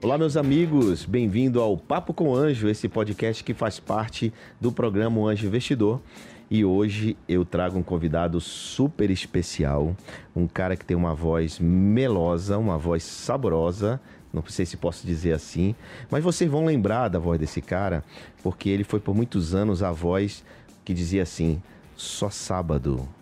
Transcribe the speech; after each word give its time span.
Olá, 0.00 0.16
meus 0.16 0.36
amigos, 0.36 1.04
bem-vindo 1.04 1.60
ao 1.60 1.76
Papo 1.76 2.14
com 2.14 2.32
Anjo, 2.32 2.68
esse 2.68 2.88
podcast 2.88 3.42
que 3.42 3.52
faz 3.52 3.80
parte 3.80 4.32
do 4.60 4.70
programa 4.70 5.20
Anjo 5.28 5.48
Investidor. 5.48 6.00
E 6.48 6.64
hoje 6.64 7.16
eu 7.28 7.44
trago 7.44 7.76
um 7.76 7.82
convidado 7.82 8.40
super 8.40 9.10
especial, 9.10 9.96
um 10.36 10.46
cara 10.46 10.76
que 10.76 10.84
tem 10.84 10.96
uma 10.96 11.16
voz 11.16 11.58
melosa, 11.58 12.56
uma 12.58 12.78
voz 12.78 13.02
saborosa, 13.02 14.00
não 14.32 14.40
sei 14.46 14.64
se 14.64 14.76
posso 14.76 15.04
dizer 15.04 15.32
assim, 15.32 15.74
mas 16.08 16.22
vocês 16.22 16.48
vão 16.48 16.64
lembrar 16.64 17.08
da 17.08 17.18
voz 17.18 17.40
desse 17.40 17.60
cara, 17.60 18.04
porque 18.40 18.68
ele 18.68 18.84
foi 18.84 19.00
por 19.00 19.16
muitos 19.16 19.52
anos 19.52 19.82
a 19.82 19.90
voz 19.90 20.44
que 20.84 20.94
dizia 20.94 21.24
assim: 21.24 21.60
só 21.96 22.30
sábado. 22.30 23.17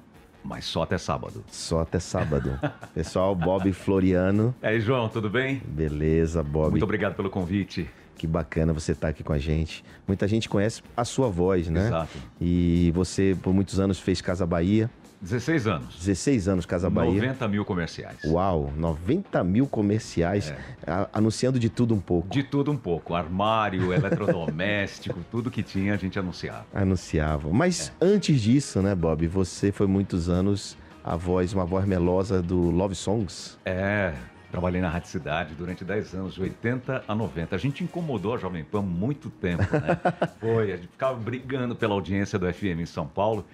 Mas 0.46 0.64
só 0.64 0.82
até 0.82 0.96
sábado. 0.96 1.44
Só 1.50 1.80
até 1.80 1.98
sábado. 1.98 2.56
Pessoal, 2.94 3.34
Bob 3.34 3.72
Floriano. 3.72 4.54
E 4.62 4.66
aí, 4.66 4.80
João, 4.80 5.08
tudo 5.08 5.28
bem? 5.28 5.60
Beleza, 5.66 6.40
Bob. 6.40 6.70
Muito 6.70 6.84
obrigado 6.84 7.16
pelo 7.16 7.28
convite. 7.28 7.90
Que 8.14 8.28
bacana 8.28 8.72
você 8.72 8.92
estar 8.92 9.08
aqui 9.08 9.24
com 9.24 9.32
a 9.32 9.38
gente. 9.38 9.84
Muita 10.06 10.28
gente 10.28 10.48
conhece 10.48 10.82
a 10.96 11.04
sua 11.04 11.28
voz, 11.28 11.68
né? 11.68 11.88
Exato. 11.88 12.16
E 12.40 12.92
você, 12.94 13.36
por 13.42 13.52
muitos 13.52 13.80
anos, 13.80 13.98
fez 13.98 14.20
Casa 14.20 14.46
Bahia. 14.46 14.88
16 15.20 15.66
anos. 15.66 15.96
16 15.96 16.48
anos 16.48 16.66
Casa 16.66 16.90
Bahia. 16.90 17.12
90 17.14 17.48
mil 17.48 17.64
comerciais. 17.64 18.18
Uau, 18.24 18.72
90 18.76 19.42
mil 19.42 19.66
comerciais, 19.66 20.52
a- 20.86 21.08
anunciando 21.12 21.58
de 21.58 21.68
tudo 21.70 21.94
um 21.94 22.00
pouco. 22.00 22.28
De 22.28 22.42
tudo 22.42 22.70
um 22.70 22.76
pouco. 22.76 23.14
Armário, 23.14 23.92
eletrodoméstico, 23.92 25.18
tudo 25.30 25.50
que 25.50 25.62
tinha 25.62 25.94
a 25.94 25.96
gente 25.96 26.18
anunciava. 26.18 26.66
Anunciava. 26.74 27.48
Mas 27.50 27.92
antes 28.00 28.40
disso, 28.40 28.82
né, 28.82 28.94
Bob, 28.94 29.26
você 29.26 29.72
foi 29.72 29.86
muitos 29.86 30.28
anos 30.28 30.76
a 31.02 31.16
voz, 31.16 31.52
uma 31.52 31.64
voz 31.64 31.86
melosa 31.86 32.42
do 32.42 32.70
Love 32.70 32.94
Songs. 32.94 33.56
É, 33.64 34.12
trabalhei 34.50 34.80
na 34.80 34.88
Rádio 34.88 35.08
Cidade 35.08 35.54
durante 35.54 35.84
10 35.84 36.14
anos, 36.14 36.34
de 36.34 36.42
80 36.42 37.04
a 37.06 37.14
90. 37.14 37.54
A 37.54 37.58
gente 37.58 37.82
incomodou 37.84 38.34
a 38.34 38.38
Jovem 38.38 38.64
Pan 38.64 38.82
muito 38.82 39.30
tempo, 39.30 39.62
né? 39.62 39.98
Foi, 40.40 40.72
a 40.72 40.76
gente 40.76 40.88
ficava 40.88 41.14
brigando 41.18 41.74
pela 41.76 41.94
audiência 41.94 42.38
do 42.38 42.52
FM 42.52 42.80
em 42.80 42.86
São 42.86 43.06
Paulo. 43.06 43.44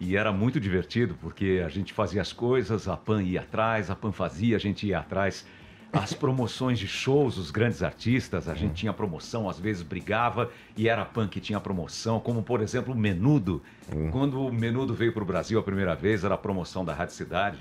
E 0.00 0.16
era 0.16 0.32
muito 0.32 0.58
divertido, 0.58 1.14
porque 1.20 1.62
a 1.64 1.68
gente 1.68 1.92
fazia 1.92 2.22
as 2.22 2.32
coisas, 2.32 2.88
a 2.88 2.96
PAN 2.96 3.22
ia 3.22 3.42
atrás, 3.42 3.90
a 3.90 3.94
PAN 3.94 4.12
fazia, 4.12 4.56
a 4.56 4.58
gente 4.58 4.86
ia 4.86 4.98
atrás. 4.98 5.46
As 5.92 6.14
promoções 6.14 6.78
de 6.78 6.88
shows, 6.88 7.36
os 7.36 7.50
grandes 7.50 7.82
artistas, 7.82 8.48
a 8.48 8.54
gente 8.54 8.74
tinha 8.74 8.92
promoção, 8.94 9.50
às 9.50 9.58
vezes 9.58 9.82
brigava 9.82 10.50
e 10.74 10.88
era 10.88 11.02
a 11.02 11.04
PAN 11.04 11.28
que 11.28 11.38
tinha 11.38 11.60
promoção, 11.60 12.18
como 12.18 12.42
por 12.42 12.62
exemplo 12.62 12.94
o 12.94 12.96
Menudo. 12.96 13.60
Quando 14.10 14.40
o 14.40 14.52
Menudo 14.52 14.94
veio 14.94 15.12
para 15.12 15.22
o 15.22 15.26
Brasil 15.26 15.58
a 15.58 15.62
primeira 15.62 15.94
vez, 15.94 16.24
era 16.24 16.34
a 16.34 16.38
promoção 16.38 16.82
da 16.82 16.94
Rádio 16.94 17.14
Cidade. 17.14 17.58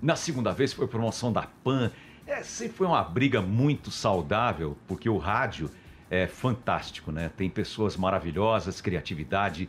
Na 0.00 0.14
segunda 0.14 0.52
vez 0.52 0.72
foi 0.72 0.86
promoção 0.86 1.32
da 1.32 1.48
PAN. 1.64 1.90
É, 2.24 2.42
sempre 2.44 2.76
foi 2.76 2.86
uma 2.86 3.02
briga 3.02 3.42
muito 3.42 3.90
saudável, 3.90 4.76
porque 4.86 5.08
o 5.08 5.18
rádio 5.18 5.68
é 6.08 6.28
fantástico, 6.28 7.10
né? 7.10 7.30
Tem 7.36 7.50
pessoas 7.50 7.96
maravilhosas, 7.96 8.80
criatividade 8.80 9.68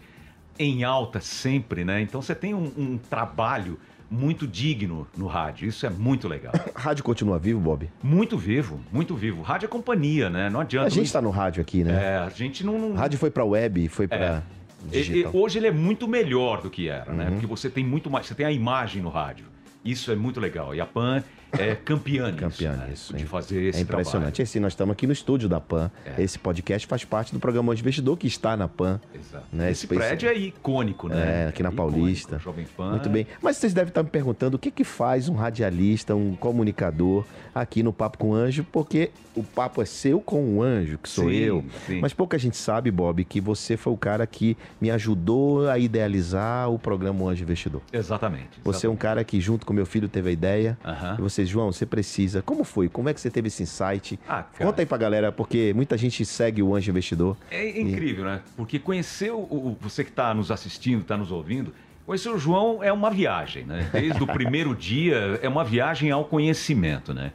em 0.63 0.83
alta 0.83 1.19
sempre, 1.19 1.83
né? 1.83 2.01
Então 2.01 2.21
você 2.21 2.35
tem 2.35 2.53
um, 2.53 2.71
um 2.77 2.97
trabalho 2.97 3.79
muito 4.09 4.45
digno 4.45 5.07
no 5.17 5.25
rádio. 5.27 5.67
Isso 5.67 5.85
é 5.85 5.89
muito 5.89 6.27
legal. 6.27 6.53
A 6.75 6.79
rádio 6.79 7.03
continua 7.03 7.39
vivo, 7.39 7.59
Bob? 7.59 7.89
Muito 8.03 8.37
vivo, 8.37 8.79
muito 8.91 9.15
vivo. 9.15 9.41
Rádio 9.41 9.67
é 9.67 9.69
companhia, 9.69 10.29
né? 10.29 10.49
Não 10.49 10.59
adianta. 10.59 10.87
A 10.87 10.89
gente 10.89 11.05
está 11.05 11.21
no 11.21 11.29
rádio 11.29 11.61
aqui, 11.61 11.83
né? 11.83 11.93
É, 11.93 12.17
a 12.17 12.29
gente 12.29 12.65
não. 12.65 12.77
não... 12.77 12.93
Rádio 12.93 13.17
foi 13.17 13.31
para 13.31 13.45
web, 13.45 13.87
foi 13.87 14.07
para 14.07 14.43
E- 14.91 14.97
e 14.97 15.03
digital. 15.03 15.31
hoje 15.33 15.59
ele 15.59 15.67
é 15.67 15.71
muito 15.71 16.07
melhor 16.07 16.61
do 16.61 16.69
que 16.69 16.89
era, 16.89 17.13
né? 17.13 17.29
Porque 17.31 17.45
você 17.45 17.69
tem 17.69 17.85
muito 17.85 18.09
mais, 18.09 18.25
você 18.27 18.35
tem 18.35 18.45
a 18.45 18.51
imagem 18.51 19.01
no 19.01 19.09
rádio. 19.09 19.45
Isso 19.83 20.11
é 20.11 20.15
muito 20.15 20.39
legal. 20.39 20.75
E 20.75 20.81
a 20.81 20.85
Pan 20.85 21.23
é 21.57 21.75
campeã 21.75 22.33
Campeã 22.33 22.73
né? 22.73 22.87
nisso, 22.89 23.13
de 23.15 23.25
fazer 23.25 23.61
esse 23.69 23.79
É 23.79 23.81
impressionante. 23.81 24.33
trabalho. 24.35 24.43
Esse, 24.43 24.59
nós 24.59 24.73
estamos 24.73 24.93
aqui 24.93 25.05
no 25.07 25.13
estúdio 25.13 25.49
da 25.49 25.59
PAN. 25.59 25.91
É. 26.05 26.21
Esse 26.21 26.39
podcast 26.39 26.87
faz 26.87 27.03
parte 27.03 27.33
do 27.33 27.39
programa 27.39 27.71
Hoje 27.71 27.81
Investidor, 27.81 28.17
que 28.17 28.27
está 28.27 28.55
na 28.55 28.67
PAN. 28.67 28.99
Exato. 29.13 29.45
Né? 29.51 29.71
Esse 29.71 29.85
Esse- 29.85 29.95
prédio 29.95 30.29
é 30.29 30.35
icônico, 30.35 31.07
né? 31.09 31.45
É, 31.45 31.47
aqui 31.49 31.61
na 31.63 31.69
icônico. 31.69 31.97
Paulista. 31.97 32.39
Jovem 32.39 32.65
Pan. 32.77 32.91
Muito 32.91 33.09
bem. 33.09 33.27
Mas 33.41 33.57
vocês 33.57 33.73
devem 33.73 33.89
estar 33.89 34.03
me 34.03 34.09
perguntando 34.09 34.55
o 34.55 34.59
que, 34.59 34.71
que 34.71 34.83
faz 34.83 35.27
um 35.29 35.35
radialista, 35.35 36.15
um 36.15 36.35
comunicador 36.35 37.25
aqui 37.53 37.83
no 37.83 37.91
Papo 37.91 38.17
com 38.17 38.29
o 38.29 38.33
Anjo, 38.33 38.65
porque 38.71 39.11
o 39.35 39.43
papo 39.43 39.81
é 39.81 39.85
seu 39.85 40.19
com 40.19 40.57
o 40.57 40.61
anjo, 40.61 40.97
que 40.97 41.07
sou 41.07 41.29
Sim, 41.29 41.35
eu. 41.35 41.65
sim. 41.87 42.01
Mas 42.01 42.13
pouca 42.13 42.37
gente 42.37 42.57
sabe, 42.57 42.91
Bob, 42.91 43.23
que 43.23 43.39
você 43.39 43.77
foi 43.77 43.93
o 43.93 43.97
cara 43.97 44.27
que 44.27 44.57
me 44.79 44.91
ajudou 44.91 45.69
a 45.69 45.77
idealizar 45.79 46.69
o 46.69 46.77
programa 46.77 47.23
O 47.23 47.29
Anjo 47.29 47.43
Investidor. 47.43 47.81
Exatamente. 47.93 48.49
Você 48.63 48.87
é 48.87 48.89
um 48.89 48.95
cara 48.95 49.23
que, 49.23 49.39
junto 49.39 49.65
com 49.65 49.71
meu 49.73 49.85
filho, 49.85 50.09
teve 50.09 50.29
a 50.29 50.31
ideia. 50.33 50.77
Aham. 50.83 51.15
E 51.17 51.21
você, 51.21 51.40
João, 51.45 51.71
você 51.71 51.85
precisa. 51.85 52.41
Como 52.41 52.63
foi? 52.63 52.87
Como 52.89 53.09
é 53.09 53.13
que 53.13 53.21
você 53.21 53.29
teve 53.29 53.47
esse 53.47 53.63
insight? 53.63 54.19
Ah. 54.27 54.43
Conta 54.57 54.81
aí 54.81 54.85
pra 54.85 54.97
galera, 54.97 55.31
porque 55.31 55.73
muita 55.75 55.97
gente 55.97 56.23
segue 56.25 56.61
o 56.63 56.75
Anjo 56.75 56.89
Investidor. 56.91 57.37
É 57.49 57.79
incrível, 57.79 58.25
né? 58.25 58.41
Porque 58.55 58.77
conhecer 58.79 59.31
o, 59.31 59.37
o- 59.39 59.77
você 59.81 60.03
que 60.03 60.09
está 60.09 60.33
nos 60.33 60.51
assistindo, 60.51 61.01
está 61.01 61.15
nos 61.17 61.31
ouvindo, 61.31 61.73
conhecer 62.05 62.29
o 62.29 62.37
João 62.37 62.83
é 62.83 62.91
uma 62.91 63.09
viagem, 63.09 63.63
né? 63.65 63.89
Desde 63.91 64.21
o 64.21 64.27
primeiro 64.27 64.75
dia 64.75 65.39
é 65.41 65.47
uma 65.49 65.63
viagem 65.63 66.11
ao 66.11 66.25
conhecimento, 66.25 67.13
né? 67.13 67.31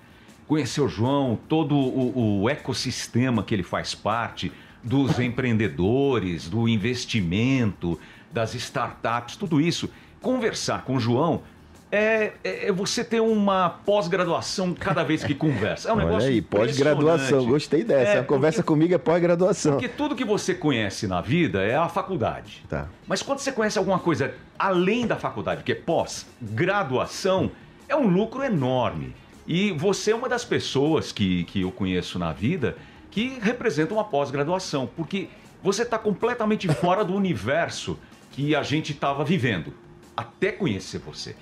Conhecer 0.46 0.80
o 0.80 0.88
João, 0.88 1.38
todo 1.48 1.74
o, 1.76 2.42
o 2.42 2.48
ecossistema 2.48 3.42
que 3.42 3.52
ele 3.54 3.62
faz 3.64 3.94
parte, 3.94 4.52
dos 4.82 5.18
empreendedores, 5.20 6.48
do 6.48 6.68
investimento, 6.68 7.98
das 8.32 8.54
startups, 8.54 9.36
tudo 9.36 9.60
isso. 9.60 9.90
Conversar 10.20 10.82
com 10.84 10.96
o 10.96 11.00
João 11.00 11.42
é, 11.90 12.32
é- 12.42 12.68
é 12.68 12.72
você 12.72 13.04
ter 13.04 13.20
uma 13.20 13.68
pós-graduação 13.70 14.74
cada 14.74 15.02
vez 15.04 15.22
que 15.24 15.34
conversa. 15.34 15.88
É 15.88 15.92
um 15.92 15.96
Olha 15.96 16.04
negócio 16.06 16.28
aí, 16.28 16.42
pós-graduação. 16.42 17.46
Gostei 17.46 17.84
dessa. 17.84 18.12
É, 18.12 18.18
a 18.18 18.24
conversa 18.24 18.58
porque- 18.62 18.68
comigo 18.72 18.94
é 18.94 18.98
pós-graduação. 18.98 19.72
porque 19.72 19.88
tudo 19.88 20.14
que 20.16 20.24
você 20.24 20.54
conhece 20.54 21.06
na 21.06 21.20
vida 21.20 21.62
é 21.62 21.76
a 21.76 21.88
faculdade. 21.88 22.64
Tá. 22.68 22.88
Mas 23.06 23.22
quando 23.22 23.38
você 23.38 23.52
conhece 23.52 23.78
alguma 23.78 23.98
coisa 23.98 24.34
além 24.58 25.06
da 25.06 25.16
faculdade, 25.16 25.62
que 25.62 25.72
é 25.72 25.76
pós-graduação, 25.76 27.50
é 27.88 27.94
um 27.96 28.06
lucro 28.08 28.42
enorme. 28.42 29.14
E 29.46 29.70
você 29.72 30.10
é 30.10 30.14
uma 30.14 30.28
das 30.28 30.44
pessoas 30.44 31.12
que, 31.12 31.44
que 31.44 31.60
eu 31.60 31.70
conheço 31.70 32.18
na 32.18 32.32
vida 32.32 32.76
que 33.10 33.38
representa 33.40 33.94
uma 33.94 34.04
pós-graduação, 34.04 34.88
porque 34.96 35.28
você 35.62 35.82
está 35.82 35.98
completamente 35.98 36.68
fora 36.68 37.04
do 37.04 37.14
universo 37.14 37.98
que 38.32 38.54
a 38.54 38.62
gente 38.62 38.92
estava 38.92 39.24
vivendo, 39.24 39.72
até 40.16 40.52
conhecer 40.52 40.98
você. 40.98 41.34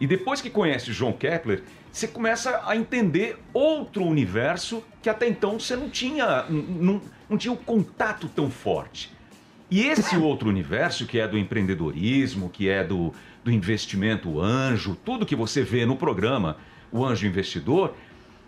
E 0.00 0.06
depois 0.06 0.40
que 0.40 0.50
conhece 0.50 0.92
João 0.92 1.12
Kepler, 1.12 1.62
você 1.90 2.06
começa 2.06 2.62
a 2.64 2.76
entender 2.76 3.38
outro 3.52 4.04
universo 4.04 4.82
que 5.02 5.08
até 5.08 5.28
então 5.28 5.58
você 5.58 5.74
não 5.74 5.90
tinha, 5.90 6.44
não, 6.48 7.00
não 7.28 7.36
tinha 7.36 7.52
um 7.52 7.56
contato 7.56 8.28
tão 8.28 8.50
forte. 8.50 9.10
E 9.70 9.82
esse 9.86 10.16
outro 10.16 10.48
universo, 10.48 11.06
que 11.06 11.18
é 11.18 11.28
do 11.28 11.36
empreendedorismo, 11.36 12.48
que 12.48 12.68
é 12.68 12.82
do, 12.82 13.12
do 13.44 13.50
investimento 13.50 14.40
anjo, 14.40 14.96
tudo 15.04 15.26
que 15.26 15.36
você 15.36 15.62
vê 15.62 15.84
no 15.84 15.96
programa, 15.96 16.56
o 16.90 17.04
Anjo 17.04 17.26
Investidor, 17.26 17.94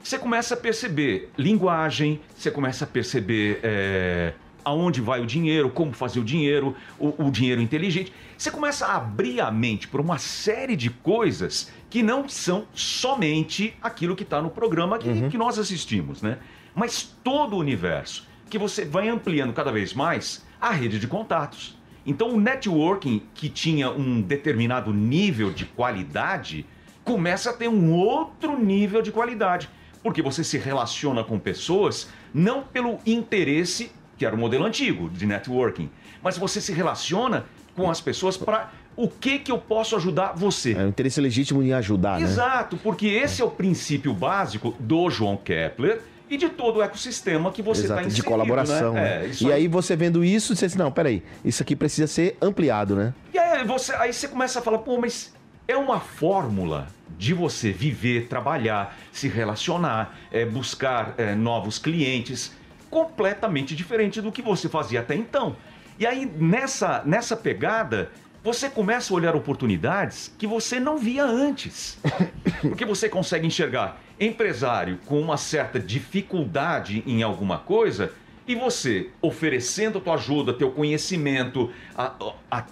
você 0.02 0.18
começa 0.18 0.54
a 0.54 0.56
perceber 0.56 1.30
linguagem, 1.36 2.20
você 2.34 2.50
começa 2.50 2.84
a 2.84 2.88
perceber 2.88 3.60
é, 3.62 4.32
aonde 4.64 5.00
vai 5.00 5.20
o 5.20 5.26
dinheiro, 5.26 5.70
como 5.70 5.92
fazer 5.92 6.20
o 6.20 6.24
dinheiro, 6.24 6.74
o, 6.98 7.26
o 7.26 7.30
dinheiro 7.30 7.60
inteligente. 7.60 8.12
Você 8.36 8.50
começa 8.50 8.86
a 8.86 8.96
abrir 8.96 9.40
a 9.40 9.50
mente 9.50 9.86
para 9.88 10.00
uma 10.00 10.18
série 10.18 10.76
de 10.76 10.90
coisas 10.90 11.70
que 11.88 12.02
não 12.02 12.28
são 12.28 12.66
somente 12.72 13.74
aquilo 13.82 14.14
que 14.16 14.22
está 14.22 14.40
no 14.40 14.50
programa 14.50 14.98
que, 14.98 15.08
Uhum. 15.08 15.28
que 15.28 15.38
nós 15.38 15.58
assistimos, 15.58 16.22
né? 16.22 16.38
Mas 16.74 17.02
todo 17.24 17.56
o 17.56 17.58
universo, 17.58 18.26
que 18.48 18.58
você 18.58 18.84
vai 18.84 19.08
ampliando 19.08 19.52
cada 19.52 19.70
vez 19.72 19.92
mais 19.92 20.44
a 20.60 20.70
rede 20.70 20.98
de 20.98 21.06
contatos. 21.06 21.76
Então 22.06 22.30
o 22.30 22.40
networking, 22.40 23.22
que 23.34 23.48
tinha 23.48 23.90
um 23.90 24.20
determinado 24.22 24.92
nível 24.92 25.52
de 25.52 25.64
qualidade, 25.66 26.64
começa 27.04 27.50
a 27.50 27.52
ter 27.52 27.68
um 27.68 27.92
outro 27.92 28.58
nível 28.58 29.02
de 29.02 29.12
qualidade. 29.12 29.68
Porque 30.02 30.22
você 30.22 30.42
se 30.42 30.56
relaciona 30.56 31.22
com 31.22 31.38
pessoas 31.38 32.08
não 32.32 32.62
pelo 32.62 32.98
interesse, 33.04 33.92
que 34.20 34.26
era 34.26 34.36
o 34.36 34.38
modelo 34.38 34.66
antigo 34.66 35.08
de 35.08 35.24
networking, 35.24 35.88
mas 36.22 36.36
você 36.36 36.60
se 36.60 36.74
relaciona 36.74 37.46
com 37.74 37.90
as 37.90 38.02
pessoas 38.02 38.36
para 38.36 38.70
o 38.94 39.08
que 39.08 39.38
que 39.38 39.50
eu 39.50 39.56
posso 39.56 39.96
ajudar 39.96 40.34
você. 40.36 40.74
É 40.74 40.84
um 40.84 40.88
interesse 40.88 41.18
legítimo 41.22 41.62
em 41.62 41.72
ajudar, 41.72 42.20
né? 42.20 42.26
Exato, 42.26 42.76
porque 42.76 43.06
esse 43.06 43.40
é 43.40 43.44
o 43.46 43.50
princípio 43.50 44.12
básico 44.12 44.76
do 44.78 45.08
João 45.08 45.38
Kepler 45.38 46.02
e 46.28 46.36
de 46.36 46.50
todo 46.50 46.80
o 46.80 46.82
ecossistema 46.82 47.50
que 47.50 47.62
você 47.62 47.80
está 47.80 48.02
inserido. 48.02 48.16
de 48.16 48.22
colaboração. 48.22 48.92
Né? 48.92 49.20
né? 49.20 49.30
É, 49.30 49.42
e 49.42 49.50
aí 49.50 49.66
você 49.66 49.96
vendo 49.96 50.22
isso, 50.22 50.54
você 50.54 50.66
diz, 50.66 50.76
não, 50.76 50.92
peraí, 50.92 51.22
isso 51.42 51.62
aqui 51.62 51.74
precisa 51.74 52.06
ser 52.06 52.36
ampliado, 52.42 52.94
né? 52.94 53.14
E 53.32 53.38
aí 53.38 53.64
você, 53.64 53.94
aí 53.94 54.12
você 54.12 54.28
começa 54.28 54.58
a 54.58 54.62
falar, 54.62 54.80
pô, 54.80 55.00
mas 55.00 55.32
é 55.66 55.78
uma 55.78 55.98
fórmula 55.98 56.88
de 57.16 57.32
você 57.32 57.72
viver, 57.72 58.26
trabalhar, 58.26 58.98
se 59.12 59.28
relacionar, 59.28 60.14
é, 60.30 60.44
buscar 60.44 61.14
é, 61.16 61.34
novos 61.34 61.78
clientes, 61.78 62.52
completamente 62.90 63.74
diferente 63.76 64.20
do 64.20 64.32
que 64.32 64.42
você 64.42 64.68
fazia 64.68 65.00
até 65.00 65.14
então. 65.14 65.56
E 65.98 66.06
aí, 66.06 66.26
nessa, 66.36 67.02
nessa 67.04 67.36
pegada, 67.36 68.10
você 68.42 68.68
começa 68.68 69.12
a 69.12 69.16
olhar 69.16 69.36
oportunidades 69.36 70.34
que 70.38 70.46
você 70.46 70.80
não 70.80 70.98
via 70.98 71.24
antes. 71.24 71.98
Porque 72.60 72.84
você 72.84 73.08
consegue 73.08 73.46
enxergar 73.46 74.00
empresário 74.18 74.98
com 75.06 75.20
uma 75.20 75.36
certa 75.36 75.78
dificuldade 75.78 77.02
em 77.06 77.22
alguma 77.22 77.58
coisa 77.58 78.12
e 78.46 78.54
você 78.54 79.10
oferecendo 79.22 79.98
a 79.98 80.00
tua 80.00 80.14
ajuda, 80.14 80.52
teu 80.52 80.70
conhecimento, 80.70 81.70
a- 81.96 82.14
a- 82.50 82.64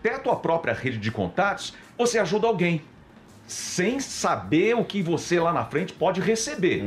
até 0.00 0.14
a 0.14 0.18
tua 0.18 0.36
própria 0.36 0.72
rede 0.72 0.98
de 0.98 1.10
contatos, 1.10 1.74
você 1.98 2.18
ajuda 2.18 2.46
alguém 2.46 2.82
sem 3.46 4.00
saber 4.00 4.74
o 4.74 4.84
que 4.84 5.02
você 5.02 5.38
lá 5.38 5.52
na 5.52 5.64
frente 5.64 5.92
pode 5.92 6.20
receber. 6.20 6.82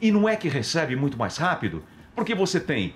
E 0.00 0.12
não 0.12 0.28
é 0.28 0.36
que 0.36 0.48
recebe 0.48 0.94
muito 0.94 1.16
mais 1.16 1.36
rápido? 1.36 1.82
Porque 2.16 2.34
você 2.34 2.58
tem 2.58 2.94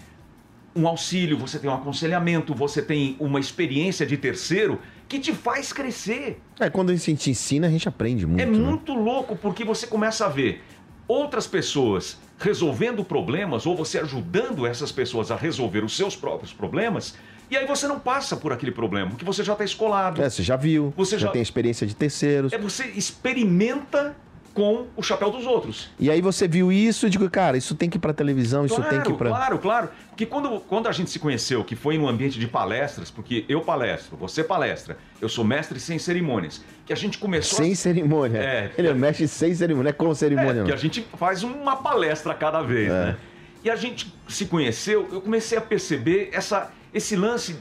um 0.74 0.88
auxílio, 0.88 1.36
você 1.36 1.58
tem 1.58 1.68
um 1.68 1.74
aconselhamento, 1.74 2.54
você 2.54 2.80
tem 2.80 3.16
uma 3.20 3.38
experiência 3.38 4.06
de 4.06 4.16
terceiro 4.16 4.80
que 5.08 5.18
te 5.18 5.32
faz 5.32 5.72
crescer. 5.72 6.40
É, 6.58 6.70
quando 6.70 6.90
a 6.90 6.96
gente 6.96 7.30
ensina, 7.30 7.66
a 7.66 7.70
gente 7.70 7.88
aprende 7.88 8.26
muito. 8.26 8.40
É 8.40 8.46
né? 8.46 8.52
muito 8.52 8.94
louco 8.94 9.36
porque 9.36 9.64
você 9.64 9.86
começa 9.86 10.24
a 10.24 10.28
ver 10.28 10.62
outras 11.06 11.46
pessoas 11.46 12.18
resolvendo 12.38 13.04
problemas 13.04 13.66
ou 13.66 13.76
você 13.76 13.98
ajudando 13.98 14.64
essas 14.64 14.90
pessoas 14.90 15.30
a 15.30 15.36
resolver 15.36 15.84
os 15.84 15.94
seus 15.94 16.16
próprios 16.16 16.52
problemas 16.52 17.14
e 17.50 17.56
aí 17.56 17.66
você 17.66 17.88
não 17.88 17.98
passa 17.98 18.36
por 18.36 18.52
aquele 18.52 18.70
problema 18.70 19.10
porque 19.10 19.24
você 19.24 19.42
já 19.42 19.52
está 19.52 19.64
escolado. 19.64 20.22
É, 20.22 20.30
você 20.30 20.42
já 20.42 20.56
viu, 20.56 20.94
Você 20.96 21.18
já, 21.18 21.26
já- 21.26 21.32
tem 21.32 21.42
experiência 21.42 21.84
de 21.86 21.96
terceiros. 21.96 22.52
É 22.52 22.58
você 22.58 22.86
experimenta 22.86 24.16
com 24.60 24.86
o 24.94 25.02
chapéu 25.02 25.30
dos 25.30 25.46
outros. 25.46 25.88
E 25.98 26.10
aí 26.10 26.20
você 26.20 26.46
viu 26.46 26.70
isso 26.70 27.06
e 27.06 27.10
digo, 27.10 27.30
cara, 27.30 27.56
isso 27.56 27.74
tem 27.74 27.88
que 27.88 27.96
ir 27.96 28.00
pra 28.00 28.12
televisão, 28.12 28.66
isso 28.66 28.74
claro, 28.74 28.90
tem 28.90 29.00
que 29.00 29.10
ir 29.10 29.14
pra. 29.16 29.30
Claro, 29.30 29.58
claro. 29.58 29.88
Porque 30.10 30.26
quando, 30.26 30.60
quando 30.60 30.86
a 30.86 30.92
gente 30.92 31.08
se 31.08 31.18
conheceu, 31.18 31.64
que 31.64 31.74
foi 31.74 31.96
no 31.96 32.06
ambiente 32.06 32.38
de 32.38 32.46
palestras, 32.46 33.10
porque 33.10 33.46
eu 33.48 33.62
palestro, 33.62 34.18
você 34.18 34.44
palestra, 34.44 34.98
eu 35.18 35.30
sou 35.30 35.44
mestre 35.46 35.80
sem 35.80 35.98
cerimônias, 35.98 36.62
que 36.84 36.92
a 36.92 36.96
gente 36.96 37.16
começou 37.16 37.56
Sem 37.58 37.72
a... 37.72 37.76
cerimônia. 37.76 38.38
É. 38.38 38.70
Ele 38.76 38.92
mexe 38.92 39.26
sem 39.26 39.54
cerimônia, 39.54 39.88
é 39.88 39.92
com 39.94 40.10
É, 40.10 40.14
cerimônia, 40.14 40.62
que 40.64 40.68
não. 40.68 40.74
a 40.74 40.78
gente 40.78 41.06
faz 41.16 41.42
uma 41.42 41.76
palestra 41.76 42.34
cada 42.34 42.60
vez, 42.60 42.88
É. 42.90 43.04
né? 43.06 43.16
E 43.64 43.70
a 43.70 43.76
gente 43.76 44.12
se 44.28 44.44
conheceu, 44.44 45.08
eu 45.10 45.22
comecei 45.22 45.56
a 45.56 45.60
perceber 45.62 46.28
essa, 46.34 46.70
esse 46.92 47.16
lance 47.16 47.56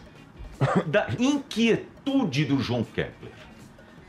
da 0.86 1.07
inquietude 1.18 2.44
do 2.44 2.60
João 2.62 2.84
Kepler. 2.84 3.31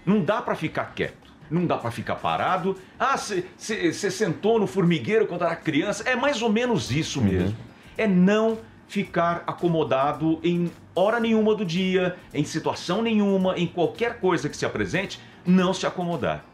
Não 0.04 0.20
dá 0.24 0.42
pra 0.42 0.56
ficar 0.56 0.92
quieto. 0.94 1.19
Não 1.50 1.66
dá 1.66 1.76
pra 1.76 1.90
ficar 1.90 2.16
parado. 2.16 2.76
Ah, 2.98 3.16
você 3.16 4.10
sentou 4.10 4.58
no 4.58 4.66
formigueiro 4.66 5.26
quando 5.26 5.42
era 5.42 5.56
criança. 5.56 6.08
É 6.08 6.14
mais 6.14 6.40
ou 6.42 6.50
menos 6.50 6.90
isso 6.90 7.20
mesmo. 7.20 7.56
É 7.98 8.06
não 8.06 8.58
ficar 8.86 9.44
acomodado 9.46 10.40
em 10.42 10.70
hora 10.94 11.20
nenhuma 11.20 11.54
do 11.54 11.64
dia, 11.64 12.16
em 12.34 12.44
situação 12.44 13.02
nenhuma, 13.02 13.56
em 13.56 13.66
qualquer 13.66 14.18
coisa 14.18 14.48
que 14.48 14.56
se 14.56 14.66
apresente, 14.66 15.20
não 15.46 15.72
se 15.72 15.86
acomodar. 15.86 16.44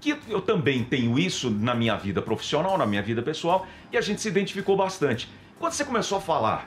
Que 0.00 0.16
eu 0.28 0.40
também 0.40 0.84
tenho 0.84 1.18
isso 1.18 1.50
na 1.50 1.74
minha 1.74 1.96
vida 1.96 2.22
profissional, 2.22 2.78
na 2.78 2.86
minha 2.86 3.02
vida 3.02 3.22
pessoal, 3.22 3.66
e 3.92 3.98
a 3.98 4.00
gente 4.00 4.20
se 4.20 4.28
identificou 4.28 4.76
bastante. 4.76 5.28
Quando 5.58 5.72
você 5.72 5.84
começou 5.84 6.18
a 6.18 6.20
falar 6.20 6.64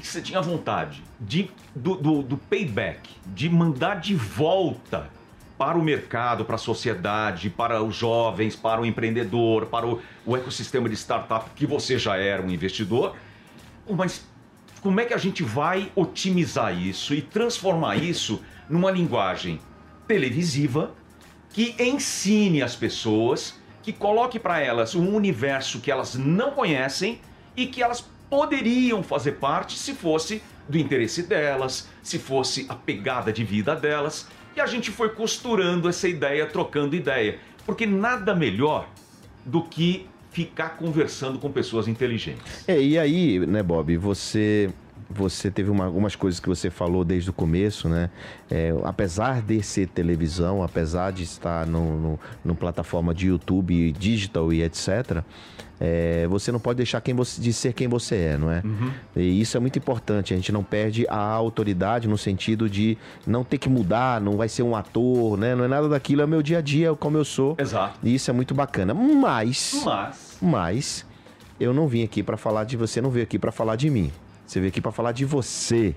que 0.00 0.06
você 0.06 0.22
tinha 0.22 0.40
vontade 0.40 1.02
de, 1.20 1.50
do, 1.74 1.94
do, 1.96 2.22
do 2.22 2.36
payback, 2.36 3.10
de 3.26 3.48
mandar 3.48 4.00
de 4.00 4.14
volta 4.14 5.10
para 5.56 5.78
o 5.78 5.82
mercado, 5.82 6.44
para 6.44 6.56
a 6.56 6.58
sociedade, 6.58 7.48
para 7.48 7.82
os 7.82 7.94
jovens, 7.94 8.56
para 8.56 8.80
o 8.80 8.86
empreendedor, 8.86 9.66
para 9.66 9.86
o, 9.86 10.00
o 10.26 10.36
ecossistema 10.36 10.88
de 10.88 10.96
startup, 10.96 11.50
que 11.54 11.66
você 11.66 11.98
já 11.98 12.16
era 12.16 12.42
um 12.42 12.50
investidor, 12.50 13.14
mas 13.88 14.26
como 14.80 15.00
é 15.00 15.04
que 15.04 15.14
a 15.14 15.18
gente 15.18 15.42
vai 15.42 15.90
otimizar 15.94 16.76
isso 16.76 17.14
e 17.14 17.22
transformar 17.22 17.96
isso 17.96 18.42
numa 18.68 18.90
linguagem 18.90 19.60
televisiva 20.06 20.92
que 21.50 21.74
ensine 21.78 22.62
as 22.62 22.74
pessoas, 22.74 23.58
que 23.82 23.92
coloque 23.92 24.38
para 24.38 24.60
elas 24.60 24.94
um 24.94 25.14
universo 25.14 25.80
que 25.80 25.90
elas 25.90 26.16
não 26.16 26.50
conhecem 26.50 27.20
e 27.56 27.66
que 27.66 27.82
elas 27.82 28.04
poderiam 28.28 29.02
fazer 29.02 29.32
parte 29.32 29.78
se 29.78 29.94
fosse 29.94 30.42
do 30.68 30.78
interesse 30.78 31.22
delas, 31.22 31.88
se 32.02 32.18
fosse 32.18 32.66
a 32.68 32.74
pegada 32.74 33.32
de 33.32 33.44
vida 33.44 33.74
delas. 33.74 34.26
E 34.56 34.60
a 34.60 34.66
gente 34.66 34.90
foi 34.90 35.10
costurando 35.10 35.88
essa 35.88 36.08
ideia, 36.08 36.46
trocando 36.46 36.94
ideia, 36.94 37.38
porque 37.66 37.86
nada 37.86 38.34
melhor 38.34 38.88
do 39.44 39.62
que 39.62 40.06
ficar 40.30 40.70
conversando 40.70 41.38
com 41.38 41.50
pessoas 41.50 41.86
inteligentes. 41.86 42.68
É, 42.68 42.80
e 42.80 42.98
aí, 42.98 43.38
né, 43.40 43.62
Bob, 43.62 43.96
você 43.96 44.70
você 45.10 45.50
teve 45.50 45.70
uma- 45.70 45.84
algumas 45.84 46.16
coisas 46.16 46.40
que 46.40 46.48
você 46.48 46.70
falou 46.70 47.04
desde 47.04 47.30
o 47.30 47.32
começo, 47.32 47.88
né? 47.88 48.10
É, 48.50 48.74
apesar 48.84 49.42
de 49.42 49.62
ser 49.62 49.88
televisão, 49.88 50.62
apesar 50.62 51.12
de 51.12 51.22
estar 51.22 51.66
no, 51.66 51.98
no, 51.98 52.20
no 52.44 52.54
plataforma 52.54 53.14
de 53.14 53.26
YouTube, 53.28 53.92
digital 53.92 54.52
e 54.52 54.62
etc., 54.62 55.22
é, 55.80 56.26
você 56.28 56.52
não 56.52 56.60
pode 56.60 56.76
deixar 56.76 57.00
quem 57.00 57.12
você, 57.14 57.40
de 57.42 57.52
ser 57.52 57.72
quem 57.72 57.88
você 57.88 58.14
é, 58.14 58.38
não 58.38 58.50
é? 58.50 58.62
E 59.16 59.40
isso 59.40 59.56
é 59.56 59.60
muito 59.60 59.76
importante. 59.78 60.32
A 60.32 60.36
gente 60.36 60.52
não 60.52 60.62
perde 60.62 61.04
a 61.08 61.18
autoridade 61.18 62.06
no 62.08 62.16
sentido 62.16 62.70
de 62.70 62.96
não 63.26 63.42
ter 63.44 63.58
que 63.58 63.68
mudar, 63.68 64.20
não 64.20 64.36
vai 64.36 64.48
ser 64.48 64.62
um 64.62 64.74
ator, 64.76 65.36
né? 65.36 65.54
Não 65.54 65.64
é 65.64 65.68
nada 65.68 65.88
daquilo, 65.88 66.22
é 66.22 66.24
o 66.24 66.28
meu 66.28 66.42
dia 66.42 66.58
a 66.58 66.60
dia, 66.62 66.94
como 66.94 67.16
eu 67.18 67.24
sou. 67.24 67.56
Exato. 67.58 67.98
E 68.04 68.14
isso 68.14 68.30
é 68.30 68.32
muito 68.32 68.54
bacana. 68.54 68.94
Mas. 68.94 69.82
Mas 69.84 70.38
Mas 70.40 71.06
eu 71.58 71.74
não 71.74 71.88
vim 71.88 72.04
aqui 72.04 72.22
pra 72.22 72.36
falar 72.36 72.64
de 72.64 72.76
você, 72.76 73.00
não 73.00 73.10
veio 73.10 73.24
aqui 73.24 73.38
pra 73.38 73.50
falar 73.52 73.76
de 73.76 73.90
mim. 73.90 74.10
Você 74.46 74.60
veio 74.60 74.68
aqui 74.68 74.80
pra 74.80 74.92
falar 74.92 75.12
de 75.12 75.24
você. 75.24 75.94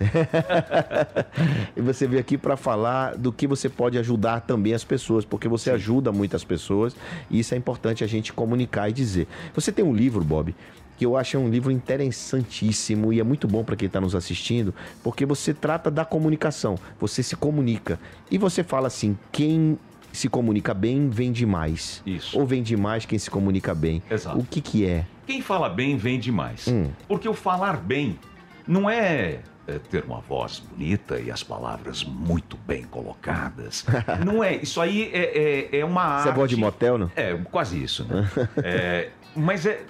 e 1.76 1.80
você 1.80 2.06
veio 2.06 2.20
aqui 2.20 2.38
pra 2.38 2.56
falar 2.56 3.16
do 3.16 3.32
que 3.32 3.46
você 3.46 3.68
pode 3.68 3.98
ajudar 3.98 4.40
também 4.42 4.72
as 4.72 4.84
pessoas, 4.84 5.24
porque 5.24 5.48
você 5.48 5.70
ajuda 5.70 6.12
muitas 6.12 6.44
pessoas 6.44 6.94
e 7.30 7.40
isso 7.40 7.54
é 7.54 7.56
importante 7.56 8.04
a 8.04 8.06
gente 8.06 8.32
comunicar 8.32 8.88
e 8.88 8.92
dizer. 8.92 9.26
Você 9.54 9.72
tem 9.72 9.84
um 9.84 9.92
livro, 9.92 10.22
Bob, 10.22 10.54
que 10.96 11.04
eu 11.04 11.16
acho 11.16 11.38
um 11.38 11.48
livro 11.48 11.70
interessantíssimo 11.70 13.12
e 13.12 13.20
é 13.20 13.24
muito 13.24 13.46
bom 13.46 13.64
para 13.64 13.76
quem 13.76 13.86
está 13.86 14.00
nos 14.00 14.14
assistindo, 14.14 14.74
porque 15.02 15.24
você 15.26 15.52
trata 15.52 15.90
da 15.90 16.04
comunicação, 16.04 16.76
você 17.00 17.22
se 17.22 17.36
comunica 17.36 17.98
e 18.30 18.38
você 18.38 18.64
fala 18.64 18.88
assim, 18.88 19.16
quem 19.30 19.78
se 20.12 20.28
comunica 20.28 20.74
bem 20.74 21.08
vende 21.08 21.44
mais. 21.46 22.02
Isso. 22.04 22.38
Ou 22.38 22.46
vende 22.46 22.76
mais 22.76 23.04
quem 23.04 23.18
se 23.18 23.30
comunica 23.30 23.74
bem. 23.74 24.02
Exato. 24.10 24.38
O 24.38 24.44
que 24.44 24.60
que 24.60 24.86
é? 24.86 25.04
quem 25.28 25.42
fala 25.42 25.68
bem 25.68 25.94
vende 25.98 26.32
mais. 26.32 26.66
Hum. 26.66 26.90
Porque 27.06 27.28
o 27.28 27.34
falar 27.34 27.76
bem 27.76 28.18
não 28.66 28.88
é, 28.88 29.40
é 29.66 29.78
ter 29.78 30.02
uma 30.04 30.20
voz 30.20 30.58
bonita 30.58 31.20
e 31.20 31.30
as 31.30 31.42
palavras 31.42 32.02
muito 32.02 32.56
bem 32.66 32.84
colocadas. 32.84 33.84
não 34.24 34.42
é. 34.42 34.56
Isso 34.56 34.80
aí 34.80 35.10
é, 35.12 35.68
é, 35.74 35.80
é 35.80 35.84
uma 35.84 36.02
arte. 36.02 36.22
Você 36.22 36.28
é 36.30 36.32
voz 36.32 36.50
de 36.50 36.56
motel, 36.56 36.96
não? 36.96 37.10
É, 37.14 37.34
quase 37.50 37.82
isso, 37.82 38.04
né? 38.04 38.26
É, 38.64 39.10
mas 39.36 39.66
é, 39.66 39.82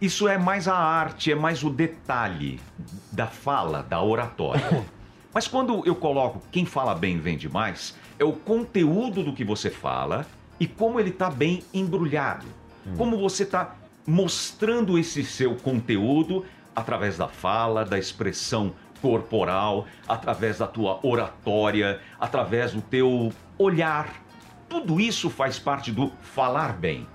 isso 0.00 0.28
é 0.28 0.38
mais 0.38 0.68
a 0.68 0.76
arte, 0.76 1.32
é 1.32 1.34
mais 1.34 1.64
o 1.64 1.68
detalhe 1.68 2.60
da 3.10 3.26
fala, 3.26 3.82
da 3.82 4.00
oratória. 4.00 4.84
Mas 5.32 5.46
quando 5.46 5.82
eu 5.86 5.94
coloco 5.94 6.42
quem 6.50 6.64
fala 6.64 6.94
bem 6.94 7.18
vende 7.18 7.48
mais, 7.48 7.94
é 8.18 8.24
o 8.24 8.32
conteúdo 8.32 9.22
do 9.22 9.32
que 9.32 9.44
você 9.44 9.70
fala 9.70 10.26
e 10.58 10.66
como 10.66 10.98
ele 10.98 11.10
está 11.10 11.30
bem 11.30 11.62
embrulhado. 11.72 12.46
Como 12.96 13.16
você 13.18 13.44
está 13.44 13.76
mostrando 14.06 14.98
esse 14.98 15.22
seu 15.24 15.54
conteúdo 15.54 16.44
através 16.74 17.16
da 17.16 17.28
fala, 17.28 17.84
da 17.84 17.98
expressão 17.98 18.72
corporal, 19.00 19.86
através 20.08 20.58
da 20.58 20.66
tua 20.66 20.98
oratória, 21.02 22.00
através 22.18 22.72
do 22.72 22.82
teu 22.82 23.32
olhar. 23.58 24.22
Tudo 24.68 25.00
isso 25.00 25.30
faz 25.30 25.58
parte 25.58 25.90
do 25.90 26.12
falar 26.20 26.74
bem. 26.74 27.06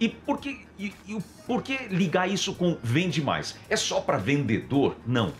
E 0.00 0.08
por 0.08 0.38
que, 0.38 0.66
e, 0.78 0.92
e 1.06 1.18
por 1.46 1.62
que 1.62 1.76
ligar 1.88 2.28
isso 2.28 2.54
com 2.54 2.76
vende 2.82 3.22
mais? 3.22 3.56
É 3.68 3.76
só 3.76 4.00
para 4.00 4.18
vendedor? 4.18 4.96
Não. 5.06 5.32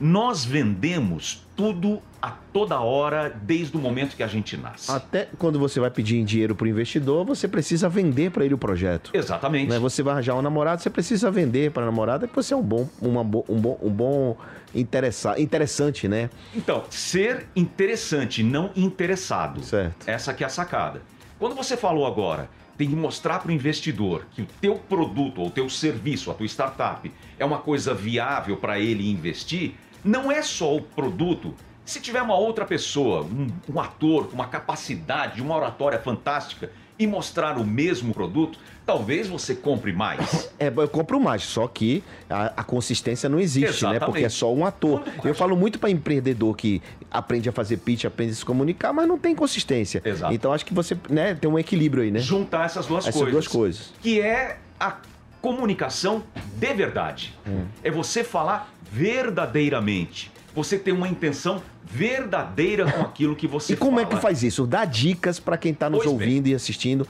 Nós 0.00 0.44
vendemos 0.44 1.46
tudo 1.56 2.02
a 2.20 2.30
toda 2.30 2.80
hora, 2.80 3.34
desde 3.42 3.76
o 3.76 3.80
momento 3.80 4.16
que 4.16 4.22
a 4.22 4.26
gente 4.26 4.56
nasce. 4.56 4.90
Até 4.90 5.28
quando 5.38 5.58
você 5.58 5.80
vai 5.80 5.90
pedir 5.90 6.22
dinheiro 6.24 6.54
para 6.54 6.64
o 6.64 6.68
investidor, 6.68 7.24
você 7.24 7.48
precisa 7.48 7.88
vender 7.88 8.30
para 8.30 8.44
ele 8.44 8.52
o 8.52 8.58
projeto. 8.58 9.10
Exatamente. 9.14 9.70
Né? 9.70 9.78
Você 9.78 10.02
vai 10.02 10.14
arranjar 10.14 10.34
um 10.34 10.42
namorado, 10.42 10.82
você 10.82 10.90
precisa 10.90 11.30
vender 11.30 11.70
para 11.70 11.84
a 11.84 11.86
namorada 11.86 12.28
que 12.28 12.34
você 12.34 12.52
é 12.52 12.56
um 12.56 12.62
bom, 12.62 12.88
uma, 13.00 13.22
um 13.22 13.60
bom, 13.60 13.78
um 13.80 13.90
bom 13.90 14.36
interessa, 14.74 15.40
interessante, 15.40 16.08
né? 16.08 16.28
Então, 16.54 16.84
ser 16.90 17.46
interessante, 17.56 18.42
não 18.42 18.70
interessado. 18.76 19.62
Certo. 19.62 20.08
Essa 20.08 20.34
que 20.34 20.42
é 20.42 20.46
a 20.46 20.50
sacada. 20.50 21.00
Quando 21.38 21.54
você 21.54 21.76
falou 21.76 22.06
agora, 22.06 22.50
tem 22.76 22.88
que 22.88 22.96
mostrar 22.96 23.38
para 23.38 23.50
o 23.50 23.52
investidor 23.52 24.26
que 24.32 24.42
o 24.42 24.46
teu 24.60 24.76
produto 24.76 25.40
ou 25.40 25.48
o 25.48 25.50
teu 25.50 25.68
serviço, 25.68 26.30
a 26.30 26.34
tua 26.34 26.46
startup, 26.46 27.10
é 27.38 27.44
uma 27.44 27.58
coisa 27.58 27.94
viável 27.94 28.56
para 28.56 28.78
ele 28.78 29.10
investir, 29.10 29.74
não 30.06 30.30
é 30.30 30.40
só 30.40 30.74
o 30.74 30.80
produto. 30.80 31.52
Se 31.84 32.00
tiver 32.00 32.22
uma 32.22 32.36
outra 32.36 32.64
pessoa, 32.64 33.22
um, 33.22 33.48
um 33.72 33.80
ator 33.80 34.28
com 34.28 34.34
uma 34.34 34.46
capacidade, 34.46 35.42
uma 35.42 35.56
oratória 35.56 35.98
fantástica 35.98 36.70
e 36.98 37.06
mostrar 37.06 37.58
o 37.58 37.64
mesmo 37.64 38.14
produto, 38.14 38.58
talvez 38.84 39.28
você 39.28 39.54
compre 39.54 39.92
mais. 39.92 40.50
É, 40.58 40.68
eu 40.74 40.88
compro 40.88 41.20
mais, 41.20 41.42
só 41.42 41.68
que 41.68 42.02
a, 42.30 42.46
a 42.56 42.64
consistência 42.64 43.28
não 43.28 43.38
existe, 43.38 43.84
né? 43.84 43.90
Exatamente. 43.90 44.04
Porque 44.06 44.24
é 44.24 44.28
só 44.28 44.52
um 44.52 44.64
ator. 44.64 45.02
Eu 45.22 45.34
falo 45.34 45.56
muito 45.56 45.78
para 45.78 45.90
empreendedor 45.90 46.56
que 46.56 46.80
aprende 47.10 47.48
a 47.48 47.52
fazer 47.52 47.76
pitch, 47.78 48.04
aprende 48.04 48.32
a 48.32 48.36
se 48.36 48.44
comunicar, 48.44 48.92
mas 48.92 49.06
não 49.06 49.18
tem 49.18 49.34
consistência. 49.34 50.00
Exato. 50.04 50.32
Então 50.32 50.52
acho 50.52 50.64
que 50.64 50.72
você 50.72 50.96
né, 51.10 51.34
tem 51.34 51.50
um 51.50 51.58
equilíbrio 51.58 52.02
aí, 52.02 52.10
né? 52.10 52.18
juntar 52.18 52.64
essas 52.64 52.86
duas 52.86 53.04
Essas 53.04 53.14
coisas. 53.14 53.32
duas 53.32 53.48
coisas. 53.48 53.92
Que 54.00 54.20
é 54.20 54.58
a 54.80 54.96
comunicação 55.42 56.24
de 56.56 56.74
verdade. 56.74 57.34
Hum. 57.46 57.66
É 57.84 57.90
você 57.90 58.24
falar 58.24 58.75
verdadeiramente. 58.92 60.30
Você 60.54 60.78
ter 60.78 60.92
uma 60.92 61.08
intenção 61.08 61.62
verdadeira 61.84 62.90
com 62.90 63.02
aquilo 63.02 63.36
que 63.36 63.46
você 63.46 63.74
E 63.74 63.76
como 63.76 64.00
é 64.00 64.04
fala. 64.04 64.14
que 64.16 64.22
faz 64.22 64.42
isso? 64.42 64.66
Dá 64.66 64.84
dicas 64.84 65.38
para 65.38 65.56
quem 65.58 65.72
está 65.72 65.90
nos 65.90 65.98
Pois 66.04 66.10
bem. 66.16 66.26
ouvindo 66.28 66.46
e 66.48 66.54
assistindo. 66.54 67.06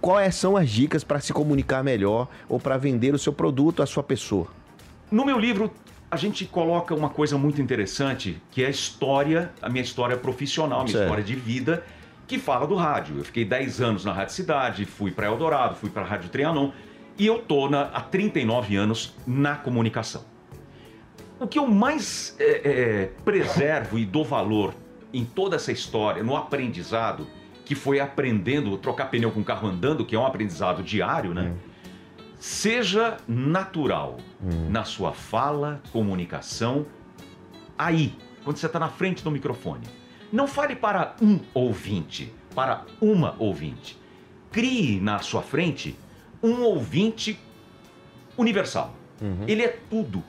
Quais 0.00 0.34
são 0.36 0.56
as 0.56 0.70
dicas 0.70 1.02
para 1.02 1.20
se 1.20 1.32
comunicar 1.32 1.82
melhor 1.82 2.28
ou 2.48 2.60
para 2.60 2.76
vender 2.76 3.14
o 3.14 3.18
seu 3.18 3.32
produto 3.32 3.82
à 3.82 3.86
sua 3.86 4.02
pessoa? 4.02 4.46
No 5.10 5.24
meu 5.24 5.38
livro, 5.38 5.70
a 6.10 6.16
gente 6.16 6.44
coloca 6.44 6.94
uma 6.94 7.08
coisa 7.08 7.36
muito 7.36 7.60
interessante, 7.60 8.40
que 8.50 8.62
é 8.62 8.66
a 8.66 8.70
história, 8.70 9.50
a 9.60 9.68
minha 9.68 9.82
história 9.82 10.16
profissional, 10.16 10.80
a 10.80 10.84
minha 10.84 10.92
Certo. 10.92 11.04
história 11.04 11.24
de 11.24 11.34
vida, 11.34 11.84
que 12.26 12.38
fala 12.38 12.66
do 12.66 12.74
rádio. 12.76 13.18
Eu 13.18 13.24
fiquei 13.24 13.44
10 13.44 13.80
anos 13.80 14.04
na 14.04 14.12
Rádio 14.12 14.34
Cidade, 14.34 14.84
fui 14.84 15.10
para 15.10 15.26
Eldorado, 15.26 15.76
fui 15.76 15.90
para 15.90 16.02
a 16.02 16.06
Rádio 16.06 16.28
Trianon, 16.28 16.70
e 17.18 17.26
eu 17.26 17.38
tô 17.38 17.68
na, 17.68 17.82
há 17.82 18.00
39 18.00 18.76
anos 18.76 19.14
na 19.26 19.54
comunicação. 19.56 20.22
O 21.38 21.46
que 21.46 21.58
eu 21.58 21.66
mais 21.66 22.34
é, 22.38 22.44
é, 22.44 23.04
preservo 23.24 23.98
e 23.98 24.06
dou 24.06 24.24
valor 24.24 24.74
em 25.12 25.24
toda 25.24 25.56
essa 25.56 25.70
história, 25.70 26.22
no 26.22 26.36
aprendizado, 26.36 27.26
que 27.64 27.74
foi 27.74 28.00
aprendendo, 28.00 28.76
trocar 28.78 29.06
pneu 29.10 29.30
com 29.30 29.44
carro 29.44 29.68
andando, 29.68 30.04
que 30.04 30.14
é 30.14 30.18
um 30.18 30.24
aprendizado 30.24 30.82
diário, 30.82 31.34
né? 31.34 31.54
Seja 32.38 33.16
natural 33.26 34.18
na 34.70 34.84
sua 34.84 35.12
fala, 35.12 35.80
comunicação, 35.90 36.86
aí, 37.78 38.14
quando 38.44 38.56
você 38.56 38.66
está 38.66 38.78
na 38.78 38.88
frente 38.88 39.24
do 39.24 39.30
microfone. 39.30 39.86
Não 40.32 40.46
fale 40.46 40.76
para 40.76 41.16
um 41.20 41.40
ouvinte, 41.54 42.32
para 42.54 42.84
uma 43.00 43.34
ouvinte. 43.38 43.98
Crie 44.52 45.00
na 45.00 45.18
sua 45.20 45.42
frente 45.42 45.98
um 46.42 46.62
ouvinte 46.62 47.38
universal. 48.36 48.94
Ele 49.48 49.62
é 49.62 49.78
tudo. 49.90 50.22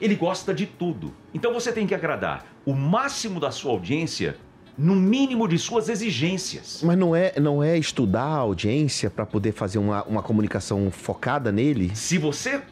Ele 0.00 0.14
gosta 0.14 0.54
de 0.54 0.66
tudo. 0.66 1.12
Então 1.32 1.52
você 1.52 1.72
tem 1.72 1.86
que 1.86 1.94
agradar 1.94 2.46
o 2.64 2.72
máximo 2.72 3.40
da 3.40 3.50
sua 3.50 3.72
audiência 3.72 4.36
no 4.76 4.94
mínimo 4.94 5.48
de 5.48 5.58
suas 5.58 5.88
exigências. 5.88 6.82
Mas 6.84 6.96
não 6.96 7.14
é, 7.14 7.32
não 7.40 7.62
é 7.62 7.76
estudar 7.76 8.22
a 8.22 8.36
audiência 8.36 9.10
para 9.10 9.26
poder 9.26 9.52
fazer 9.52 9.78
uma, 9.78 10.04
uma 10.04 10.22
comunicação 10.22 10.88
focada 10.90 11.50
nele? 11.50 11.90
Se 11.96 12.16
você 12.16 12.62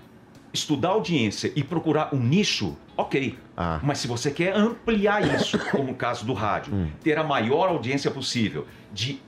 estudar 0.53 0.91
a 0.91 0.93
audiência 0.93 1.53
e 1.57 1.65
procurar 1.65 2.15
um 2.15 2.19
nicho, 2.19 2.77
ok. 2.97 3.37
Ah. 3.57 3.81
Mas 3.83 3.99
se 3.99 4.07
você 4.07 4.31
quer 4.31 4.55
ampliar 4.55 5.35
isso, 5.35 5.59
como 5.71 5.93
o 5.93 5.95
caso 5.95 6.25
do 6.25 6.33
rádio, 6.33 6.91
ter 7.03 7.19
a 7.19 7.25
maior 7.25 7.69
audiência 7.69 8.11
possível, 8.11 8.67
de 8.93 9.21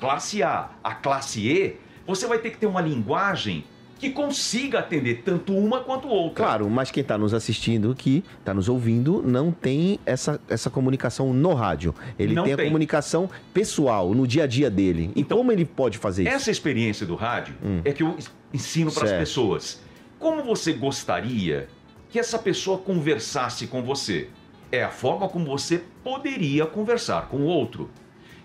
classe 0.00 0.42
A 0.42 0.70
a 0.82 0.94
classe 0.94 1.48
E, 1.48 1.76
você 2.06 2.26
vai 2.26 2.38
ter 2.38 2.50
que 2.50 2.58
ter 2.58 2.66
uma 2.66 2.80
linguagem 2.80 3.64
que 4.04 4.10
consiga 4.10 4.80
atender 4.80 5.22
tanto 5.24 5.56
uma 5.56 5.80
quanto 5.80 6.06
outra. 6.08 6.44
Claro, 6.44 6.68
mas 6.68 6.90
quem 6.90 7.00
está 7.00 7.16
nos 7.16 7.32
assistindo 7.32 7.90
aqui, 7.90 8.22
está 8.38 8.52
nos 8.52 8.68
ouvindo, 8.68 9.22
não 9.22 9.50
tem 9.50 9.98
essa, 10.04 10.38
essa 10.46 10.68
comunicação 10.68 11.32
no 11.32 11.54
rádio. 11.54 11.94
Ele 12.18 12.34
Não 12.34 12.44
tem 12.44 12.52
a 12.52 12.56
tem. 12.56 12.66
comunicação 12.66 13.30
pessoal, 13.54 14.12
no 14.14 14.26
dia 14.26 14.44
a 14.44 14.46
dia 14.46 14.68
dele. 14.68 15.10
E 15.16 15.20
Então, 15.22 15.38
como 15.38 15.50
ele 15.50 15.64
pode 15.64 15.96
fazer 15.96 16.24
isso? 16.24 16.32
Essa 16.32 16.50
experiência 16.50 17.06
do 17.06 17.14
rádio 17.14 17.54
é 17.82 17.92
que 17.92 18.02
eu 18.02 18.14
ensino 18.52 18.92
para 18.92 19.04
as 19.04 19.12
pessoas. 19.12 19.80
Como 20.18 20.42
você 20.44 20.74
gostaria 20.74 21.66
que 22.10 22.18
essa 22.18 22.38
pessoa 22.38 22.76
conversasse 22.76 23.66
com 23.66 23.82
você? 23.82 24.28
É 24.70 24.82
a 24.84 24.90
forma 24.90 25.28
como 25.28 25.46
você 25.46 25.82
poderia 26.02 26.66
conversar 26.66 27.28
com 27.28 27.38
o 27.38 27.44
outro. 27.46 27.88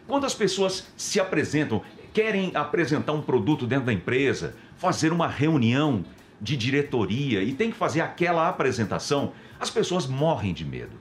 Quando 0.07 0.25
as 0.25 0.33
pessoas 0.33 0.87
se 0.95 1.19
apresentam, 1.19 1.81
querem 2.13 2.51
apresentar 2.53 3.11
um 3.11 3.21
produto 3.21 3.67
dentro 3.67 3.85
da 3.87 3.93
empresa, 3.93 4.55
fazer 4.79 5.11
uma 5.11 5.27
reunião 5.27 6.05
de 6.41 6.55
diretoria 6.55 7.43
e 7.43 7.53
tem 7.53 7.69
que 7.69 7.77
fazer 7.77 7.99
aquela 7.99 8.47
apresentação, 8.47 9.33
as 9.59 9.69
pessoas 9.69 10.07
morrem 10.07 10.53
de 10.53 10.63
medo. 10.63 10.97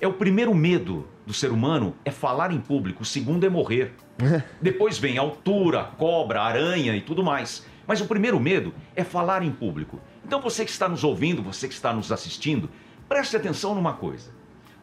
É 0.00 0.06
o 0.06 0.12
primeiro 0.12 0.54
medo 0.54 1.08
do 1.26 1.34
ser 1.34 1.50
humano 1.50 1.96
é 2.04 2.10
falar 2.12 2.52
em 2.52 2.60
público, 2.60 3.02
o 3.02 3.06
segundo 3.06 3.44
é 3.44 3.48
morrer. 3.48 3.94
Depois 4.62 4.96
vem 4.96 5.18
altura, 5.18 5.84
cobra, 5.98 6.40
aranha 6.40 6.94
e 6.94 7.00
tudo 7.00 7.24
mais. 7.24 7.66
Mas 7.84 8.00
o 8.00 8.06
primeiro 8.06 8.38
medo 8.38 8.72
é 8.94 9.02
falar 9.02 9.42
em 9.42 9.50
público. 9.50 10.00
Então 10.24 10.40
você 10.40 10.64
que 10.64 10.70
está 10.70 10.88
nos 10.88 11.02
ouvindo, 11.02 11.42
você 11.42 11.66
que 11.66 11.74
está 11.74 11.92
nos 11.92 12.12
assistindo, 12.12 12.70
preste 13.08 13.36
atenção 13.36 13.74
numa 13.74 13.94
coisa. 13.94 14.30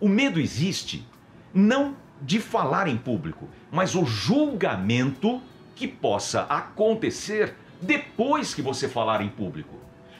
O 0.01 0.09
medo 0.09 0.39
existe 0.39 1.07
não 1.53 1.95
de 2.21 2.41
falar 2.41 2.89
em 2.89 2.97
público, 2.97 3.47
mas 3.71 3.95
o 3.95 4.05
julgamento 4.05 5.41
que 5.75 5.87
possa 5.87 6.41
acontecer 6.43 7.55
depois 7.83 8.53
que 8.53 8.61
você 8.61 8.87
falar 8.87 9.21
em 9.21 9.29
público. 9.29 9.75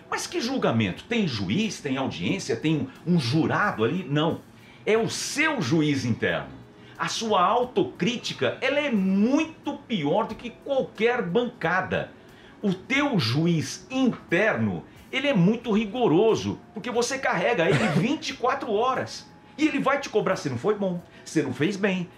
Mas 0.10 0.28
que 0.28 0.40
julgamento? 0.40 1.06
Tem 1.06 1.28
juiz, 1.28 1.82
tem 1.82 1.98
audiência, 1.98 2.56
tem 2.56 2.88
um 3.08 3.20
jurado 3.20 3.84
ali? 3.84 4.06
Não. 4.08 4.42
É 4.86 4.98
o 4.98 5.10
seu 5.10 5.62
juiz 5.62 6.06
interno. 6.06 6.50
A 6.98 7.08
sua 7.08 7.42
autocrítica, 7.42 8.58
ela 8.62 8.80
é 8.80 8.92
muito 8.92 9.74
pior 9.88 10.28
do 10.28 10.36
que 10.36 10.52
qualquer 10.52 11.22
bancada. 11.22 12.12
O 12.62 12.74
teu 12.74 13.18
juiz 13.18 13.88
interno, 13.90 14.84
ele 15.12 15.28
é 15.28 15.34
muito 15.34 15.72
rigoroso, 15.72 16.60
porque 16.74 16.92
você 16.92 17.18
carrega 17.18 17.68
ele 17.68 17.88
24 18.00 18.72
horas. 18.72 19.28
E 19.58 19.68
ele 19.68 19.80
vai 19.80 20.00
te 20.00 20.10
cobrar 20.10 20.36
se 20.36 20.50
não 20.50 20.58
foi 20.58 20.76
bom, 20.76 21.02
se 21.26 21.42
não 21.42 21.54
fez 21.54 21.76
bem. 21.76 22.10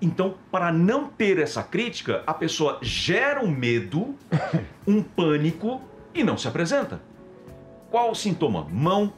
Então, 0.00 0.34
para 0.50 0.72
não 0.72 1.08
ter 1.08 1.38
essa 1.38 1.62
crítica, 1.62 2.22
a 2.26 2.32
pessoa 2.32 2.78
gera 2.80 3.44
um 3.44 3.50
medo, 3.50 4.14
um 4.86 5.02
pânico 5.02 5.80
e 6.14 6.22
não 6.22 6.36
se 6.36 6.46
apresenta. 6.46 7.00
Qual 7.90 8.10
o 8.10 8.14
sintoma? 8.14 8.66
Mão 8.70 9.12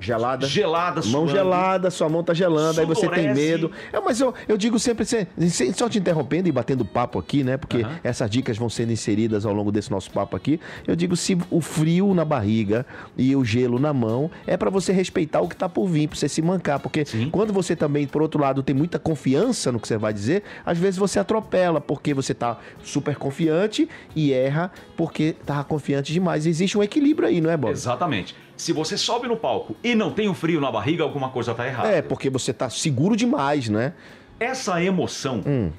Gelada? 0.00 0.46
gelada, 0.48 1.00
Mão 1.02 1.10
suando. 1.26 1.30
gelada, 1.30 1.90
sua 1.90 2.08
mão 2.08 2.24
tá 2.24 2.34
gelando, 2.34 2.80
aí 2.80 2.86
você 2.86 3.08
tem 3.08 3.32
medo. 3.32 3.70
É, 3.92 4.00
mas 4.00 4.20
eu, 4.20 4.34
eu 4.48 4.56
digo 4.56 4.78
sempre, 4.78 5.04
sem- 5.04 5.26
só 5.72 5.88
te 5.88 5.98
interrompendo 5.98 6.48
e 6.48 6.52
batendo 6.52 6.84
papo 6.84 7.18
aqui, 7.20 7.44
né? 7.44 7.56
Porque 7.56 7.86
essas 8.02 8.28
dicas 8.28 8.58
vão 8.58 8.68
sendo 8.68 8.92
inseridas 8.92 9.46
ao 9.46 9.52
longo 9.52 9.70
desse 9.70 9.90
nosso 9.90 10.10
papo 10.10 10.36
aqui. 10.36 10.58
Eu 10.86 10.96
digo, 10.96 11.14
se 11.16 11.38
o 11.50 11.60
frio 11.60 12.12
na 12.14 12.24
barriga 12.24 12.84
e 13.16 13.36
o 13.36 13.44
gelo 13.44 13.78
na 13.78 13.92
mão 13.92 14.28
é 14.46 14.56
pra 14.56 14.70
você 14.70 14.92
respeitar 14.92 15.40
o 15.40 15.48
que 15.48 15.54
tá 15.54 15.68
por 15.68 15.86
vir, 15.86 16.08
pra 16.08 16.16
você 16.18 16.28
se 16.28 16.42
mancar. 16.42 16.80
Porque 16.80 17.04
Sim. 17.04 17.28
quando 17.30 17.52
você 17.52 17.76
também, 17.76 18.06
por 18.06 18.22
outro 18.22 18.40
lado, 18.40 18.62
tem 18.62 18.74
muita 18.74 18.98
confiança 18.98 19.70
no 19.70 19.78
que 19.78 19.86
você 19.86 19.96
vai 19.96 20.12
dizer, 20.12 20.42
às 20.66 20.78
vezes 20.78 20.98
você 20.98 21.18
atropela, 21.20 21.80
porque 21.80 22.12
você 22.12 22.34
tá 22.34 22.58
super 22.82 23.14
confiante 23.14 23.88
e 24.16 24.32
erra 24.32 24.72
porque 24.96 25.36
tava 25.46 25.62
confiante 25.62 26.12
demais. 26.12 26.44
Existe 26.46 26.76
um 26.76 26.82
equilíbrio 26.82 27.28
aí, 27.28 27.40
não 27.40 27.50
é, 27.50 27.56
Bob? 27.56 27.70
Exatamente. 27.72 28.34
Se 28.62 28.72
você 28.72 28.96
sobe 28.96 29.26
no 29.26 29.36
palco 29.36 29.74
e 29.82 29.92
não 29.92 30.12
tem 30.12 30.28
o 30.28 30.34
frio 30.34 30.60
na 30.60 30.70
barriga, 30.70 31.02
alguma 31.02 31.30
coisa 31.30 31.50
está 31.50 31.66
errada. 31.66 31.88
É, 31.88 32.00
porque 32.00 32.30
você 32.30 32.52
tá 32.52 32.70
seguro 32.70 33.16
demais, 33.16 33.68
né? 33.68 33.92
Essa 34.38 34.80
emoção 34.80 35.42
Hum. 35.44 35.72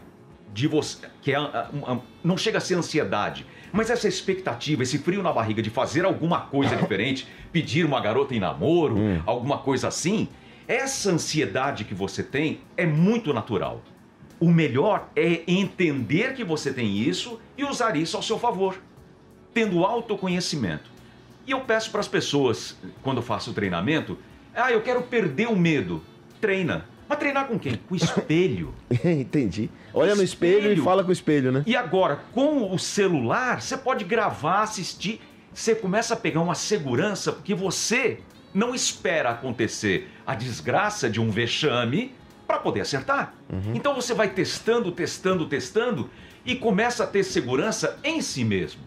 de 0.53 0.67
você. 0.67 0.97
que 1.21 1.31
é, 1.31 1.35
a- 1.37 1.69
a- 1.87 1.97
não 2.21 2.35
chega 2.37 2.57
a 2.57 2.61
ser 2.61 2.75
ansiedade, 2.75 3.45
mas 3.71 3.89
essa 3.89 4.05
expectativa, 4.05 4.83
esse 4.83 4.97
frio 4.97 5.23
na 5.23 5.31
barriga 5.31 5.61
de 5.61 5.69
fazer 5.69 6.03
alguma 6.03 6.41
coisa 6.41 6.75
diferente, 6.75 7.25
pedir 7.53 7.85
uma 7.85 8.01
garota 8.01 8.35
em 8.35 8.39
namoro, 8.41 8.97
alguma 9.25 9.59
coisa 9.59 9.87
assim, 9.87 10.27
essa 10.67 11.09
ansiedade 11.09 11.85
que 11.85 11.93
você 11.93 12.21
tem 12.21 12.59
é 12.75 12.85
muito 12.85 13.33
natural. 13.33 13.81
O 14.41 14.51
melhor 14.51 15.07
é 15.15 15.43
entender 15.47 16.33
que 16.33 16.43
você 16.43 16.73
tem 16.73 16.97
isso 16.97 17.39
e 17.57 17.63
usar 17.63 17.95
isso 17.95 18.17
ao 18.17 18.21
seu 18.23 18.37
favor, 18.37 18.75
tendo 19.53 19.85
autoconhecimento. 19.85 20.91
E 21.45 21.51
eu 21.51 21.61
peço 21.61 21.91
para 21.91 21.99
as 21.99 22.07
pessoas, 22.07 22.77
quando 23.01 23.17
eu 23.17 23.23
faço 23.23 23.51
o 23.51 23.53
treinamento, 23.53 24.17
ah, 24.55 24.71
eu 24.71 24.81
quero 24.81 25.01
perder 25.03 25.47
o 25.47 25.55
medo. 25.55 26.01
Treina. 26.39 26.85
Mas 27.07 27.19
treinar 27.19 27.47
com 27.47 27.59
quem? 27.59 27.75
Com 27.75 27.93
o 27.93 27.97
espelho. 27.97 28.73
Entendi. 29.03 29.69
Olha 29.93 30.15
no 30.15 30.23
espelho, 30.23 30.55
e 30.55 30.59
Espelho. 30.69 30.83
fala 30.83 31.03
com 31.03 31.09
o 31.09 31.13
espelho, 31.13 31.51
né? 31.51 31.63
E 31.65 31.75
agora, 31.75 32.21
com 32.31 32.73
o 32.73 32.79
celular, 32.79 33.61
você 33.61 33.77
pode 33.77 34.05
gravar, 34.05 34.61
assistir. 34.63 35.21
Você 35.53 35.75
começa 35.75 36.13
a 36.13 36.17
pegar 36.17 36.41
uma 36.41 36.55
segurança, 36.55 37.31
porque 37.31 37.53
você 37.53 38.19
não 38.53 38.73
espera 38.73 39.31
acontecer 39.31 40.09
a 40.25 40.33
desgraça 40.33 41.09
de 41.09 41.19
um 41.19 41.29
vexame 41.29 42.13
para 42.47 42.57
poder 42.59 42.81
acertar. 42.81 43.33
Uhum. 43.51 43.73
Então 43.75 43.93
você 43.93 44.13
vai 44.13 44.29
testando, 44.29 44.91
testando, 44.91 45.47
testando 45.47 46.09
e 46.45 46.55
começa 46.55 47.03
a 47.03 47.07
ter 47.07 47.23
segurança 47.23 47.99
em 48.03 48.21
si 48.21 48.43
mesmo. 48.43 48.81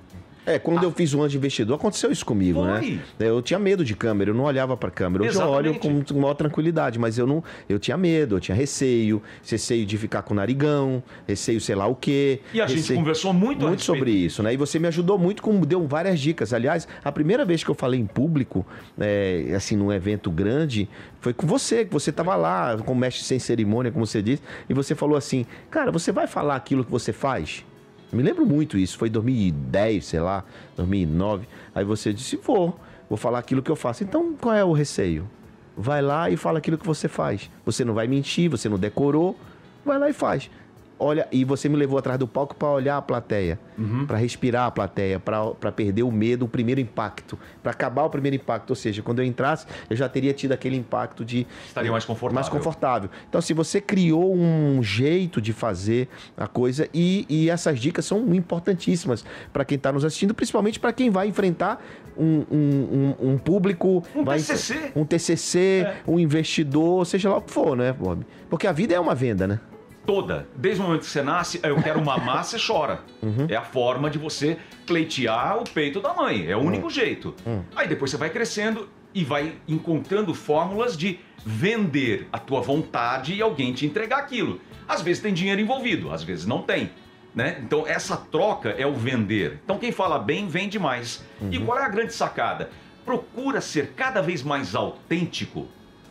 É, 0.46 0.60
quando 0.60 0.82
eu 0.84 0.92
fiz 0.92 1.12
o 1.12 1.20
anjo 1.22 1.36
investidor, 1.36 1.74
aconteceu 1.74 2.10
isso 2.12 2.24
comigo, 2.24 2.60
Foi. 2.62 2.70
né? 2.92 3.00
Eu 3.18 3.42
tinha 3.42 3.58
medo 3.58 3.84
de 3.84 3.96
câmera, 3.96 4.30
eu 4.30 4.34
não 4.34 4.44
olhava 4.44 4.76
pra 4.76 4.90
câmera. 4.92 5.24
Hoje 5.24 5.36
eu 5.36 5.44
olho 5.48 5.74
com, 5.74 5.88
Exatamente. 5.88 6.14
maior 6.14 6.34
tranquilidade, 6.34 6.98
mas 7.00 7.18
eu 7.18 7.26
não. 7.26 7.42
Eu 7.68 7.78
tinha 7.80 7.96
medo, 7.96 8.36
eu 8.36 8.40
tinha 8.40 8.54
receio, 8.54 9.20
receio 9.44 9.84
de 9.84 9.98
ficar 9.98 10.22
com 10.22 10.34
narigão, 10.34 11.02
receio 11.26 11.60
sei 11.60 11.74
lá 11.74 11.86
o 11.86 11.96
quê. 11.96 12.40
E 12.54 12.60
a 12.60 12.66
gente 12.68 12.76
receio- 12.78 12.98
conversou 12.98 13.32
muito, 13.32 13.66
muito 13.66 13.82
sobre 13.82 14.12
isso, 14.12 14.40
né? 14.42 14.54
E 14.54 14.56
você 14.56 14.78
me 14.78 14.86
ajudou 14.86 15.18
muito, 15.18 15.42
com, 15.42 15.58
deu 15.62 15.84
várias 15.86 16.20
dicas. 16.20 16.52
Aliás, 16.52 16.86
a 17.04 17.10
primeira 17.10 17.44
vez 17.44 17.64
que 17.64 17.70
eu 17.70 17.74
falei 17.74 17.98
em 17.98 18.06
público, 18.06 18.64
é, 18.98 19.52
assim, 19.56 19.74
num 19.76 19.92
evento 19.92 20.30
grande, 20.30 20.88
foi 21.20 21.32
com 21.32 21.44
você, 21.46 21.84
que 21.84 21.92
você 21.92 22.12
tava 22.12 22.36
lá, 22.36 22.76
com 22.78 22.94
mestre 22.94 23.24
sem 23.24 23.38
cerimônia, 23.40 23.90
como 23.90 24.06
você 24.06 24.22
disse, 24.22 24.42
e 24.70 24.74
você 24.74 24.94
falou 24.94 25.16
assim, 25.16 25.44
cara, 25.70 25.90
você 25.90 26.12
vai 26.12 26.28
falar 26.28 26.54
aquilo 26.54 26.84
que 26.84 26.90
você 26.90 27.12
faz? 27.12 27.64
Me 28.12 28.22
lembro 28.22 28.46
muito 28.46 28.78
isso, 28.78 28.96
foi 28.96 29.08
em 29.08 29.12
2010, 29.12 30.04
sei 30.04 30.20
lá, 30.20 30.44
2009. 30.76 31.46
Aí 31.74 31.84
você 31.84 32.12
disse, 32.12 32.36
vou, 32.36 32.78
vou 33.08 33.18
falar 33.18 33.38
aquilo 33.38 33.62
que 33.62 33.70
eu 33.70 33.76
faço. 33.76 34.04
Então, 34.04 34.34
qual 34.34 34.54
é 34.54 34.64
o 34.64 34.72
receio? 34.72 35.28
Vai 35.76 36.00
lá 36.00 36.30
e 36.30 36.36
fala 36.36 36.58
aquilo 36.58 36.78
que 36.78 36.86
você 36.86 37.08
faz. 37.08 37.50
Você 37.64 37.84
não 37.84 37.94
vai 37.94 38.06
mentir, 38.06 38.48
você 38.48 38.68
não 38.68 38.78
decorou, 38.78 39.36
vai 39.84 39.98
lá 39.98 40.08
e 40.08 40.12
faz. 40.12 40.50
Olha, 40.98 41.28
e 41.30 41.44
você 41.44 41.68
me 41.68 41.76
levou 41.76 41.98
atrás 41.98 42.18
do 42.18 42.26
palco 42.26 42.54
para 42.54 42.68
olhar 42.68 42.96
a 42.96 43.02
plateia, 43.02 43.58
para 44.06 44.16
respirar 44.16 44.64
a 44.66 44.70
plateia, 44.70 45.20
para 45.20 45.70
perder 45.70 46.02
o 46.02 46.10
medo, 46.10 46.46
o 46.46 46.48
primeiro 46.48 46.80
impacto, 46.80 47.38
para 47.62 47.70
acabar 47.72 48.04
o 48.04 48.10
primeiro 48.10 48.34
impacto. 48.36 48.70
Ou 48.70 48.76
seja, 48.76 49.02
quando 49.02 49.18
eu 49.18 49.24
entrasse, 49.26 49.66
eu 49.90 49.94
já 49.96 50.08
teria 50.08 50.32
tido 50.32 50.52
aquele 50.52 50.74
impacto 50.76 51.22
de 51.22 51.46
Estaria 51.66 51.90
mais 51.92 52.04
confortável. 52.06 52.34
mais 52.34 52.48
confortável. 52.48 53.10
Então, 53.28 53.42
se 53.42 53.52
você 53.52 53.78
criou 53.78 54.34
um 54.34 54.82
jeito 54.82 55.38
de 55.38 55.52
fazer 55.52 56.08
a 56.34 56.46
coisa 56.46 56.88
e, 56.94 57.26
e 57.28 57.50
essas 57.50 57.78
dicas 57.78 58.06
são 58.06 58.34
importantíssimas 58.34 59.22
para 59.52 59.64
quem 59.66 59.76
está 59.76 59.92
nos 59.92 60.02
assistindo, 60.04 60.32
principalmente 60.32 60.80
para 60.80 60.92
quem 60.94 61.10
vai 61.10 61.28
enfrentar 61.28 61.84
um, 62.16 62.44
um- 62.50 63.14
um- 63.20 63.32
um 63.32 63.38
público, 63.38 64.02
Um 64.14 64.24
vai- 64.24 64.38
TCC. 64.38 64.92
um 64.96 65.04
TCC, 65.04 65.84
É. 65.86 65.96
um 66.06 66.18
investidor, 66.18 67.04
seja 67.04 67.28
lá 67.28 67.36
o 67.36 67.42
que 67.42 67.52
for, 67.52 67.76
né, 67.76 67.92
Bob? 67.92 68.24
Porque 68.48 68.66
a 68.66 68.72
vida 68.72 68.94
é 68.94 68.98
uma 69.00 69.14
venda, 69.14 69.46
né? 69.46 69.60
Toda. 70.06 70.46
Desde 70.54 70.80
o 70.80 70.84
momento 70.84 71.00
que 71.00 71.06
você 71.10 71.22
nasce, 71.22 71.58
eu 71.62 71.82
quero 71.82 72.02
mamar, 72.04 72.44
você 72.44 72.56
chora. 72.64 73.00
Uhum. 73.22 73.46
É 73.48 73.56
a 73.56 73.62
forma 73.62 74.08
de 74.08 74.18
você 74.18 74.56
pleitear 74.86 75.58
o 75.58 75.64
peito 75.64 76.00
da 76.00 76.14
mãe. 76.14 76.46
É 76.46 76.54
o 76.56 76.60
Uhum. 76.60 76.66
único 76.66 76.88
jeito. 76.88 77.34
Aí 77.74 77.88
depois 77.88 78.10
você 78.10 78.16
vai 78.16 78.30
crescendo 78.30 78.88
e 79.12 79.24
vai 79.24 79.54
encontrando 79.66 80.32
fórmulas 80.32 80.96
de 80.96 81.18
vender 81.44 82.28
a 82.32 82.38
tua 82.38 82.60
vontade 82.60 83.34
e 83.34 83.42
alguém 83.42 83.72
te 83.72 83.84
entregar 83.86 84.18
aquilo. 84.18 84.60
Às 84.88 85.02
vezes 85.02 85.22
tem 85.22 85.34
dinheiro 85.34 85.60
envolvido, 85.60 86.12
às 86.12 86.22
vezes 86.22 86.46
não 86.46 86.62
tem. 86.62 86.90
Né? 87.34 87.58
Então 87.62 87.84
essa 87.86 88.16
troca 88.16 88.70
é 88.70 88.86
o 88.86 88.94
vender. 88.94 89.60
Então 89.64 89.78
quem 89.78 89.90
fala 89.92 90.18
bem 90.18 90.46
vende 90.48 90.78
mais. 90.78 91.24
E 91.50 91.58
qual 91.58 91.78
é 91.78 91.82
a 91.84 91.88
grande 91.88 92.12
sacada? 92.14 92.70
Procura 93.04 93.60
ser 93.60 93.92
cada 93.96 94.20
vez 94.22 94.42
mais 94.42 94.74
autêntico, 94.74 95.66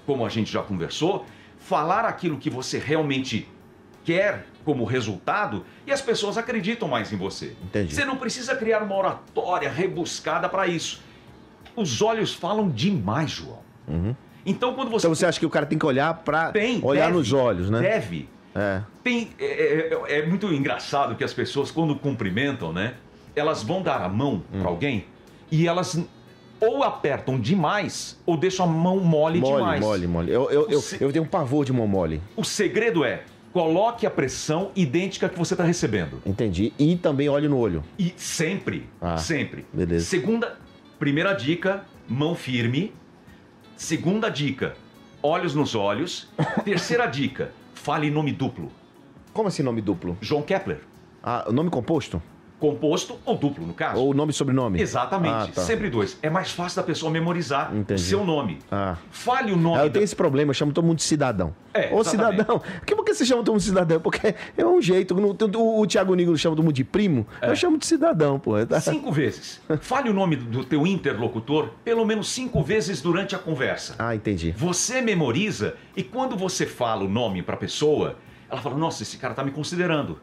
como 0.06 0.26
a 0.26 0.30
gente 0.30 0.52
já 0.52 0.62
conversou, 0.62 1.26
falar 1.60 2.06
aquilo 2.06 2.38
que 2.38 2.50
você 2.50 2.78
realmente 2.78 3.48
quer 4.06 4.46
como 4.64 4.86
resultado 4.86 5.66
e 5.86 5.92
as 5.92 6.02
pessoas 6.02 6.38
acreditam 6.38 6.88
mais 6.88 7.12
em 7.12 7.18
você. 7.18 7.54
Entendi. 7.64 7.94
Você 7.94 8.06
não 8.06 8.16
precisa 8.16 8.56
criar 8.56 8.82
uma 8.84 8.96
oratória 8.96 9.70
rebuscada 9.70 10.48
para 10.48 10.68
isso. 10.68 11.02
Os 11.76 12.02
olhos 12.02 12.34
falam 12.34 12.70
demais, 12.70 13.32
João. 13.32 13.60
Então 14.46 14.74
quando 14.76 14.90
você 14.90 15.06
Então 15.08 15.16
você 15.16 15.26
acha 15.26 15.40
que 15.40 15.46
o 15.46 15.50
cara 15.50 15.66
tem 15.66 15.78
que 15.78 15.86
olhar 15.86 16.14
para 16.24 16.52
tem, 16.52 16.80
olhar 16.84 17.08
deve, 17.08 17.18
nos 17.18 17.34
olhos, 17.34 17.70
né? 17.70 17.82
Deve. 17.82 18.30
É. 18.54 18.82
Tem, 19.04 19.32
é, 19.40 19.94
é- 20.08 20.20
é 20.20 20.26
muito 20.26 20.48
engraçado 20.54 21.16
que 21.16 21.24
as 21.24 21.34
pessoas, 21.34 21.72
quando 21.72 21.96
cumprimentam, 21.96 22.72
né? 22.72 22.94
Elas 23.36 23.64
vão 23.64 23.82
dar 23.82 24.02
a 24.02 24.08
mão 24.08 24.44
Hum. 24.54 24.60
para 24.62 24.70
alguém 24.70 25.06
e 25.52 25.68
elas 25.68 26.00
ou 26.62 26.84
apertam 26.84 27.38
demais 27.40 28.18
ou 28.26 28.38
deixam 28.38 28.66
a 28.66 28.70
mão 28.70 28.98
mole, 29.02 29.40
Mole, 29.40 29.56
demais. 29.58 29.82
mole, 29.82 30.08
mole. 30.08 30.32
Eu, 30.32 30.50
eu, 30.50 30.70
eu, 30.70 30.80
Se- 30.82 31.02
eu 31.04 31.12
tenho 31.12 31.26
um 31.26 31.28
pavor 31.28 31.66
de 31.66 31.74
mão 31.74 31.86
mole. 31.86 32.22
O 32.36 32.44
segredo 32.46 33.04
é 33.04 33.24
coloque 33.56 34.06
a 34.06 34.12
pressão 34.12 34.70
idêntica 34.76 35.30
que 35.30 35.40
você 35.40 35.54
está 35.54 35.64
recebendo. 35.64 36.22
Entendi. 36.26 36.74
E 36.78 36.98
também 36.98 37.30
olho 37.30 37.50
no 37.50 37.58
olho. 37.58 37.86
E 37.98 38.14
sempre, 38.18 38.90
Ah, 39.00 39.18
sempre. 39.18 39.66
beleza. 39.72 40.04
Segunda, 40.08 40.58
primeira 41.00 41.32
dica, 41.32 41.86
mão 42.06 42.36
firme. 42.36 42.92
Segunda 43.78 44.28
dica, 44.28 44.76
olhos 45.24 45.56
nos 45.56 45.74
olhos. 45.74 46.28
Terceira 46.66 47.06
dica, 47.06 47.52
fale 47.74 48.12
nome 48.12 48.34
duplo. 48.34 48.70
Como 49.32 49.48
assim 49.48 49.64
nome 49.64 49.80
duplo? 49.82 50.18
João 50.20 50.42
Kepler. 50.42 50.82
Ah, 51.24 51.50
nome 51.50 51.70
composto? 51.70 52.22
Composto 52.72 53.18
ou 53.26 53.38
duplo, 53.38 53.66
no 53.66 53.74
caso. 53.74 54.00
Ou 54.02 54.14
nome 54.14 54.32
e 54.32 54.34
sobrenome? 54.34 54.82
Exatamente. 54.82 55.34
Ah, 55.34 55.48
tá. 55.54 55.62
Sempre 55.62 55.90
dois. 55.90 56.18
É 56.22 56.30
mais 56.30 56.52
fácil 56.52 56.78
da 56.78 56.84
pessoa 56.84 57.12
memorizar 57.12 57.72
Entendi. 57.76 58.02
o 58.02 58.06
seu 58.06 58.24
nome. 58.26 58.60
Ah. 58.72 58.98
Fale 59.12 59.52
o 59.52 59.58
nome. 59.58 59.78
Ah, 59.78 59.82
eu 59.84 59.88
da- 59.90 59.94
tenho 59.94 60.04
esse 60.04 60.16
problema, 60.16 60.50
eu 60.50 60.54
chamo 60.54 60.72
todo 60.72 60.84
mundo 60.86 60.98
de 60.98 61.04
cidadão. 61.04 61.54
É, 61.74 61.94
Ô, 61.94 62.00
exatamente. 62.02 62.10
cidadão. 62.38 62.60
Por 62.60 62.82
que, 62.86 62.96
por 62.96 63.06
que 63.06 63.14
você 63.14 63.26
chama 63.26 63.42
todo 63.44 63.54
mundo 63.54 63.62
de 63.62 63.68
cidadão? 63.68 64.00
Porque 64.00 64.34
é 64.58 64.66
um 64.66 64.82
jeito. 64.82 65.14
O, 65.16 65.82
o 65.82 65.86
Thiago 65.88 66.16
Nigro 66.16 66.38
chama 66.38 66.56
todo 66.56 66.64
mundo 66.66 66.74
de 66.76 66.84
primo, 66.84 67.28
É. 67.42 67.50
eu 67.50 67.56
chamo 67.56 67.78
de 67.78 67.86
cidadão, 67.86 68.40
pô. 68.40 68.54
Cinco 68.82 69.12
vezes. 69.12 69.62
Fale 69.82 70.10
o 70.10 70.14
nome 70.14 70.36
do 70.38 70.64
teu 70.64 70.88
interlocutor 70.88 71.70
pelo 71.84 72.06
menos 72.06 72.30
cinco 72.30 72.62
vezes 72.64 73.02
durante 73.02 73.36
a 73.36 73.38
conversa. 73.40 73.96
Ah, 74.00 74.16
entendi. 74.16 74.54
Você 74.58 75.02
memoriza 75.02 75.76
e 75.96 76.04
quando 76.04 76.36
você 76.36 76.66
fala 76.66 77.04
o 77.04 77.10
nome 77.10 77.42
para 77.42 77.56
a 77.56 77.58
pessoa, 77.58 78.16
ela 78.50 78.62
fala: 78.62 78.76
Nossa, 78.78 79.04
esse 79.04 79.18
cara 79.18 79.34
tá 79.34 79.44
me 79.44 79.52
considerando. 79.52 80.20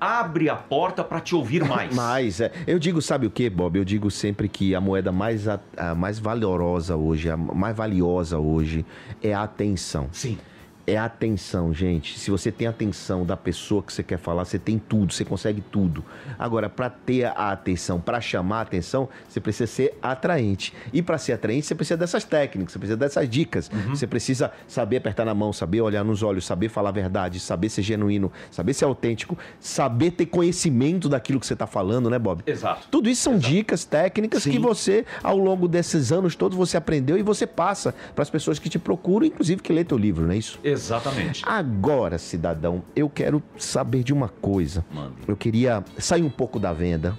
Abre 0.00 0.48
a 0.48 0.56
porta 0.56 1.02
para 1.02 1.20
te 1.20 1.34
ouvir 1.34 1.64
mais. 1.68 1.94
Mas, 1.94 2.40
é, 2.40 2.52
eu 2.66 2.78
digo, 2.78 3.00
sabe 3.00 3.26
o 3.26 3.30
que, 3.30 3.48
Bob? 3.48 3.76
Eu 3.76 3.84
digo 3.84 4.10
sempre 4.10 4.48
que 4.48 4.74
a 4.74 4.80
moeda 4.80 5.12
mais, 5.12 5.48
a, 5.48 5.60
a 5.76 5.94
mais 5.94 6.18
valorosa 6.18 6.96
hoje, 6.96 7.30
a 7.30 7.36
mais 7.36 7.76
valiosa 7.76 8.38
hoje, 8.38 8.84
é 9.22 9.32
a 9.32 9.42
atenção. 9.42 10.08
Sim. 10.12 10.38
É 10.86 10.96
atenção, 10.96 11.74
gente. 11.74 12.16
Se 12.16 12.30
você 12.30 12.52
tem 12.52 12.68
atenção 12.68 13.26
da 13.26 13.36
pessoa 13.36 13.82
que 13.82 13.92
você 13.92 14.04
quer 14.04 14.18
falar, 14.18 14.44
você 14.44 14.56
tem 14.56 14.78
tudo, 14.78 15.12
você 15.12 15.24
consegue 15.24 15.60
tudo. 15.60 16.04
Agora, 16.38 16.68
para 16.68 16.88
ter 16.88 17.24
a 17.24 17.50
atenção, 17.50 18.00
para 18.00 18.20
chamar 18.20 18.58
a 18.58 18.62
atenção, 18.62 19.08
você 19.28 19.40
precisa 19.40 19.66
ser 19.66 19.98
atraente. 20.00 20.72
E 20.92 21.02
para 21.02 21.18
ser 21.18 21.32
atraente, 21.32 21.66
você 21.66 21.74
precisa 21.74 21.96
dessas 21.96 22.22
técnicas, 22.22 22.72
você 22.72 22.78
precisa 22.78 22.96
dessas 22.96 23.28
dicas. 23.28 23.68
Você 23.88 24.06
precisa 24.06 24.52
saber 24.68 24.98
apertar 24.98 25.24
na 25.24 25.34
mão, 25.34 25.52
saber 25.52 25.80
olhar 25.80 26.04
nos 26.04 26.22
olhos, 26.22 26.46
saber 26.46 26.68
falar 26.68 26.90
a 26.90 26.92
verdade, 26.92 27.40
saber 27.40 27.68
ser 27.68 27.82
genuíno, 27.82 28.30
saber 28.50 28.72
ser 28.72 28.84
autêntico, 28.84 29.36
saber 29.58 30.12
ter 30.12 30.26
conhecimento 30.26 31.08
daquilo 31.08 31.40
que 31.40 31.46
você 31.46 31.54
está 31.54 31.66
falando, 31.66 32.08
né, 32.08 32.18
Bob? 32.18 32.44
Exato. 32.46 32.86
Tudo 32.92 33.08
isso 33.08 33.22
são 33.22 33.36
dicas 33.36 33.84
técnicas 33.84 34.44
Sim. 34.44 34.52
que 34.52 34.58
você, 34.60 35.04
ao 35.20 35.36
longo 35.36 35.66
desses 35.66 36.12
anos 36.12 36.36
todos, 36.36 36.56
você 36.56 36.76
aprendeu 36.76 37.18
e 37.18 37.22
você 37.22 37.44
passa 37.44 37.92
para 38.14 38.22
as 38.22 38.30
pessoas 38.30 38.60
que 38.60 38.68
te 38.68 38.78
procuram, 38.78 39.26
inclusive 39.26 39.60
que 39.60 39.72
lê 39.72 39.82
teu 39.82 39.98
livro, 39.98 40.24
não 40.24 40.32
é 40.32 40.36
isso? 40.36 40.60
Exatamente. 40.76 41.42
Agora, 41.46 42.18
cidadão, 42.18 42.82
eu 42.94 43.08
quero 43.08 43.42
saber 43.58 44.02
de 44.02 44.12
uma 44.12 44.28
coisa. 44.28 44.84
Mande. 44.92 45.16
Eu 45.26 45.36
queria 45.36 45.82
sair 45.98 46.22
um 46.22 46.30
pouco 46.30 46.58
da 46.58 46.72
venda, 46.72 47.14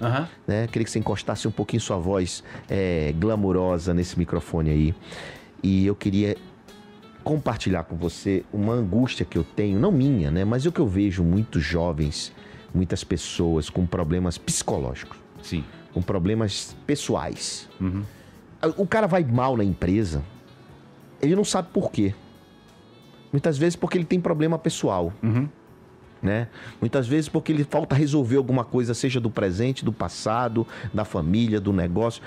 né? 0.46 0.66
Queria 0.66 0.84
que 0.84 0.90
você 0.90 0.98
encostasse 0.98 1.46
um 1.46 1.50
pouquinho 1.50 1.80
sua 1.80 1.96
voz 1.98 2.42
é, 2.68 3.12
glamurosa 3.18 3.92
nesse 3.92 4.18
microfone 4.18 4.70
aí. 4.70 4.94
E 5.62 5.86
eu 5.86 5.94
queria 5.94 6.36
compartilhar 7.24 7.82
com 7.84 7.96
você 7.96 8.44
uma 8.52 8.72
angústia 8.72 9.26
que 9.26 9.36
eu 9.36 9.44
tenho, 9.44 9.78
não 9.78 9.92
minha, 9.92 10.30
né? 10.30 10.44
Mas 10.44 10.64
o 10.64 10.72
que 10.72 10.80
eu 10.80 10.86
vejo 10.86 11.22
muitos 11.22 11.62
jovens, 11.62 12.32
muitas 12.72 13.04
pessoas 13.04 13.68
com 13.68 13.84
problemas 13.84 14.38
psicológicos 14.38 15.18
Sim. 15.42 15.64
com 15.92 16.00
problemas 16.00 16.76
pessoais. 16.86 17.68
O 18.76 18.86
cara 18.86 19.06
vai 19.06 19.22
mal 19.24 19.56
na 19.56 19.64
empresa, 19.64 20.22
ele 21.20 21.36
não 21.36 21.44
sabe 21.44 21.68
por 21.72 21.90
quê. 21.90 22.14
Muitas 23.32 23.58
vezes 23.58 23.76
porque 23.76 23.98
ele 23.98 24.04
tem 24.04 24.20
problema 24.20 24.58
pessoal. 24.58 25.12
né? 26.22 26.48
Muitas 26.80 27.06
vezes 27.06 27.28
porque 27.28 27.52
ele 27.52 27.64
falta 27.64 27.94
resolver 27.94 28.36
alguma 28.36 28.64
coisa, 28.64 28.94
seja 28.94 29.20
do 29.20 29.30
presente, 29.30 29.84
do 29.84 29.92
passado, 29.92 30.66
da 30.92 31.04
família, 31.04 31.60
do 31.60 31.72
negócio. 31.72 32.22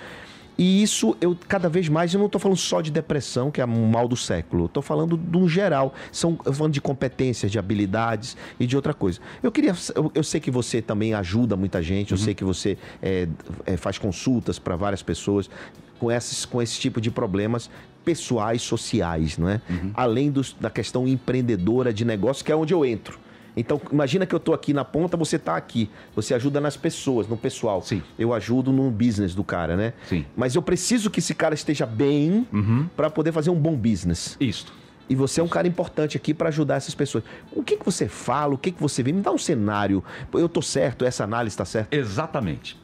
E 0.58 0.84
isso, 0.84 1.18
eu 1.20 1.36
cada 1.48 1.68
vez 1.68 1.90
mais, 1.90 2.14
eu 2.14 2.20
não 2.20 2.28
estou 2.28 2.40
falando 2.40 2.58
só 2.58 2.82
de 2.82 2.92
depressão, 2.92 3.50
que 3.50 3.62
é 3.62 3.66
o 3.66 3.68
mal 3.68 4.08
do 4.08 4.16
século. 4.16 4.66
Estou 4.66 4.84
falando 4.84 5.18
do 5.18 5.48
geral. 5.48 5.94
São, 6.12 6.38
eu 6.46 6.54
falando 6.54 6.74
de 6.74 6.82
competências, 6.82 7.52
de 7.52 7.58
habilidades 7.58 8.38
e 8.60 8.68
de 8.68 8.76
outra 8.76 8.94
coisa. 8.94 9.20
Eu 9.42 9.52
queria. 9.52 9.74
Eu, 9.96 10.12
eu 10.14 10.24
sei 10.24 10.40
que 10.40 10.52
você 10.52 10.82
também 10.82 11.14
ajuda 11.14 11.56
muita 11.56 11.82
gente, 11.82 12.12
eu 12.12 12.18
sei 12.18 12.36
que 12.36 12.44
você 12.44 12.78
é, 13.02 13.28
é, 13.66 13.78
faz 13.78 13.98
consultas 13.98 14.60
para 14.60 14.76
várias 14.76 15.02
pessoas 15.02 15.50
com, 15.98 16.12
esses, 16.12 16.46
com 16.46 16.62
esse 16.62 16.80
tipo 16.80 17.02
de 17.02 17.10
problemas 17.10 17.70
pessoais, 18.04 18.62
sociais, 18.62 19.38
não 19.38 19.50
é? 19.50 19.62
Além 19.94 20.32
dos, 20.32 20.54
da 20.60 20.70
questão 20.70 21.08
empreendedora 21.08 21.94
de 21.94 22.04
negócio, 22.06 22.44
que 22.44 22.52
é 22.52 22.56
onde 22.56 22.74
eu 22.74 22.86
entro. 22.86 23.20
Então, 23.56 23.82
imagina 23.92 24.26
que 24.26 24.34
eu 24.34 24.38
estou 24.38 24.54
aqui 24.54 24.74
na 24.74 24.86
ponta, 24.86 25.18
você 25.18 25.36
está 25.36 25.56
aqui. 25.58 25.90
Você 26.16 26.34
ajuda 26.34 26.62
nas 26.62 26.78
pessoas, 26.78 27.28
no 27.28 27.36
pessoal. 27.36 27.82
Sim. 27.82 28.02
Eu 28.18 28.34
ajudo 28.34 28.72
no 28.72 28.90
business 28.90 29.36
do 29.36 29.44
cara, 29.44 29.76
né? 29.76 29.94
Sim. 30.08 30.26
Mas 30.36 30.56
eu 30.56 30.62
preciso 30.62 31.10
que 31.10 31.20
esse 31.20 31.36
cara 31.36 31.54
esteja 31.54 31.86
bem 31.86 32.48
para 32.96 33.10
poder 33.10 33.32
fazer 33.32 33.50
um 33.50 33.60
bom 33.60 33.76
business. 33.76 34.38
Isto. 34.40 34.74
E 35.10 35.16
você 35.16 35.42
é 35.42 35.44
um 35.44 35.48
cara 35.48 35.68
importante 35.68 36.16
aqui 36.16 36.34
para 36.34 36.48
ajudar 36.48 36.76
essas 36.76 36.96
pessoas. 36.96 37.26
O 37.52 37.62
que, 37.62 37.76
que 37.76 37.84
você 37.84 38.08
fala? 38.08 38.54
O 38.54 38.58
que, 38.58 38.72
que 38.72 38.82
você 38.82 39.04
vê? 39.04 39.12
Me 39.12 39.22
dá 39.22 39.32
um 39.32 39.38
cenário. 39.38 40.02
Eu 40.34 40.48
tô 40.48 40.62
certo? 40.62 41.04
Essa 41.04 41.26
análise 41.26 41.54
está 41.54 41.66
certa? 41.66 41.94
Exatamente. 41.94 42.80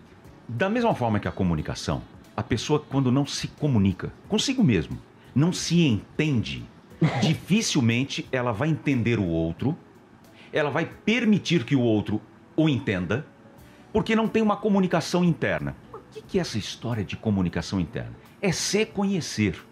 Da 0.45 0.69
mesma 0.69 0.93
forma 0.93 1.19
que 1.21 1.27
a 1.27 1.31
comunicação, 1.31 2.01
a 2.35 2.43
pessoa, 2.43 2.83
quando 2.89 3.11
não 3.11 3.25
se 3.25 3.47
comunica 3.47 4.11
consigo 4.27 4.61
mesmo, 4.63 4.97
não 5.37 5.53
se 5.53 5.85
entende, 5.85 6.67
dificilmente 7.21 8.27
ela 8.31 8.51
vai 8.51 8.69
entender 8.69 9.19
o 9.19 9.25
outro, 9.27 9.77
ela 10.51 10.71
vai 10.71 10.83
permitir 10.85 11.63
que 11.63 11.75
o 11.75 11.81
outro 11.81 12.19
o 12.55 12.67
entenda, 12.67 13.23
porque 13.93 14.15
não 14.15 14.27
tem 14.27 14.41
uma 14.41 14.57
comunicação 14.57 15.23
interna. 15.23 15.75
O 15.93 15.99
que 16.11 16.23
que 16.23 16.37
é 16.39 16.41
essa 16.41 16.57
história 16.57 17.03
de 17.03 17.15
comunicação 17.15 17.79
interna? 17.79 18.15
É 18.41 18.51
se 18.51 18.83
conhecer. 18.83 19.63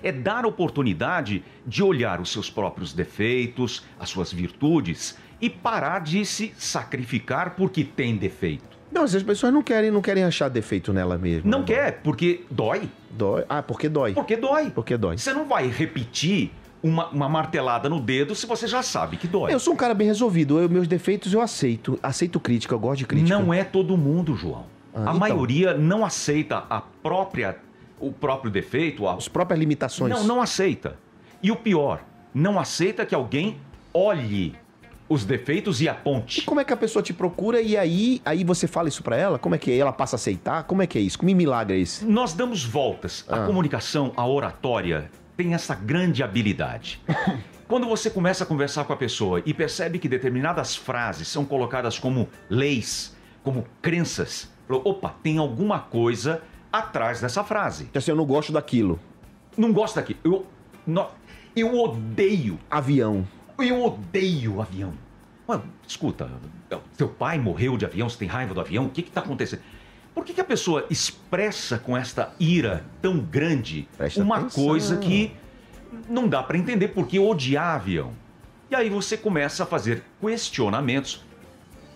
É 0.00 0.12
dar 0.12 0.46
oportunidade 0.46 1.42
de 1.66 1.82
olhar 1.82 2.20
os 2.20 2.30
seus 2.30 2.48
próprios 2.48 2.92
defeitos, 2.92 3.84
as 3.98 4.08
suas 4.08 4.32
virtudes 4.32 5.18
e 5.40 5.50
parar 5.50 6.02
de 6.02 6.24
se 6.24 6.54
sacrificar 6.56 7.56
porque 7.56 7.82
tem 7.82 8.16
defeito. 8.16 8.69
Não, 8.92 9.04
as 9.04 9.22
pessoas 9.22 9.52
não 9.52 9.62
querem, 9.62 9.90
não 9.90 10.02
querem 10.02 10.24
achar 10.24 10.48
defeito 10.48 10.92
nela 10.92 11.16
mesma. 11.16 11.48
Não 11.48 11.62
quer, 11.62 12.00
porque 12.02 12.44
dói. 12.50 12.88
Dói. 13.10 13.44
Ah, 13.48 13.62
porque 13.62 13.88
dói. 13.88 14.12
Porque 14.12 14.36
dói. 14.36 14.70
Porque 14.70 14.96
dói. 14.96 15.16
Você 15.16 15.32
não 15.32 15.46
vai 15.46 15.68
repetir 15.68 16.50
uma, 16.82 17.08
uma 17.08 17.28
martelada 17.28 17.88
no 17.88 18.00
dedo 18.00 18.34
se 18.34 18.46
você 18.46 18.66
já 18.66 18.82
sabe 18.82 19.16
que 19.16 19.28
dói. 19.28 19.52
Eu 19.52 19.58
sou 19.58 19.74
um 19.74 19.76
cara 19.76 19.94
bem 19.94 20.06
resolvido. 20.06 20.58
Eu, 20.58 20.68
meus 20.68 20.88
defeitos 20.88 21.32
eu 21.32 21.40
aceito. 21.40 21.98
Aceito 22.02 22.40
crítica, 22.40 22.74
eu 22.74 22.78
gosto 22.78 22.98
de 22.98 23.06
crítica. 23.06 23.38
Não 23.38 23.52
é 23.52 23.62
todo 23.62 23.96
mundo, 23.96 24.34
João. 24.34 24.66
Ah, 24.94 24.98
a 24.98 25.02
então. 25.02 25.14
maioria 25.14 25.74
não 25.74 26.04
aceita 26.04 26.64
a 26.68 26.80
própria, 26.80 27.58
o 27.98 28.12
próprio 28.12 28.50
defeito. 28.50 29.06
A... 29.06 29.14
As 29.14 29.28
próprias 29.28 29.60
limitações. 29.60 30.12
Não, 30.12 30.24
não 30.24 30.42
aceita. 30.42 30.96
E 31.42 31.50
o 31.50 31.56
pior, 31.56 32.02
não 32.34 32.58
aceita 32.58 33.06
que 33.06 33.14
alguém 33.14 33.58
olhe 33.94 34.54
os 35.10 35.24
defeitos 35.24 35.80
e 35.80 35.84
E 35.84 35.88
aponte. 35.88 36.42
como 36.42 36.60
é 36.60 36.64
que 36.64 36.72
a 36.72 36.76
pessoa 36.76 37.02
te 37.02 37.12
procura 37.12 37.60
e 37.60 37.76
aí, 37.76 38.22
aí 38.24 38.44
você 38.44 38.66
fala 38.66 38.88
isso 38.88 39.02
pra 39.02 39.16
ela? 39.16 39.38
Como 39.38 39.54
é 39.54 39.58
que 39.58 39.70
é? 39.72 39.76
Ela 39.76 39.92
passa 39.92 40.14
a 40.14 40.18
aceitar? 40.18 40.62
Como 40.64 40.80
é 40.82 40.86
que 40.86 40.96
é 40.96 41.00
isso? 41.02 41.18
Que 41.18 41.26
milagre 41.34 41.76
é 41.76 41.80
esse? 41.80 42.04
Nós 42.06 42.32
damos 42.32 42.64
voltas. 42.64 43.24
A 43.28 43.42
Ah. 43.42 43.46
comunicação, 43.46 44.12
a 44.16 44.26
oratória, 44.26 45.10
tem 45.36 45.52
essa 45.52 45.74
grande 45.74 46.22
habilidade. 46.22 47.00
Quando 47.66 47.86
você 47.88 48.08
começa 48.08 48.44
a 48.44 48.46
conversar 48.46 48.84
com 48.84 48.92
a 48.92 48.96
pessoa 48.96 49.42
e 49.44 49.52
percebe 49.52 49.98
que 49.98 50.08
determinadas 50.08 50.74
frases 50.76 51.28
são 51.28 51.44
colocadas 51.44 51.98
como 51.98 52.28
leis, 52.48 53.16
como 53.42 53.64
crenças, 53.82 54.50
falou, 54.66 54.82
opa, 54.84 55.14
tem 55.22 55.38
alguma 55.38 55.78
coisa 55.80 56.42
atrás 56.72 57.20
dessa 57.20 57.42
frase. 57.44 57.84
Então, 57.84 57.98
assim, 57.98 58.10
eu 58.12 58.16
não 58.16 58.24
gosto 58.26 58.52
daquilo. 58.52 58.98
Não 59.56 59.72
gosta 59.72 59.98
aqui. 60.00 60.16
Eu, 60.22 60.46
no- 60.86 61.08
eu 61.56 61.76
odeio, 61.78 62.58
Avião. 62.70 63.26
Eu 63.68 63.82
odeio 63.84 64.60
avião. 64.60 64.94
Escuta, 65.86 66.30
teu 66.96 67.08
pai 67.08 67.38
morreu 67.38 67.76
de 67.76 67.84
avião, 67.84 68.08
você 68.08 68.18
tem 68.18 68.28
raiva 68.28 68.54
do 68.54 68.60
avião, 68.60 68.86
o 68.86 68.90
que 68.90 69.02
que 69.02 69.10
tá 69.10 69.20
acontecendo? 69.20 69.62
Por 70.14 70.24
que, 70.24 70.32
que 70.34 70.40
a 70.40 70.44
pessoa 70.44 70.86
expressa 70.90 71.78
com 71.78 71.96
esta 71.96 72.34
ira 72.38 72.84
tão 73.00 73.18
grande 73.18 73.88
Presta 73.96 74.22
uma 74.22 74.38
atenção. 74.38 74.64
coisa 74.64 74.96
que 74.98 75.32
não 76.08 76.28
dá 76.28 76.42
para 76.42 76.58
entender 76.58 76.88
por 76.88 77.06
que 77.06 77.18
odiar 77.18 77.76
avião? 77.76 78.12
E 78.70 78.74
aí 78.74 78.88
você 78.88 79.16
começa 79.16 79.62
a 79.62 79.66
fazer 79.66 80.02
questionamentos. 80.20 81.24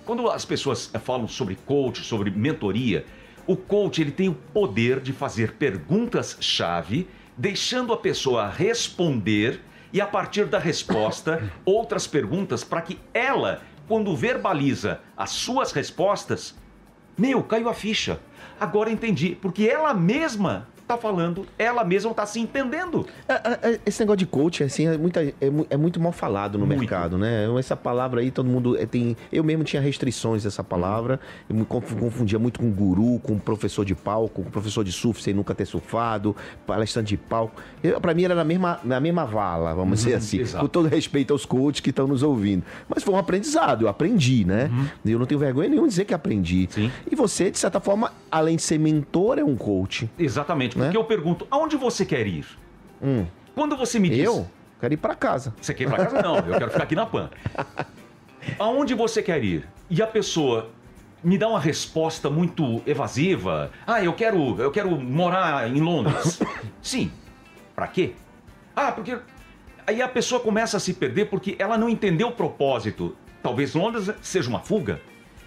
Quando 0.04 0.28
as 0.28 0.44
pessoas 0.44 0.90
eh, 0.92 0.98
falam 0.98 1.28
sobre 1.28 1.56
coach, 1.66 2.02
sobre 2.02 2.30
mentoria, 2.30 3.04
o 3.46 3.56
coach 3.56 4.00
ele 4.00 4.10
tem 4.10 4.28
o 4.28 4.34
poder 4.34 5.00
de 5.00 5.12
fazer 5.12 5.52
perguntas-chave, 5.52 7.08
deixando 7.36 7.92
a 7.92 7.96
pessoa 7.96 8.48
responder 8.48 9.60
e 9.94 10.00
a 10.00 10.06
partir 10.08 10.46
da 10.46 10.58
resposta 10.58 11.50
outras 11.64 12.04
perguntas 12.04 12.64
para 12.64 12.82
que 12.82 12.98
ela, 13.14 13.62
quando 13.86 14.14
verbaliza 14.16 15.00
as 15.16 15.30
suas 15.30 15.70
respostas, 15.70 16.58
meu, 17.16 17.44
caiu 17.44 17.68
a 17.68 17.74
ficha. 17.74 18.18
Agora 18.58 18.90
entendi, 18.90 19.38
porque 19.40 19.68
ela 19.68 19.94
mesma 19.94 20.66
tá 20.86 20.96
falando, 20.96 21.46
ela 21.58 21.82
mesma 21.84 22.12
tá 22.14 22.26
se 22.26 22.38
entendendo. 22.40 23.06
É, 23.28 23.32
é, 23.34 23.58
é, 23.74 23.80
Esse 23.86 24.00
negócio 24.00 24.18
de 24.18 24.26
coach, 24.26 24.62
assim, 24.62 24.86
é, 24.86 24.96
muita- 24.98 25.22
é 25.22 25.34
é 25.70 25.76
muito 25.76 25.98
mal 26.00 26.12
falado 26.12 26.58
no 26.58 26.66
Muito. 26.66 26.78
mercado, 26.80 27.16
né? 27.18 27.46
Essa 27.58 27.76
palavra 27.76 28.20
aí, 28.20 28.30
todo 28.30 28.46
mundo 28.48 28.76
tem... 28.86 29.16
Eu 29.32 29.42
mesmo 29.44 29.64
tinha 29.64 29.80
restrições 29.80 30.42
dessa 30.44 30.62
palavra. 30.62 31.18
Eu 31.48 31.56
me 31.56 31.64
conf- 31.64 31.94
confundia 31.94 32.38
muito 32.38 32.60
com 32.60 32.70
guru, 32.70 33.18
com 33.20 33.38
professor 33.38 33.84
de 33.84 33.94
palco, 33.94 34.42
com 34.42 34.50
professor 34.50 34.84
de 34.84 34.92
surf 34.92 35.22
sem 35.22 35.32
nunca 35.34 35.54
ter 35.54 35.64
surfado, 35.64 36.34
palestrante 36.66 37.08
de 37.08 37.16
palco. 37.16 37.60
Pra 38.00 38.12
mim 38.14 38.24
era 38.24 38.34
na 38.34 38.44
mesma, 38.44 38.78
na 38.84 39.00
mesma 39.00 39.24
vala, 39.24 39.74
vamos 39.74 40.00
dizer 40.00 40.14
assim. 40.14 40.38
exato. 40.40 40.64
Com 40.64 40.68
todo 40.68 40.88
respeito 40.88 41.32
aos 41.32 41.44
coaches 41.46 41.80
que 41.80 41.90
estão 41.90 42.06
nos 42.06 42.22
ouvindo. 42.22 42.62
Mas 42.88 43.02
foi 43.02 43.14
um 43.14 43.18
aprendizado, 43.18 43.82
eu 43.82 43.88
aprendi, 43.88 44.44
né? 44.44 44.70
E 45.04 45.10
eu 45.12 45.18
não 45.18 45.26
tenho 45.26 45.38
vergonha 45.40 45.68
nenhuma 45.68 45.88
de 45.88 45.92
dizer 45.92 46.04
que 46.04 46.14
aprendi. 46.14 46.68
Sim. 46.70 46.90
E 47.10 47.14
você, 47.14 47.50
de 47.50 47.58
certa 47.58 47.80
forma, 47.80 48.12
além 48.30 48.56
de 48.56 48.62
ser 48.62 48.78
mentor, 48.78 49.38
é 49.38 49.44
um 49.44 49.56
coach. 49.56 50.10
Exatamente, 50.18 50.73
Né? 50.74 50.84
porque 50.86 50.96
eu 50.96 51.04
pergunto, 51.04 51.46
aonde 51.50 51.76
você 51.76 52.04
quer 52.04 52.26
ir? 52.26 52.46
Quando 53.54 53.76
você 53.76 53.98
me 53.98 54.08
diz... 54.08 54.24
Eu 54.24 54.48
quero 54.80 54.94
ir 54.94 54.96
pra 54.96 55.14
casa. 55.14 55.54
Você 55.60 55.72
quer 55.74 55.84
ir 55.84 55.88
pra 55.88 56.04
casa? 56.04 56.22
Não, 56.22 56.36
eu 56.36 56.58
quero 56.58 56.70
ficar 56.70 56.84
aqui 56.84 56.94
na 56.94 57.06
PAN. 57.06 57.30
Aonde 58.58 58.94
você 58.94 59.22
quer 59.22 59.42
ir? 59.42 59.66
E 59.88 60.02
a 60.02 60.06
pessoa 60.06 60.70
me 61.22 61.38
dá 61.38 61.48
uma 61.48 61.60
resposta 61.60 62.28
muito 62.28 62.82
evasiva. 62.86 63.70
Ah, 63.86 64.02
eu 64.02 64.12
quero, 64.12 64.60
eu 64.60 64.70
quero 64.70 64.90
morar 65.00 65.68
em 65.68 65.80
Londres. 65.80 66.40
Sim. 66.82 67.10
Pra 67.74 67.86
quê? 67.86 68.12
Ah, 68.76 68.92
porque 68.92 69.18
aí 69.86 70.02
a 70.02 70.08
pessoa 70.08 70.40
começa 70.40 70.76
a 70.76 70.80
se 70.80 70.92
perder 70.92 71.26
porque 71.26 71.56
ela 71.58 71.78
não 71.78 71.88
entendeu 71.88 72.28
o 72.28 72.32
propósito. 72.32 73.16
Talvez 73.42 73.74
Londres 73.74 74.10
seja 74.20 74.48
uma 74.48 74.60
fuga. 74.60 75.00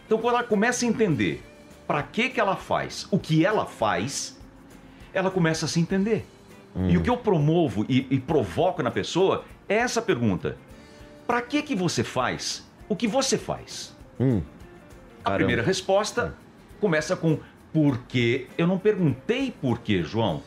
Então 0.05 0.17
quando 0.17 0.35
ela 0.35 0.43
começa 0.43 0.85
a 0.85 0.89
entender 0.89 1.43
pra 1.85 2.01
que 2.03 2.29
que 2.29 2.39
ela 2.39 2.55
faz, 2.55 3.07
o 3.11 3.19
que 3.19 3.45
ela 3.45 3.65
faz, 3.65 4.36
ela 5.17 5.31
começa 5.31 5.65
a 5.65 5.67
se 5.67 5.79
entender. 5.79 6.25
E 6.87 6.95
o 6.95 7.01
que 7.01 7.09
eu 7.09 7.17
promovo 7.17 7.83
e, 7.89 8.05
e 8.11 8.19
provoco 8.19 8.83
na 8.83 8.91
pessoa 8.91 9.43
é 9.67 9.77
essa 9.77 9.99
pergunta: 9.99 10.55
Pra 11.25 11.41
que 11.41 11.63
que 11.63 11.75
você 11.75 12.03
faz 12.03 12.63
o 12.87 12.95
que 12.95 13.07
você 13.07 13.35
faz? 13.37 13.95
A 14.19 15.23
Caramba. 15.23 15.37
primeira 15.37 15.63
resposta 15.63 16.35
começa 16.79 17.15
com 17.15 17.39
por 17.73 17.97
quê? 18.07 18.47
Eu 18.57 18.67
não 18.67 18.77
perguntei 18.77 19.51
por 19.51 19.79
quê, 19.79 20.03
João. 20.03 20.43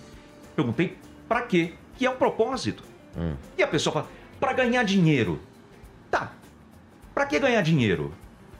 Perguntei 0.54 0.96
pra 1.28 1.42
quê, 1.42 1.74
que 1.96 2.06
é 2.06 2.10
o 2.10 2.14
propósito. 2.14 2.84
E 3.58 3.62
a 3.62 3.66
pessoa 3.66 3.92
fala: 3.92 4.06
Pra 4.38 4.52
ganhar 4.52 4.84
dinheiro. 4.84 5.40
Tá. 6.12 6.32
Pra 7.12 7.26
que 7.26 7.40
ganhar 7.40 7.60
dinheiro? 7.62 8.14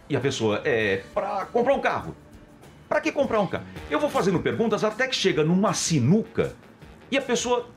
E 0.09 0.17
a 0.17 0.21
pessoa 0.21 0.61
é 0.65 1.05
pra 1.15 1.47
comprar 1.47 1.75
um 1.75 1.81
carro. 1.81 2.17
Pra 2.91 3.01
que 3.01 3.13
comprar 3.13 3.41
um 3.41 3.47
carro? 3.47 3.63
Eu 3.89 4.01
vou 4.01 4.11
fazendo 4.11 4.41
perguntas 4.41 4.83
até 4.83 5.07
que 5.07 5.15
chega 5.15 5.45
numa 5.45 5.73
sinuca 5.73 6.55
e 7.09 7.17
a 7.17 7.23
pessoa 7.23 7.69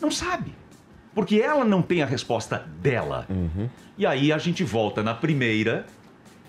não 0.00 0.10
sabe. 0.10 0.54
Porque 1.14 1.36
ela 1.36 1.62
não 1.62 1.82
tem 1.82 2.02
a 2.02 2.06
resposta 2.06 2.66
dela. 2.80 3.26
E 3.98 4.06
aí 4.06 4.32
a 4.32 4.38
gente 4.38 4.64
volta 4.64 5.02
na 5.02 5.12
primeira, 5.14 5.84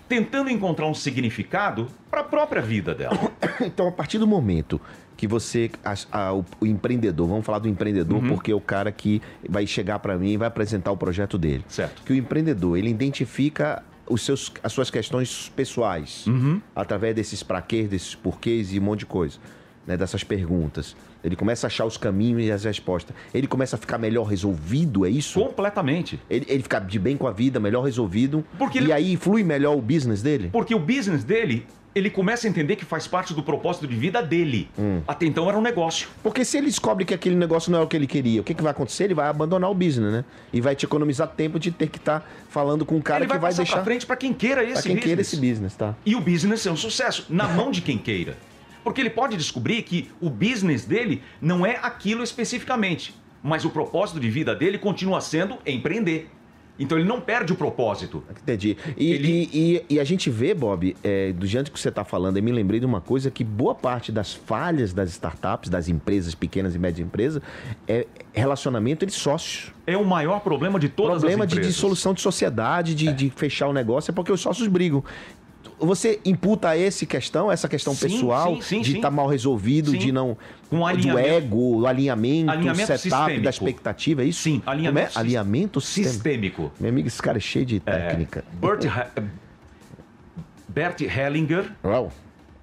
tentando 0.08 0.48
encontrar 0.48 0.86
um 0.86 0.94
significado 0.94 1.88
para 2.10 2.22
a 2.22 2.24
própria 2.24 2.62
vida 2.62 2.94
dela. 2.94 3.18
Então, 3.60 3.86
a 3.88 3.92
partir 3.92 4.18
do 4.18 4.26
momento 4.26 4.80
que 5.16 5.26
você, 5.26 5.68
a- 5.84 5.94
a- 6.12 6.32
o, 6.32 6.44
o 6.60 6.66
empreendedor, 6.66 7.26
vamos 7.28 7.44
falar 7.44 7.58
do 7.58 7.68
empreendedor, 7.68 8.22
Uhum. 8.22 8.28
porque 8.28 8.52
é 8.52 8.54
o 8.54 8.60
cara 8.60 8.90
que 8.92 9.20
vai 9.48 9.66
chegar 9.66 9.98
para 9.98 10.16
mim 10.16 10.30
e 10.30 10.36
vai 10.38 10.46
apresentar 10.48 10.90
o 10.92 10.96
projeto 10.96 11.36
dele. 11.36 11.64
Certo. 11.68 12.02
Que 12.04 12.12
o 12.12 12.16
empreendedor, 12.16 12.78
ele 12.78 12.88
identifica 12.88 13.82
os 14.08 14.22
seus, 14.22 14.52
as 14.62 14.72
suas 14.72 14.90
questões 14.90 15.50
pessoais, 15.54 16.26
Uhum. 16.26 16.60
através 16.74 17.14
desses 17.14 17.42
praquês, 17.42 17.88
desses 17.88 18.14
porquês 18.14 18.72
e 18.72 18.78
um 18.78 18.82
monte 18.82 19.00
de 19.00 19.06
coisa. 19.06 19.38
né, 19.86 19.96
dessas 19.96 20.22
perguntas. 20.22 20.94
Ele 21.24 21.34
começa 21.34 21.66
a 21.66 21.68
achar 21.68 21.86
os 21.86 21.96
caminhos 21.96 22.42
e 22.42 22.52
as 22.52 22.62
respostas. 22.64 23.16
Ele 23.32 23.46
começa 23.46 23.74
a 23.74 23.78
ficar 23.78 23.96
melhor 23.96 24.24
resolvido, 24.24 25.06
é 25.06 25.08
isso? 25.08 25.40
Completamente. 25.40 26.20
Ele, 26.28 26.44
ele 26.46 26.62
fica 26.62 26.78
de 26.78 26.98
bem 26.98 27.16
com 27.16 27.26
a 27.26 27.32
vida, 27.32 27.58
melhor 27.58 27.82
resolvido. 27.82 28.44
Porque 28.58 28.78
e 28.78 28.82
ele- 28.82 28.92
aí 28.92 29.16
flui 29.16 29.42
melhor 29.42 29.74
o 29.74 29.80
business 29.80 30.20
dele? 30.20 30.50
Porque 30.52 30.74
o 30.74 30.78
business 30.78 31.24
dele, 31.24 31.66
ele 31.94 32.10
começa 32.10 32.46
a 32.46 32.50
entender 32.50 32.76
que 32.76 32.84
faz 32.84 33.06
parte 33.06 33.34
do 33.34 33.42
propósito 33.42 33.86
de 33.86 33.96
vida 33.96 34.22
dele. 34.22 34.68
Hum. 34.78 35.00
Até 35.06 35.26
então 35.26 35.48
era 35.48 35.58
um 35.58 35.62
negócio. 35.62 36.08
Porque 36.22 36.44
se 36.44 36.56
ele 36.58 36.66
descobre 36.66 37.04
que 37.04 37.14
aquele 37.14 37.34
negócio 37.34 37.70
não 37.72 37.80
é 37.80 37.82
o 37.82 37.86
que 37.86 37.96
ele 37.96 38.06
queria, 38.06 38.40
o 38.40 38.44
que, 38.44 38.54
que 38.54 38.62
vai 38.62 38.72
acontecer? 38.72 39.04
Ele 39.04 39.14
vai 39.14 39.28
abandonar 39.28 39.70
o 39.70 39.74
business, 39.74 40.12
né? 40.12 40.24
E 40.52 40.60
vai 40.60 40.76
te 40.76 40.84
economizar 40.84 41.28
tempo 41.28 41.58
de 41.58 41.70
ter 41.70 41.88
que 41.88 41.98
estar 41.98 42.28
falando 42.48 42.84
com 42.84 42.96
um 42.96 43.00
cara 43.00 43.26
vai 43.26 43.36
que 43.36 43.42
vai 43.42 43.54
deixar 43.54 43.76
pra 43.76 43.84
frente 43.84 44.06
para 44.06 44.16
quem 44.16 44.32
queira 44.32 44.62
esse 44.62 44.72
pra 44.74 44.82
quem 44.82 44.90
business. 44.92 45.04
queira 45.04 45.20
esse 45.20 45.36
business, 45.36 45.74
tá? 45.74 45.94
E 46.04 46.14
o 46.14 46.20
business 46.20 46.66
é 46.66 46.70
um 46.70 46.76
sucesso, 46.76 47.26
na 47.28 47.48
mão 47.48 47.70
de 47.70 47.80
quem 47.80 47.98
queira. 47.98 48.36
Porque 48.84 49.00
ele 49.00 49.10
pode 49.10 49.36
descobrir 49.36 49.82
que 49.82 50.10
o 50.20 50.30
business 50.30 50.84
dele 50.84 51.22
não 51.40 51.66
é 51.66 51.78
aquilo 51.82 52.22
especificamente, 52.22 53.14
mas 53.42 53.64
o 53.64 53.70
propósito 53.70 54.20
de 54.20 54.30
vida 54.30 54.54
dele 54.54 54.78
continua 54.78 55.20
sendo 55.20 55.58
empreender. 55.66 56.30
Então 56.78 56.96
ele 56.98 57.08
não 57.08 57.20
perde 57.20 57.52
o 57.52 57.56
propósito. 57.56 58.22
Entendi. 58.42 58.76
E, 58.96 59.12
Ele- 59.12 59.48
e- 59.52 59.76
e- 59.88 59.94
e 59.94 60.00
a 60.00 60.04
gente 60.04 60.30
vê, 60.30 60.54
Bob, 60.54 60.96
é, 61.02 61.32
do 61.32 61.46
diante 61.46 61.70
que 61.70 61.78
você 61.80 61.88
está 61.88 62.04
falando, 62.04 62.36
eu 62.36 62.42
me 62.42 62.52
lembrei 62.52 62.78
de 62.78 62.86
uma 62.86 63.00
coisa 63.00 63.30
que 63.30 63.42
boa 63.42 63.74
parte 63.74 64.12
das 64.12 64.32
falhas 64.32 64.92
das 64.92 65.10
startups, 65.10 65.68
das 65.68 65.88
empresas, 65.88 66.34
pequenas 66.34 66.74
e 66.74 66.78
médias 66.78 67.04
empresas, 67.06 67.42
é 67.88 68.06
relacionamento 68.32 69.04
entre 69.04 69.16
sócios. 69.16 69.72
É 69.86 69.96
o 69.96 70.04
maior 70.04 70.40
problema 70.40 70.78
de 70.78 70.88
todas 70.88 71.18
Problema 71.18 71.44
as 71.44 71.48
de 71.50 71.54
empresas. 71.56 71.74
dissolução 71.74 72.14
de 72.14 72.20
sociedade, 72.20 72.94
de, 72.94 73.12
de 73.12 73.30
fechar 73.30 73.66
o 73.68 73.72
negócio, 73.72 74.10
é 74.10 74.14
porque 74.14 74.30
os 74.30 74.40
sócios 74.40 74.68
brigam. 74.68 75.02
Você 75.80 76.20
imputa 76.24 76.76
esse 76.76 77.06
questão, 77.06 77.50
essa 77.52 77.68
questão 77.68 77.94
Sim, 77.94 78.08
pessoal, 78.08 78.54
sim, 78.56 78.62
sim, 78.62 78.80
de 78.80 78.96
estar 78.96 79.10
mal 79.10 79.26
resolvido, 79.28 79.96
de 79.96 80.10
não. 80.10 80.36
Com 80.68 80.78
do 80.96 81.18
ego, 81.18 81.80
o 81.80 81.86
alinhamento, 81.86 82.50
Alinhamento 82.50 82.86
setup 82.98 83.10
da 83.10 83.18
sistêmico. 83.26 83.48
expectativa, 83.48 84.22
é 84.22 84.26
isso? 84.26 84.42
Sim, 84.42 84.62
alinhamento 84.66 85.16
é? 85.16 85.20
Alinhamento 85.20 85.80
sistêmico. 85.80 86.70
Meu 86.80 86.90
amigo, 86.90 87.08
esse 87.08 87.22
cara 87.22 87.38
é 87.38 87.40
cheio 87.40 87.64
de 87.64 87.80
técnica. 87.80 88.44
Bert, 88.60 88.86
Bert 90.68 91.00
Hellinger, 91.00 91.72
Uau. 91.84 92.12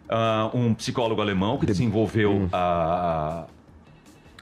ah, 0.09 0.49
um 0.53 0.73
psicólogo 0.73 1.21
alemão 1.21 1.57
que 1.57 1.65
desenvolveu 1.65 2.31
Hum. 2.31 2.49
a, 2.51 2.57
A 2.57 3.45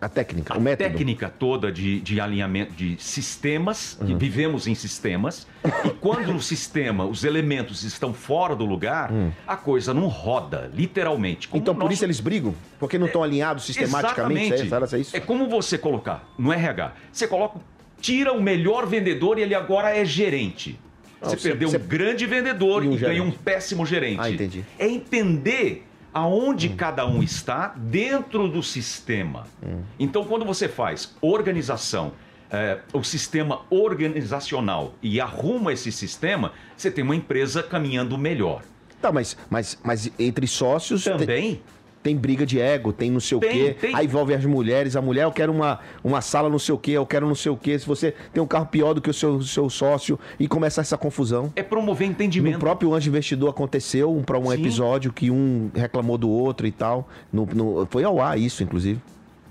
técnica, 0.09 0.53
a 0.53 0.57
o 0.57 0.61
método. 0.61 0.89
técnica 0.89 1.29
toda 1.29 1.71
de, 1.71 1.99
de 2.01 2.19
alinhamento 2.21 2.73
de 2.73 2.95
sistemas, 3.01 3.97
Uhum. 3.99 4.07
que 4.07 4.15
vivemos 4.15 4.67
em 4.67 4.75
sistemas, 4.75 5.47
e 5.85 5.89
quando 5.89 6.31
no 6.33 6.41
sistema 6.41 7.05
os 7.05 7.23
elementos 7.23 7.83
estão 7.83 8.13
fora 8.13 8.55
do 8.55 8.65
lugar, 8.65 9.11
a 9.47 9.55
coisa 9.55 9.93
não 9.93 10.07
roda, 10.07 10.69
literalmente. 10.73 11.47
Como. 11.47 11.61
Então, 11.61 11.73
o 11.73 11.77
por 11.77 11.83
nosso- 11.83 11.93
isso 11.93 12.05
eles 12.05 12.19
brigam? 12.19 12.53
Porque 12.79 12.97
não 12.97 13.07
estão 13.07 13.23
alinhados 13.23 13.65
sistematicamente? 13.65 14.53
Exatamente. 14.53 14.61
É, 14.61 14.85
isso? 14.85 14.95
é 14.95 14.99
isso? 14.99 15.17
É 15.17 15.19
como 15.19 15.47
você 15.47 15.77
colocar 15.77 16.27
no 16.37 16.51
RH. 16.51 16.93
Você 17.11 17.27
coloca, 17.27 17.59
tira 18.01 18.33
o 18.33 18.41
melhor 18.41 18.85
vendedor 18.85 19.39
e 19.39 19.41
ele 19.41 19.55
agora 19.55 19.95
é 19.95 20.03
gerente. 20.03 20.79
Você 21.21 21.37
você- 21.37 21.49
perdeu 21.49 21.69
você- 21.69 21.77
um 21.77 21.87
grande 21.87 22.25
vendedor 22.25 22.83
E 22.83 22.87
um 22.89 22.93
e, 22.95 22.97
gerente. 22.97 23.21
um 23.21 23.31
péssimo 23.31 23.85
gerente. 23.85 24.19
Ah, 24.19 24.29
entendi. 24.29 24.63
É 24.77 24.87
entender 24.87 25.85
aonde 26.13 26.69
cada 26.69 27.05
um 27.05 27.23
está 27.23 27.73
dentro 27.75 28.47
do 28.47 28.61
sistema. 28.61 29.45
Hum. 29.65 29.81
Então, 29.99 30.23
quando 30.23 30.45
você 30.45 30.67
faz 30.67 31.15
organização, 31.21 32.13
é, 32.51 32.79
o 32.93 33.03
sistema 33.03 33.61
organizacional 33.69 34.93
e 35.01 35.19
arruma 35.19 35.73
esse 35.73 35.91
sistema, 35.91 36.53
você 36.77 36.91
tem 36.91 37.03
uma 37.03 37.15
empresa 37.15 37.63
caminhando 37.63 38.17
melhor. 38.17 38.61
Tá, 39.01 39.11
mas, 39.11 39.35
mas, 39.49 39.77
mas 39.83 40.11
entre 40.17 40.47
sócios 40.47 41.03
Também 41.03 41.61
tem 42.03 42.15
briga 42.17 42.45
de 42.45 42.59
ego, 42.59 42.91
tem 42.91 43.09
não 43.09 43.19
sei 43.21 43.37
o 43.37 43.39
Tem, 43.39 43.49
quê. 43.51 43.73
tem. 43.79 43.95
Aí 43.95 44.05
envolve 44.05 44.33
as 44.33 44.43
mulheres. 44.45 44.95
A 44.97 45.01
mulher, 45.01 45.23
eu 45.23 45.31
quero 45.31 45.51
uma, 45.53 45.79
uma 46.03 46.19
sala 46.21 46.49
não 46.49 46.59
sei 46.59 46.75
o 46.75 46.77
quê, 46.77 46.91
eu 46.91 47.05
quero 47.05 47.25
não 47.25 47.33
sei 47.33 47.49
o 47.51 47.55
quê. 47.57 47.79
Se 47.79 47.87
você 47.87 48.13
tem 48.33 48.43
um 48.43 48.45
carro 48.45 48.65
pior 48.65 48.93
do 48.93 49.01
que 49.01 49.09
o 49.09 49.13
seu, 49.13 49.41
seu 49.41 49.69
sócio 49.69 50.19
e 50.37 50.47
começa 50.47 50.81
essa 50.81 50.97
confusão. 50.97 51.51
é 51.55 51.63
promover 51.63 52.07
No 52.07 52.13
entendimento. 52.13 52.59
próprio 52.59 52.93
Anjo 52.93 53.09
Investidor 53.09 53.49
aconteceu 53.49 54.13
um, 54.13 54.21
para 54.21 54.37
um 54.37 54.47
Sim. 54.47 54.53
episódio 54.53 55.13
que 55.13 55.31
um 55.31 55.71
reclamou 55.73 56.17
do 56.17 56.29
outro 56.29 56.67
e 56.67 56.71
tal. 56.71 57.07
No, 57.31 57.45
no- 57.45 57.87
foi 57.89 58.03
ao 58.03 58.19
ar 58.21 58.37
isso, 58.37 58.61
inclusive. 58.61 58.99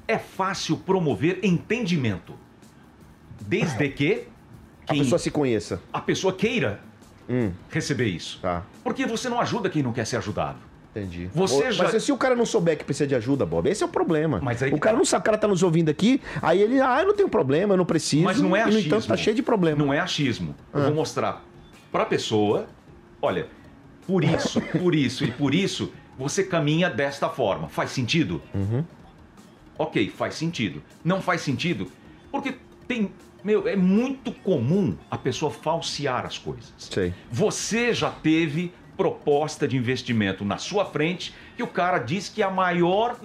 é 0.06 0.18
fácil 0.18 0.76
promover 0.76 1.38
entendimento. 1.42 2.34
Desde 3.40 3.88
que 3.88 4.24
A 4.86 4.92
pessoa 4.94 5.18
se 5.18 5.30
conheça. 5.30 5.80
a 5.92 6.00
pessoa 6.00 6.32
queira 6.32 6.80
receber 7.70 8.06
isso. 8.08 8.38
Tá. 8.42 8.62
Porque 8.84 9.06
você 9.06 9.28
não 9.28 9.40
ajuda 9.40 9.70
quem 9.70 9.82
não 9.82 9.92
quer 9.92 10.06
ser 10.06 10.16
ajudado. 10.18 10.58
Entendi. 10.94 11.30
Você 11.32 11.72
já- 11.72 11.84
Mas 11.90 12.02
se 12.02 12.12
o 12.12 12.16
cara 12.18 12.36
não 12.36 12.44
souber 12.44 12.76
que 12.76 12.84
precisa 12.84 13.06
de 13.06 13.14
ajuda, 13.14 13.46
Bob, 13.46 13.66
esse 13.68 13.82
é 13.82 13.86
o 13.86 13.88
problema. 13.88 14.40
Mas 14.42 14.62
aí 14.62 14.72
o 14.72 14.78
cara 14.78 14.94
tá. 14.94 14.98
não 14.98 15.04
sabe, 15.06 15.22
o 15.22 15.24
cara 15.24 15.38
tá 15.38 15.48
nos 15.48 15.62
ouvindo 15.62 15.88
aqui, 15.88 16.20
aí 16.42 16.60
ele, 16.60 16.80
ah, 16.80 17.00
eu 17.00 17.06
não 17.08 17.14
tenho 17.14 17.28
problema, 17.30 17.72
eu 17.72 17.78
não 17.78 17.86
preciso. 17.86 18.24
Mas 18.24 18.38
não 18.40 18.54
é 18.54 18.60
e, 18.60 18.62
achismo. 18.64 18.80
no 18.80 18.86
entanto, 18.86 19.06
tá 19.08 19.16
cheio 19.16 19.34
de 19.34 19.42
problema. 19.42 19.82
Não 19.82 19.92
é 19.92 19.98
achismo. 19.98 20.54
Ah. 20.72 20.78
Eu 20.78 20.84
vou 20.86 20.94
mostrar 20.96 21.42
para 21.90 22.02
a 22.02 22.06
pessoa, 22.06 22.66
olha, 23.22 23.46
por 24.06 24.22
isso, 24.22 24.60
por 24.78 24.94
isso 24.94 25.24
e 25.24 25.30
por 25.30 25.54
isso, 25.54 25.92
você 26.18 26.44
caminha 26.44 26.90
desta 26.90 27.28
forma. 27.30 27.68
Faz 27.68 27.90
sentido? 27.90 28.42
Uhum. 28.54 28.84
Ok, 29.78 30.10
faz 30.14 30.34
sentido. 30.34 30.82
Não 31.02 31.22
faz 31.22 31.40
sentido 31.40 31.90
porque 32.30 32.54
tem, 32.86 33.10
meu, 33.42 33.66
é 33.66 33.74
muito 33.76 34.30
comum 34.30 34.94
a 35.10 35.16
pessoa 35.16 35.50
falsear 35.50 36.26
as 36.26 36.36
coisas. 36.36 36.72
Sei. 36.76 37.14
Você 37.30 37.94
já 37.94 38.10
teve 38.10 38.72
proposta 39.02 39.66
de 39.66 39.76
investimento 39.76 40.44
na 40.44 40.58
sua 40.58 40.84
frente 40.84 41.34
que 41.56 41.62
o 41.62 41.66
cara 41.66 41.98
disse 41.98 42.30
que 42.30 42.40
é 42.40 42.44
a 42.44 42.50
maior 42.50 43.16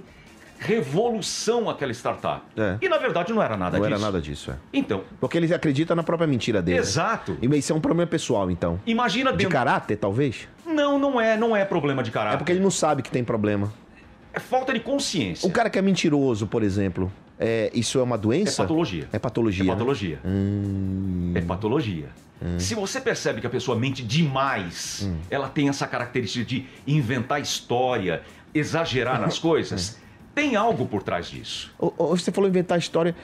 revolução 0.58 1.70
aquela 1.70 1.92
startup. 1.94 2.42
É. 2.58 2.78
E 2.82 2.90
na 2.90 2.98
verdade 2.98 3.32
não 3.32 3.44
era 3.44 3.56
nada 3.56 3.78
não 3.78 3.86
disso. 3.86 3.94
era 3.94 4.04
nada 4.04 4.20
disso, 4.20 4.50
é. 4.52 4.56
Então, 4.74 5.04
Porque 5.20 5.38
ele 5.38 5.54
acredita 5.54 5.94
na 5.96 6.02
própria 6.02 6.26
mentira 6.28 6.64
dele. 6.64 6.80
exato. 6.80 7.38
E 7.40 7.46
isso 7.58 7.72
é 7.72 7.76
um 7.76 7.80
problema 7.80 8.10
pessoal, 8.10 8.50
então. 8.50 8.80
Imagina 8.88 9.32
De 9.32 9.38
dentro... 9.38 9.54
caráter, 9.54 9.98
talvez? 9.98 10.48
Não, 10.66 10.98
não 10.98 11.22
é, 11.22 11.38
não 11.38 11.56
é 11.56 11.64
problema 11.64 12.02
de 12.02 12.10
caráter. 12.10 12.36
É 12.36 12.38
porque 12.38 12.52
ele 12.52 12.60
não 12.60 12.72
sabe 12.72 13.04
que 13.04 13.12
tem 13.12 13.24
problema. 13.24 13.72
É 14.34 14.40
falta 14.40 14.74
de 14.74 14.80
consciência. 14.80 15.48
O 15.48 15.52
cara 15.52 15.70
que 15.70 15.78
é 15.78 15.82
mentiroso, 15.82 16.48
por 16.48 16.64
exemplo, 16.64 17.12
é, 17.40 17.70
isso 17.74 18.00
é 18.00 18.02
uma 18.02 18.16
É 18.16 18.20
doença? 18.20 18.64
patologia. 18.64 19.08
É 19.14 19.20
patologia. 19.20 19.64
É 19.64 19.68
né? 19.68 19.72
patologia. 19.74 20.20
Hum, 20.26 21.34
É 21.36 21.42
patologia. 21.42 22.08
Se 22.58 22.76
você 22.76 23.02
percebe 23.02 23.42
que 23.42 23.48
a 23.48 23.50
pessoa 23.50 23.78
mente 23.78 24.04
demais, 24.04 25.04
Hum. 25.08 25.18
ela 25.30 25.50
tem 25.50 25.70
essa 25.70 25.88
característica 25.88 26.46
de 26.46 26.66
inventar 26.86 27.42
história, 27.42 28.22
exagerar 28.54 29.20
nas 29.20 29.38
coisas, 29.40 29.98
tem 30.36 30.56
algo 30.56 30.86
por 30.86 31.02
trás 31.02 31.28
disso. 31.32 31.74
Você 31.98 32.32
falou 32.32 32.48
inventar 32.48 32.78
história. 32.78 33.16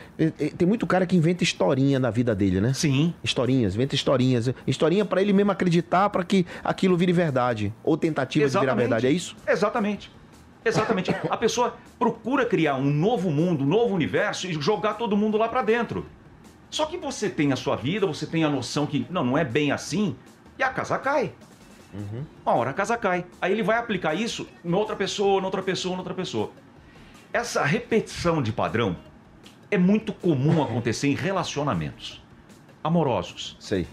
Tem 0.58 0.68
muito 0.68 0.88
cara 0.88 1.06
que 1.06 1.16
inventa 1.16 1.44
historinha 1.44 2.00
na 2.00 2.10
vida 2.10 2.34
dele, 2.34 2.60
né? 2.60 2.74
Sim. 2.74 3.14
Historinhas, 3.24 3.76
inventa 3.76 3.94
historinhas. 3.94 4.50
Historinha 4.66 5.06
pra 5.06 5.22
ele 5.22 5.32
mesmo 5.32 5.52
acreditar 5.52 6.10
pra 6.10 6.24
que 6.24 6.44
aquilo 6.64 6.98
vire 6.98 7.14
verdade. 7.14 7.72
Ou 7.84 7.96
tentativa 7.96 8.50
de 8.50 8.60
virar 8.60 8.74
verdade, 8.74 9.06
é 9.06 9.12
isso? 9.12 9.36
Exatamente. 9.48 10.10
Exatamente. 10.66 11.12
A 11.30 11.38
pessoa 11.38 11.76
procura 12.00 12.46
criar 12.48 12.78
um 12.78 12.86
novo 12.90 13.30
mundo, 13.30 13.64
um 13.64 13.68
novo 13.68 13.94
universo 13.94 14.48
e 14.48 14.54
jogar 14.54 14.94
todo 14.94 15.16
mundo 15.16 15.38
lá 15.38 15.48
pra 15.48 15.62
dentro. 15.62 16.06
Só 16.74 16.88
que 16.88 16.98
você 16.98 17.30
tem 17.30 17.54
a 17.54 17.56
sua 17.56 17.76
vida, 17.76 18.08
você 18.08 18.26
tem 18.26 18.44
a 18.44 18.50
noção 18.50 18.88
que 18.88 19.06
não, 19.08 19.24
não 19.24 19.38
é 19.38 19.46
bem 19.46 19.72
assim, 19.72 20.16
e 20.58 20.64
a 20.64 20.70
casa 20.70 20.98
cai. 20.98 21.32
Uma 22.44 22.56
hora 22.56 22.72
a 22.72 22.74
casa 22.74 22.98
cai. 22.98 23.28
Aí 23.40 23.52
ele 23.52 23.62
vai 23.62 23.78
aplicar 23.78 24.16
isso 24.16 24.48
noutra 24.64 24.96
pessoa, 24.96 25.40
noutra 25.40 25.62
pessoa, 25.62 25.96
noutra 25.96 26.16
pessoa. 26.16 26.50
Essa 27.32 27.64
repetição 27.64 28.42
de 28.42 28.52
padrão 28.52 28.98
é 29.70 29.78
muito 29.78 30.12
comum 30.12 30.64
acontecer 30.64 31.10
em 31.10 31.14
relacionamentos 31.14 32.24
amorosos. 32.84 33.56
Sei. 33.60 33.86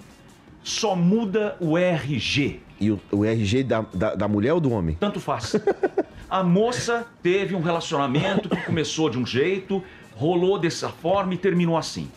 Só 0.62 0.96
muda 0.96 1.58
o 1.60 1.76
RG. 1.76 2.62
E 2.80 2.90
o, 2.90 2.98
o 3.12 3.26
RG 3.26 3.62
da, 3.62 3.82
da, 3.92 4.14
da 4.14 4.26
mulher 4.26 4.54
ou 4.54 4.60
do 4.60 4.70
homem? 4.70 4.96
Tanto 4.98 5.20
faz. 5.20 5.54
A 6.30 6.42
moça 6.42 7.06
teve 7.22 7.54
um 7.54 7.60
relacionamento 7.60 8.48
que 8.48 8.62
começou 8.62 9.10
de 9.10 9.18
um 9.18 9.26
jeito, 9.26 9.84
rolou 10.14 10.58
dessa 10.58 10.88
forma 10.88 11.34
e 11.34 11.36
terminou 11.36 11.76
assim. 11.76 12.08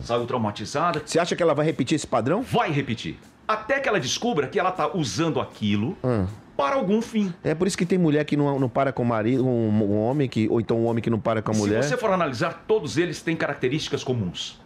Saiu 0.00 0.26
traumatizada, 0.26 1.02
Você 1.04 1.18
acha 1.18 1.34
que 1.36 1.42
ela 1.42 1.54
vai 1.54 1.64
repetir 1.66 1.96
esse 1.96 2.06
padrão? 2.06 2.42
vai 2.42 2.70
repetir. 2.70 3.18
Até 3.46 3.80
que 3.80 3.88
ela 3.88 3.98
descubra 3.98 4.46
que 4.46 4.58
ela 4.58 4.70
tá 4.70 4.90
usando 4.94 5.40
aquilo 5.40 5.96
Hum. 6.04 6.26
para 6.56 6.76
algum 6.76 7.00
fim. 7.00 7.32
É 7.42 7.54
por 7.54 7.66
isso 7.66 7.78
que 7.78 7.86
tem 7.86 7.96
mulher 7.98 8.24
que 8.24 8.36
não, 8.36 8.58
não 8.58 8.68
para 8.68 8.92
com 8.92 9.02
o 9.02 9.06
marido, 9.06 9.46
um, 9.46 9.70
um 9.70 9.98
homem 10.00 10.28
que, 10.28 10.46
ou 10.50 10.60
então 10.60 10.78
um 10.78 10.86
homem 10.86 11.02
que 11.02 11.08
não 11.08 11.18
para 11.18 11.40
com 11.40 11.52
a 11.52 11.54
mulher. 11.54 11.82
Se 11.82 11.90
você 11.90 11.96
for 11.96 12.10
analisar, 12.10 12.64
todos 12.66 12.98
eles 12.98 13.22
têm 13.22 13.34
características 13.36 14.04
comuns. 14.04 14.60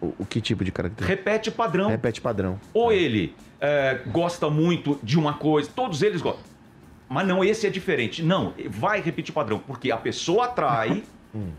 O, 0.00 0.12
o 0.20 0.26
que 0.26 0.40
tipo 0.40 0.64
de 0.64 0.72
característica? 0.72 1.08
Repete 1.16 1.50
padrão. 1.50 1.88
Repete 1.90 2.20
padrão. 2.20 2.58
Ou 2.72 2.90
ele 2.92 3.34
é, 3.60 4.00
gosta 4.06 4.48
muito 4.48 4.98
de 5.02 5.18
uma 5.18 5.34
coisa, 5.34 5.68
todos 5.74 6.02
eles 6.02 6.22
gostam. 6.22 6.42
Mas 7.08 7.26
não, 7.26 7.44
esse 7.44 7.66
é 7.66 7.70
diferente. 7.70 8.22
Não, 8.22 8.54
vai 8.70 9.00
repetir 9.02 9.34
padrão, 9.34 9.58
porque 9.58 9.90
a 9.92 9.96
pessoa 9.98 10.46
atrai 10.46 11.02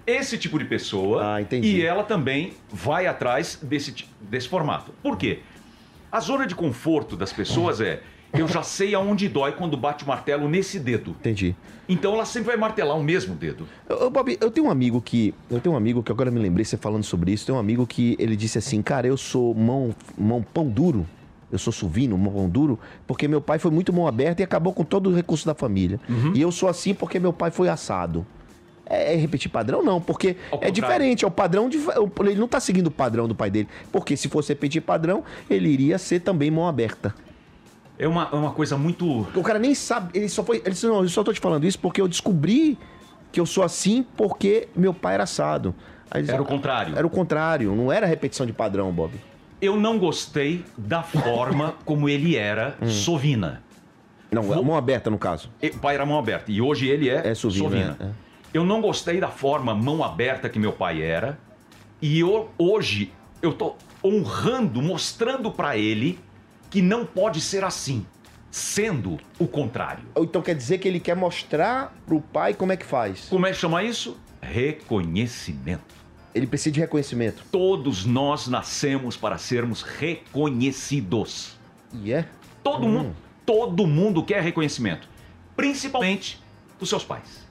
esse 0.05 0.37
tipo 0.37 0.57
de 0.57 0.65
pessoa 0.65 1.37
Ah, 1.37 1.55
e 1.61 1.81
ela 1.81 2.03
também 2.03 2.53
vai 2.71 3.07
atrás 3.07 3.59
desse, 3.61 4.05
desse 4.21 4.47
formato. 4.47 4.93
Por 5.03 5.17
quê? 5.17 5.39
A 6.11 6.19
zona 6.19 6.47
de 6.47 6.55
conforto 6.55 7.15
das 7.17 7.33
pessoas 7.33 7.81
é 7.81 8.01
eu 8.37 8.47
já 8.47 8.63
sei 8.63 8.93
aonde 8.93 9.29
dói 9.29 9.53
quando 9.53 9.77
bate 9.77 10.03
o 10.03 10.07
martelo 10.07 10.49
nesse 10.49 10.79
dedo. 10.79 11.11
Entendi. 11.11 11.55
Então 11.87 12.13
ela 12.13 12.25
sempre 12.25 12.47
vai 12.47 12.57
martelar 12.57 12.97
o 12.97 13.03
mesmo 13.03 13.35
dedo. 13.35 13.67
Ô, 13.89 14.09
Bob, 14.09 14.37
eu 14.39 14.51
tenho 14.51 14.67
um 14.67 14.71
amigo 14.71 15.01
que. 15.01 15.33
Eu 15.49 15.59
tenho 15.59 15.73
um 15.73 15.77
amigo 15.77 16.03
que 16.03 16.11
agora 16.11 16.31
me 16.31 16.39
lembrei 16.39 16.65
você 16.65 16.77
falando 16.77 17.03
sobre 17.03 17.31
isso. 17.31 17.45
Tem 17.45 17.55
um 17.55 17.59
amigo 17.59 17.85
que 17.85 18.15
ele 18.19 18.35
disse 18.35 18.57
assim, 18.57 18.81
cara, 18.81 19.07
eu 19.07 19.17
sou 19.17 19.53
mão, 19.53 19.95
mão 20.17 20.41
pão 20.41 20.67
duro. 20.67 21.05
Eu 21.51 21.59
sou 21.59 21.71
suvino, 21.71 22.17
mão 22.17 22.49
duro, 22.49 22.77
porque 23.07 23.27
meu 23.27 23.39
pai 23.39 23.59
foi 23.59 23.71
muito 23.71 23.93
mão 23.93 24.07
aberta 24.07 24.41
e 24.41 24.43
acabou 24.43 24.73
com 24.73 24.83
todo 24.83 25.09
o 25.09 25.15
recurso 25.15 25.45
da 25.45 25.53
família. 25.53 25.99
E 26.33 26.41
eu 26.41 26.51
sou 26.51 26.67
assim 26.67 26.93
porque 26.93 27.19
meu 27.19 27.31
pai 27.31 27.51
foi 27.51 27.69
assado. 27.69 28.25
É, 28.87 29.13
é 29.13 29.15
repetir 29.15 29.49
padrão? 29.49 29.83
Não, 29.83 29.99
porque 29.99 30.35
é 30.61 30.69
diferente, 30.69 31.25
é 31.25 31.27
o 31.27 31.31
padrão 31.31 31.67
de. 31.69 31.77
Ele 32.19 32.35
não 32.39 32.47
tá 32.47 32.59
seguindo 32.59 32.87
o 32.87 32.91
padrão 32.91 33.27
do 33.27 33.33
pai 33.35 33.49
dele. 33.49 33.67
Porque 33.91 34.15
se 34.15 34.29
fosse 34.29 34.49
repetir 34.49 34.81
padrão, 34.81 35.23
ele 35.49 35.69
iria 35.69 35.97
ser 35.97 36.19
também 36.19 36.51
mão 36.51 36.67
aberta. 36.67 37.13
É 37.97 38.07
uma, 38.07 38.29
é 38.31 38.35
uma 38.35 38.51
coisa 38.51 38.77
muito. 38.77 39.21
O 39.33 39.41
cara 39.41 39.57
nem 39.57 39.73
sabe, 39.73 40.11
ele 40.17 40.29
só 40.29 40.43
foi. 40.43 40.57
Ele 40.57 40.71
disse, 40.71 40.85
não, 40.85 41.01
eu 41.01 41.09
só 41.09 41.23
tô 41.23 41.31
te 41.33 41.39
falando 41.39 41.65
isso 41.65 41.79
porque 41.79 41.99
eu 42.01 42.07
descobri 42.07 42.77
que 43.31 43.39
eu 43.39 43.45
sou 43.45 43.63
assim 43.63 44.05
porque 44.15 44.67
meu 44.75 44.93
pai 44.93 45.13
era 45.15 45.23
assado. 45.23 45.73
Aí 46.11 46.23
Era 46.27 46.41
o 46.41 46.45
contrário. 46.45 46.95
Era 46.95 47.07
o 47.07 47.09
contrário, 47.09 47.75
não 47.75 47.91
era 47.91 48.05
repetição 48.05 48.45
de 48.45 48.53
padrão, 48.53 48.91
Bob. 48.91 49.13
Eu 49.61 49.77
não 49.77 49.97
gostei 49.97 50.63
da 50.77 51.01
forma 51.01 51.73
como 51.85 52.07
ele 52.07 52.35
era 52.35 52.75
Hum. 52.81 52.87
sovina. 52.87 53.63
Não, 54.31 54.41
Vou- 54.43 54.63
mão 54.63 54.75
aberta 54.75 55.09
no 55.09 55.17
caso. 55.17 55.49
O 55.63 55.77
pai 55.79 55.95
era 55.95 56.05
mão 56.05 56.19
aberta 56.19 56.51
e 56.51 56.61
hoje 56.61 56.87
ele 56.87 57.09
é, 57.09 57.29
É 57.29 57.33
sovina, 57.33 57.97
é. 57.99 58.24
Eu 58.55 58.63
não 58.63 58.79
gostei 58.79 59.19
da 59.19 59.27
forma 59.27 59.75
mão 59.75 60.01
aberta 60.01 60.47
que 60.47 60.57
meu 60.57 60.71
pai 60.71 61.03
era 61.03 61.37
e 62.01 62.21
eu, 62.21 62.49
hoje 62.57 63.11
eu 63.41 63.51
tô 63.51 63.75
honrando, 64.01 64.81
mostrando 64.81 65.51
pra 65.51 65.75
ele 65.75 66.17
que 66.69 66.81
não 66.81 67.05
pode 67.05 67.41
ser 67.41 67.65
assim, 67.65 68.05
sendo 68.49 69.19
o 69.37 69.45
contrário. 69.45 70.05
Então 70.15 70.41
quer 70.41 70.55
dizer 70.55 70.77
que 70.77 70.87
ele 70.87 71.01
quer 71.01 71.17
mostrar 71.17 71.93
pro 72.05 72.21
pai 72.21 72.53
como 72.53 72.71
é 72.71 72.77
que 72.77 72.85
faz. 72.85 73.27
Como 73.27 73.45
é 73.45 73.51
que 73.51 73.57
chama 73.57 73.83
isso? 73.83 74.17
Reconhecimento. 74.41 75.93
Ele 76.33 76.47
precisa 76.47 76.71
de 76.71 76.79
reconhecimento. 76.79 77.43
Todos 77.51 78.05
nós 78.05 78.47
nascemos 78.47 79.17
para 79.17 79.37
sermos 79.37 79.81
reconhecidos. 79.81 81.57
E 81.91 82.13
é? 82.13 82.25
Todo 82.63 82.87
mundo, 82.87 83.13
todo 83.45 83.85
mundo 83.85 84.23
quer 84.23 84.41
reconhecimento, 84.41 85.09
principalmente 85.57 86.41
dos 86.79 86.87
seus 86.87 87.03
pais. 87.03 87.44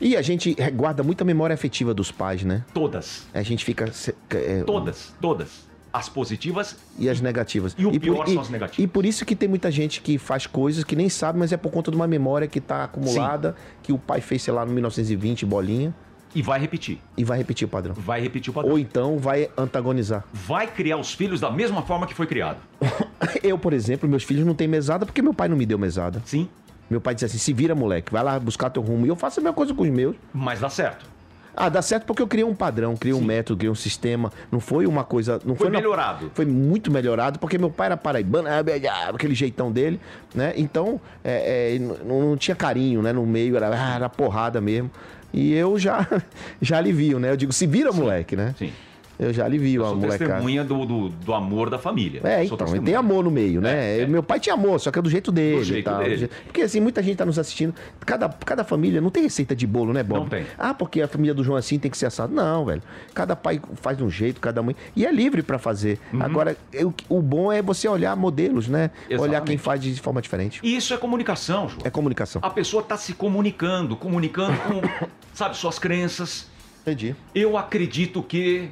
E 0.00 0.16
a 0.16 0.22
gente 0.22 0.54
guarda 0.74 1.02
muita 1.02 1.24
memória 1.24 1.54
afetiva 1.54 1.94
dos 1.94 2.10
pais, 2.10 2.42
né? 2.44 2.64
Todas, 2.74 3.26
A 3.32 3.42
gente 3.42 3.64
fica. 3.64 3.90
é, 4.30 4.62
todas, 4.64 5.14
todas. 5.20 5.70
As 5.92 6.08
positivas 6.08 6.76
E 6.98 7.08
as 7.08 7.20
negativas. 7.20 7.74
E 7.76 7.84
o 7.84 7.90
por- 7.90 7.98
pior 8.00 8.26
são 8.28 8.40
as 8.40 8.48
negativas. 8.48 8.84
E 8.84 8.86
por 8.86 9.04
isso 9.04 9.24
que 9.26 9.34
tem 9.34 9.48
muita 9.48 9.70
gente 9.72 10.00
que 10.00 10.18
faz 10.18 10.46
coisas 10.46 10.84
que 10.84 10.94
nem 10.94 11.08
sabe, 11.08 11.38
mas 11.38 11.50
é 11.52 11.56
por 11.56 11.72
conta 11.72 11.90
de 11.90 11.96
uma 11.96 12.06
memória 12.06 12.46
que 12.46 12.60
tá 12.60 12.84
acumulada, 12.84 13.56
que 13.82 13.92
o 13.92 13.98
pai 13.98 14.20
fez, 14.20 14.42
sei 14.42 14.54
lá, 14.54 14.64
no 14.64 14.72
1920, 14.72 15.44
bolinha, 15.44 15.92
e 16.32 16.42
vai 16.42 16.60
repetir. 16.60 17.00
e 17.16 17.24
vai 17.24 17.38
repetir 17.38 17.66
o 17.66 17.68
padrão. 17.68 17.92
Vai 17.92 18.20
repetir 18.20 18.50
o 18.50 18.54
padrão. 18.54 18.70
Ou 18.70 18.78
então 18.78 19.18
vai 19.18 19.50
antagonizar. 19.58 20.22
Vai 20.32 20.68
criar 20.68 20.96
os 20.96 21.12
filhos 21.12 21.40
da 21.40 21.50
mesma 21.50 21.82
forma 21.82 22.06
que 22.06 22.14
foi 22.14 22.24
criado. 22.28 22.58
Eu, 23.42 23.58
por 23.58 23.72
exemplo, 23.72 24.08
meus 24.08 24.22
filhos 24.22 24.46
não 24.46 24.54
têm 24.54 24.68
mesada 24.68 25.04
porque 25.04 25.20
meu 25.20 25.34
pai 25.34 25.48
não 25.48 25.56
me 25.56 25.66
deu 25.66 25.76
mesada. 25.76 26.22
Sim, 26.24 26.48
Meu 26.90 27.00
pai 27.00 27.14
disse 27.14 27.26
assim: 27.26 27.38
se 27.38 27.52
vira, 27.52 27.74
moleque, 27.74 28.12
vai 28.12 28.22
lá 28.22 28.38
buscar 28.38 28.68
teu 28.68 28.82
rumo. 28.82 29.06
E 29.06 29.08
eu 29.08 29.16
faço 29.16 29.38
a 29.40 29.42
mesma 29.42 29.54
coisa 29.54 29.72
com 29.72 29.82
os 29.82 29.88
meus. 29.88 30.16
mas 30.34 30.58
dá 30.60 30.68
certo. 30.68 31.06
Ah, 31.54 31.68
dá 31.68 31.82
certo 31.82 32.04
porque 32.06 32.22
eu 32.22 32.28
criei 32.28 32.44
um 32.44 32.54
padrão, 32.54 32.96
criei 32.96 33.12
um 33.12 33.20
método, 33.20 33.58
criei 33.58 33.70
um 33.70 33.74
sistema. 33.74 34.32
Não 34.52 34.60
foi 34.60 34.86
uma 34.86 35.02
coisa. 35.04 35.34
Não 35.44 35.54
Foi 35.56 35.66
foi, 35.66 35.70
na- 35.70 35.78
melhorado. 35.78 36.30
Foi 36.32 36.44
muito 36.46 36.90
melhorado, 36.90 37.38
porque 37.38 37.58
meu 37.58 37.68
pai 37.70 37.86
era 37.86 37.96
paraibano, 37.96 38.48
ah, 38.48 39.10
aquele 39.12 39.34
jeitão 39.34 39.70
dele, 39.70 40.00
né? 40.34 40.52
Então, 40.56 41.00
é, 41.24 41.74
é, 41.74 41.78
não, 41.78 42.30
não 42.30 42.36
tinha 42.36 42.54
carinho, 42.54 43.02
né? 43.02 43.12
No 43.12 43.26
meio, 43.26 43.56
era, 43.56 43.68
ah, 43.68 43.94
era 43.96 44.08
porrada 44.08 44.60
mesmo. 44.60 44.90
E 45.34 45.52
eu 45.52 45.78
já, 45.78 46.06
já 46.62 46.78
alivio, 46.78 47.18
né? 47.18 47.30
Eu 47.32 47.36
digo, 47.36 47.52
se 47.52 47.66
vira, 47.66 47.92
moleque, 47.92 48.36
né? 48.36 48.54
Sim. 48.56 48.72
Eu 49.20 49.32
já 49.34 49.44
alivio 49.44 49.82
Eu 49.82 49.86
a 49.86 49.94
molecada. 49.94 50.18
testemunha 50.18 50.64
do, 50.64 50.86
do, 50.86 51.08
do 51.10 51.34
amor 51.34 51.68
da 51.68 51.78
família. 51.78 52.20
É, 52.24 52.42
então, 52.44 52.56
tem 52.82 52.94
amor 52.94 53.22
no 53.24 53.30
meio, 53.30 53.60
né? 53.60 53.98
É, 53.98 54.00
é. 54.00 54.06
Meu 54.06 54.22
pai 54.22 54.40
tinha 54.40 54.54
amor, 54.54 54.80
só 54.80 54.90
que 54.90 54.98
é 54.98 55.02
do 55.02 55.10
jeito 55.10 55.30
dele. 55.30 55.58
Do 55.58 55.64
jeito 55.64 55.84
tal, 55.84 55.98
dele. 56.02 56.16
jeito- 56.16 56.34
Porque 56.46 56.62
assim, 56.62 56.80
muita 56.80 57.02
gente 57.02 57.16
tá 57.18 57.26
nos 57.26 57.38
assistindo. 57.38 57.74
Cada, 58.06 58.28
cada 58.30 58.64
família 58.64 59.00
não 59.00 59.10
tem 59.10 59.22
receita 59.22 59.54
de 59.54 59.66
bolo, 59.66 59.92
né, 59.92 60.02
Bob? 60.02 60.20
Não 60.20 60.28
tem. 60.28 60.46
Ah, 60.58 60.72
porque 60.72 61.02
a 61.02 61.06
família 61.08 61.34
do 61.34 61.44
João 61.44 61.58
assim 61.58 61.78
tem 61.78 61.90
que 61.90 61.98
ser 61.98 62.06
assado. 62.06 62.34
Não, 62.34 62.64
velho. 62.64 62.82
Cada 63.12 63.36
pai 63.36 63.60
faz 63.74 63.98
de 63.98 64.04
um 64.04 64.10
jeito, 64.10 64.40
cada 64.40 64.62
mãe. 64.62 64.74
E 64.96 65.04
é 65.04 65.12
livre 65.12 65.42
pra 65.42 65.58
fazer. 65.58 65.98
Agora, 66.18 66.56
eu- 66.72 66.94
o 67.08 67.20
bom 67.20 67.52
é 67.52 67.60
você 67.60 67.86
olhar 67.88 68.16
modelos, 68.16 68.68
né? 68.68 68.90
Olhar 69.10 69.14
Exatamente. 69.24 69.44
quem 69.48 69.58
faz 69.58 69.82
de 69.82 70.00
forma 70.00 70.22
diferente. 70.22 70.60
E 70.62 70.74
isso 70.76 70.94
é 70.94 70.96
comunicação, 70.96 71.68
João. 71.68 71.82
É 71.84 71.90
comunicação. 71.90 72.40
A 72.42 72.48
pessoa 72.48 72.82
está 72.82 72.96
se 72.96 73.12
comunicando, 73.12 73.96
comunicando 73.96 74.56
com, 74.60 75.06
sabe, 75.34 75.56
suas 75.58 75.78
crenças. 75.78 76.48
Entendi. 76.82 77.14
Eu 77.34 77.58
acredito 77.58 78.22
que 78.22 78.70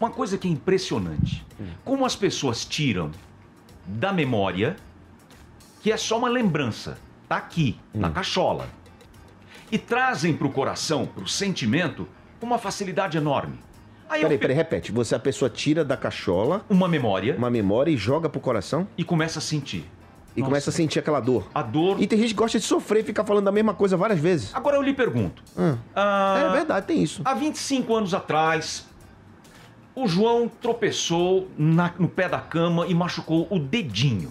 uma 0.00 0.10
coisa 0.10 0.38
que 0.38 0.46
é 0.46 0.50
impressionante, 0.50 1.44
como 1.84 2.04
as 2.04 2.14
pessoas 2.14 2.64
tiram 2.64 3.10
da 3.86 4.12
memória, 4.12 4.76
que 5.82 5.90
é 5.90 5.96
só 5.96 6.18
uma 6.18 6.28
lembrança, 6.28 6.98
tá 7.28 7.36
aqui, 7.36 7.78
na 7.92 8.10
cachola, 8.10 8.68
e 9.70 9.78
trazem 9.78 10.34
para 10.34 10.46
o 10.46 10.50
coração, 10.52 11.06
para 11.06 11.24
o 11.24 11.28
sentimento, 11.28 12.06
com 12.40 12.46
uma 12.46 12.58
facilidade 12.58 13.16
enorme. 13.18 13.58
Aí 14.08 14.20
eu 14.22 14.28
Peraí, 14.28 14.38
pe- 14.38 14.42
peraí, 14.42 14.56
repete. 14.56 14.92
Você, 14.92 15.14
a 15.14 15.18
pessoa 15.18 15.50
tira 15.50 15.84
da 15.84 15.96
cachola 15.96 16.64
uma 16.70 16.88
memória 16.88 17.36
uma 17.36 17.50
memória 17.50 17.90
e 17.90 17.96
joga 17.96 18.28
pro 18.28 18.40
coração 18.40 18.88
e 18.96 19.04
começa 19.04 19.38
a 19.38 19.42
sentir. 19.42 19.84
e 20.34 20.40
Nossa, 20.40 20.48
começa 20.50 20.70
a 20.70 20.72
sentir 20.72 20.98
aquela 20.98 21.20
dor. 21.20 21.46
a 21.54 21.60
dor. 21.62 22.00
E 22.00 22.06
tem 22.06 22.18
gente 22.18 22.28
que 22.30 22.34
gosta 22.34 22.58
de 22.58 22.64
sofrer 22.64 23.00
e 23.00 23.02
ficar 23.04 23.24
falando 23.24 23.48
a 23.48 23.52
mesma 23.52 23.74
coisa 23.74 23.98
várias 23.98 24.18
vezes. 24.18 24.54
Agora 24.54 24.76
eu 24.76 24.82
lhe 24.82 24.94
pergunto. 24.94 25.42
Hum. 25.58 25.76
ah, 25.94 26.44
É 26.48 26.52
verdade, 26.56 26.86
tem 26.86 27.02
isso. 27.02 27.20
Há 27.24 27.34
25 27.34 27.94
anos 27.94 28.14
atrás, 28.14 28.86
o 30.02 30.06
João 30.08 30.48
tropeçou 30.48 31.48
na- 31.58 31.92
no 31.98 32.08
pé 32.08 32.28
da 32.28 32.38
cama 32.40 32.86
e 32.86 32.94
machucou 32.94 33.46
o 33.50 33.58
dedinho. 33.58 34.30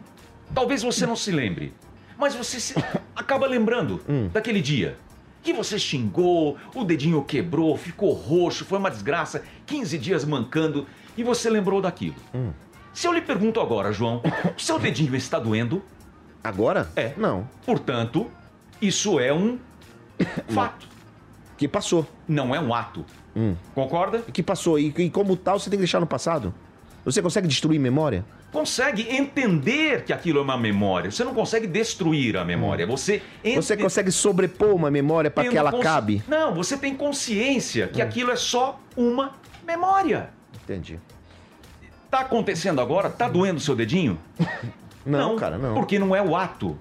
Talvez 0.54 0.82
você 0.82 1.06
não 1.06 1.16
se 1.16 1.30
lembre, 1.30 1.72
mas 2.18 2.34
você 2.34 2.58
se- 2.60 2.74
acaba 3.14 3.46
lembrando 3.46 4.00
daquele 4.32 4.60
dia. 4.60 4.98
Que 5.42 5.52
você 5.52 5.78
xingou, 5.78 6.56
o 6.74 6.82
dedinho 6.84 7.22
quebrou, 7.22 7.76
ficou 7.76 8.12
roxo, 8.12 8.64
foi 8.64 8.78
uma 8.78 8.90
desgraça, 8.90 9.44
15 9.64 9.96
dias 9.96 10.24
mancando 10.24 10.86
e 11.16 11.22
você 11.22 11.48
lembrou 11.48 11.80
daquilo. 11.80 12.16
Se 12.92 13.06
eu 13.06 13.12
lhe 13.12 13.20
pergunto 13.20 13.60
agora, 13.60 13.92
João, 13.92 14.20
o 14.56 14.60
seu 14.60 14.78
dedinho 14.78 15.14
está 15.14 15.38
doendo? 15.38 15.82
Agora? 16.42 16.90
É. 16.96 17.12
Não. 17.16 17.48
Portanto, 17.64 18.28
isso 18.82 19.20
é 19.20 19.32
um 19.32 19.58
fato, 20.48 20.88
Que 21.56 21.68
passou. 21.68 22.04
não 22.26 22.52
é 22.54 22.58
um 22.58 22.74
ato. 22.74 23.04
Concorda? 23.74 24.20
Que 24.32 24.42
passou. 24.42 24.78
E, 24.78 24.92
e 24.96 25.10
como 25.10 25.36
tal, 25.36 25.58
você 25.58 25.68
tem 25.68 25.76
que 25.78 25.82
deixar 25.82 26.00
no 26.00 26.06
passado. 26.06 26.54
Você 27.04 27.20
consegue 27.22 27.46
destruir 27.46 27.78
memória? 27.78 28.24
consegue 28.52 29.06
entender 29.14 30.04
que 30.04 30.14
aquilo 30.14 30.38
é 30.38 30.42
uma 30.42 30.56
memória. 30.56 31.10
Você 31.10 31.22
não 31.22 31.34
consegue 31.34 31.66
destruir 31.66 32.38
a 32.38 32.44
memória. 32.44 32.86
Você 32.86 33.20
ente- 33.44 33.56
Você 33.56 33.76
consegue 33.76 34.10
sobrepor 34.10 34.74
uma 34.74 34.90
memória 34.90 35.30
para 35.30 35.46
que 35.46 35.58
ela 35.58 35.70
consci- 35.70 35.84
cabe? 35.84 36.22
Não, 36.26 36.54
você 36.54 36.74
tem 36.78 36.94
consciência 36.96 37.86
que 37.88 38.00
aquilo 38.00 38.30
é 38.30 38.36
só 38.36 38.80
uma 38.96 39.32
memória. 39.66 40.30
Entendi. 40.64 40.98
Tá 42.10 42.20
acontecendo 42.20 42.80
agora? 42.80 43.10
Tá 43.10 43.28
doendo 43.28 43.58
o 43.58 43.60
seu 43.60 43.76
dedinho? 43.76 44.18
Não, 45.04 45.36
cara, 45.36 45.56
não. 45.58 45.74
Porque 45.74 45.98
não 46.00 46.16
é 46.16 46.20
o 46.22 46.34
ato, 46.34 46.76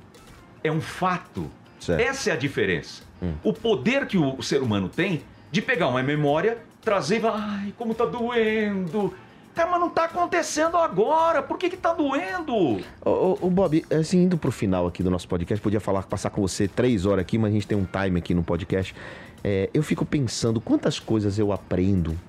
é 0.64 0.72
um 0.72 0.82
fato. 0.82 1.52
Certo. 1.80 2.00
Essa 2.02 2.30
é 2.32 2.34
a 2.34 2.36
diferença. 2.38 3.04
O 3.44 3.52
poder 3.54 4.08
que 4.08 4.18
o 4.18 4.42
ser 4.42 4.64
humano 4.64 4.88
tem 4.90 5.22
de 5.56 5.62
pegar 5.62 5.88
uma 5.88 6.04
memória, 6.04 6.58
trazer 6.82 7.18
e 7.18 7.22
falar, 7.22 7.62
ai, 7.62 7.74
como 7.78 7.96
tá 7.96 8.06
doendo. 8.06 9.14
Cara, 9.56 9.72
mas 9.72 9.80
não 9.80 9.90
tá 9.90 10.04
acontecendo 10.04 10.76
agora. 10.76 11.42
Por 11.42 11.58
que 11.58 11.70
que 11.70 11.78
tá 11.78 11.94
doendo? 11.94 12.82
Ô, 13.06 13.38
ô, 13.40 13.50
Bob, 13.50 13.86
assim, 13.90 14.24
indo 14.24 14.38
pro 14.38 14.52
final 14.52 14.86
aqui 14.86 15.02
do 15.02 15.10
nosso 15.10 15.30
podcast, 15.30 15.64
podia 15.64 15.80
falar, 15.80 16.04
passar 16.04 16.30
com 16.30 16.42
você 16.42 16.68
três 16.68 17.06
horas 17.06 17.22
aqui, 17.22 17.38
mas 17.38 17.52
a 17.52 17.54
gente 17.54 17.66
tem 17.66 17.78
um 17.78 17.86
time 17.86 18.20
aqui 18.20 18.34
no 18.34 18.44
podcast. 18.44 18.94
É, 19.42 19.70
eu 19.74 19.82
fico 19.82 20.06
pensando 20.06 20.60
quantas 20.60 21.00
coisas 21.00 21.40
eu 21.40 21.54
aprendo 21.54 22.20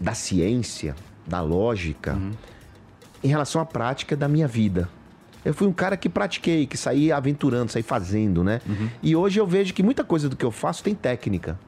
da 0.00 0.14
ciência, 0.14 0.96
da 1.26 1.42
lógica, 1.42 2.18
em 3.22 3.28
relação 3.28 3.60
à 3.60 3.66
prática 3.66 4.16
da 4.16 4.28
minha 4.28 4.48
vida. 4.48 4.88
Eu 5.44 5.52
fui 5.52 5.66
um 5.66 5.74
cara 5.74 5.94
que 5.94 6.08
pratiquei, 6.08 6.66
que 6.66 6.78
saí 6.78 7.12
aventurando, 7.12 7.70
saí 7.70 7.82
fazendo, 7.82 8.42
né? 8.42 8.62
E 9.02 9.14
hoje 9.14 9.38
eu 9.38 9.46
vejo 9.46 9.74
que 9.74 9.82
muita 9.82 10.02
coisa 10.02 10.26
do 10.26 10.36
que 10.36 10.44
eu 10.44 10.50
faço 10.50 10.82
tem 10.82 10.94
técnica. 10.94 11.58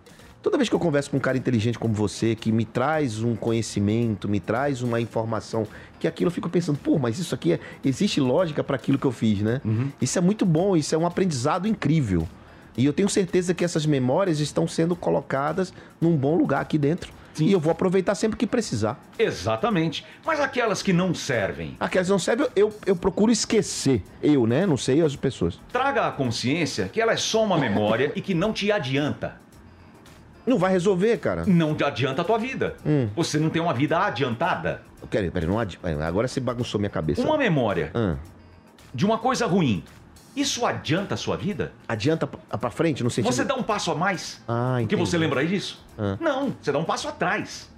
Toda 0.47 0.59
vez 0.59 0.69
que 0.69 0.77
eu 0.77 0.79
converso 0.79 1.11
com 1.11 1.17
um 1.17 1.21
cara 1.21 1.37
inteligente 1.37 1.77
como 1.77 1.93
você, 1.93 2.37
que 2.37 2.53
me 2.53 2.65
traz 2.65 3.21
um 3.21 3.35
conhecimento, 3.35 4.29
me 4.29 4.39
traz 4.39 4.81
uma 4.81 5.01
informação, 5.01 5.67
que 5.99 6.07
aquilo 6.07 6.29
eu 6.29 6.33
fico 6.33 6.49
pensando, 6.49 6.79
pô, 6.79 7.01
mas 7.01 7.19
isso 7.19 7.35
aqui 7.35 7.55
é, 7.55 7.61
existe 7.85 8.21
lógica 8.21 8.63
para 8.63 8.77
aquilo 8.77 8.97
que 8.97 9.05
eu 9.05 9.11
fiz, 9.11 9.41
né? 9.41 9.61
Isso 10.01 10.17
é 10.17 10.21
muito 10.21 10.47
bom, 10.47 10.77
isso 10.77 10.95
é 10.95 10.99
um 10.99 11.05
aprendizado 11.05 11.67
incrível. 11.67 12.29
E 12.77 12.87
eu 12.87 12.93
tenho 12.93 13.09
certeza 13.09 13.55
que 13.55 13.65
essas 13.65 13.87
memórias 13.87 14.39
estão 14.39 14.69
sendo 14.69 14.95
colocadas 14.95 15.75
num 16.01 16.17
bom 16.17 16.37
lugar 16.37 16.61
aqui 16.61 16.79
dentro. 16.79 17.13
E 17.41 17.51
eu 17.51 17.59
vou 17.59 17.73
aproveitar 17.73 18.15
sempre 18.15 18.37
que 18.37 18.47
precisar. 18.47 19.01
Exatamente. 19.19 20.07
Mas 20.25 20.39
aquelas 20.39 20.81
que 20.81 20.93
não 20.93 21.13
servem, 21.13 21.77
Aquelas 21.81 22.07
que 22.07 22.13
não 22.13 22.21
servem, 22.21 22.47
eu, 22.55 22.73
eu 22.87 22.95
procuro 22.95 23.33
esquecer. 23.33 24.01
Eu, 24.23 24.47
né? 24.47 24.65
Não 24.65 24.77
sei 24.77 25.03
as 25.03 25.17
pessoas. 25.17 25.59
traga 25.73 26.07
à 26.07 26.13
consciência 26.13 26.89
que 26.89 27.01
ela 27.01 27.13
é 27.13 27.17
só 27.17 27.43
uma 27.43 27.59
memória 27.59 28.13
e 28.15 28.21
que 28.21 28.33
não 28.33 28.53
te 28.53 28.71
adianta. 28.71 29.45
Não 30.47 30.59
vai 30.59 30.71
resolver, 30.73 31.17
cara. 31.19 31.45
Não 31.47 31.77
adianta 31.85 32.23
a 32.23 32.25
tua 32.25 32.39
vida. 32.39 32.77
Hum. 32.87 33.09
Você 33.17 33.39
não 33.39 33.51
tem 33.51 33.61
uma 33.61 33.75
vida 33.75 33.99
adiantada. 33.99 34.83
Peraí, 35.11 35.31
peraí, 35.31 35.49
não 35.49 35.59
adi... 35.59 35.79
agora 36.07 36.27
você 36.29 36.41
bagunçou 36.41 36.79
minha 36.81 36.91
cabeça. 36.91 37.23
Uma 37.23 37.37
memória 37.39 37.91
Ah, 37.95 38.17
de 38.95 39.05
uma 39.05 39.19
coisa 39.19 39.47
ruim, 39.47 39.83
isso 40.35 40.65
adianta 40.67 41.15
a 41.15 41.17
sua 41.17 41.37
vida? 41.37 41.73
adianta 41.89 42.27
pra 42.27 42.71
frente 42.71 43.03
no 43.05 43.11
sentido. 43.11 43.33
Você 43.33 43.45
dá 43.45 43.55
um 43.55 43.63
passo 43.63 43.91
a 43.91 43.95
mais? 43.95 44.43
Ah, 44.49 44.75
Porque 44.79 44.95
entendi. 44.95 45.11
você 45.11 45.19
lembra 45.19 45.45
disso? 45.47 45.85
Ah. 45.99 46.17
Não, 46.21 46.55
você 46.61 46.71
dá 46.73 46.79
um 46.79 46.85
passo 46.85 47.09
atrás. 47.09 47.69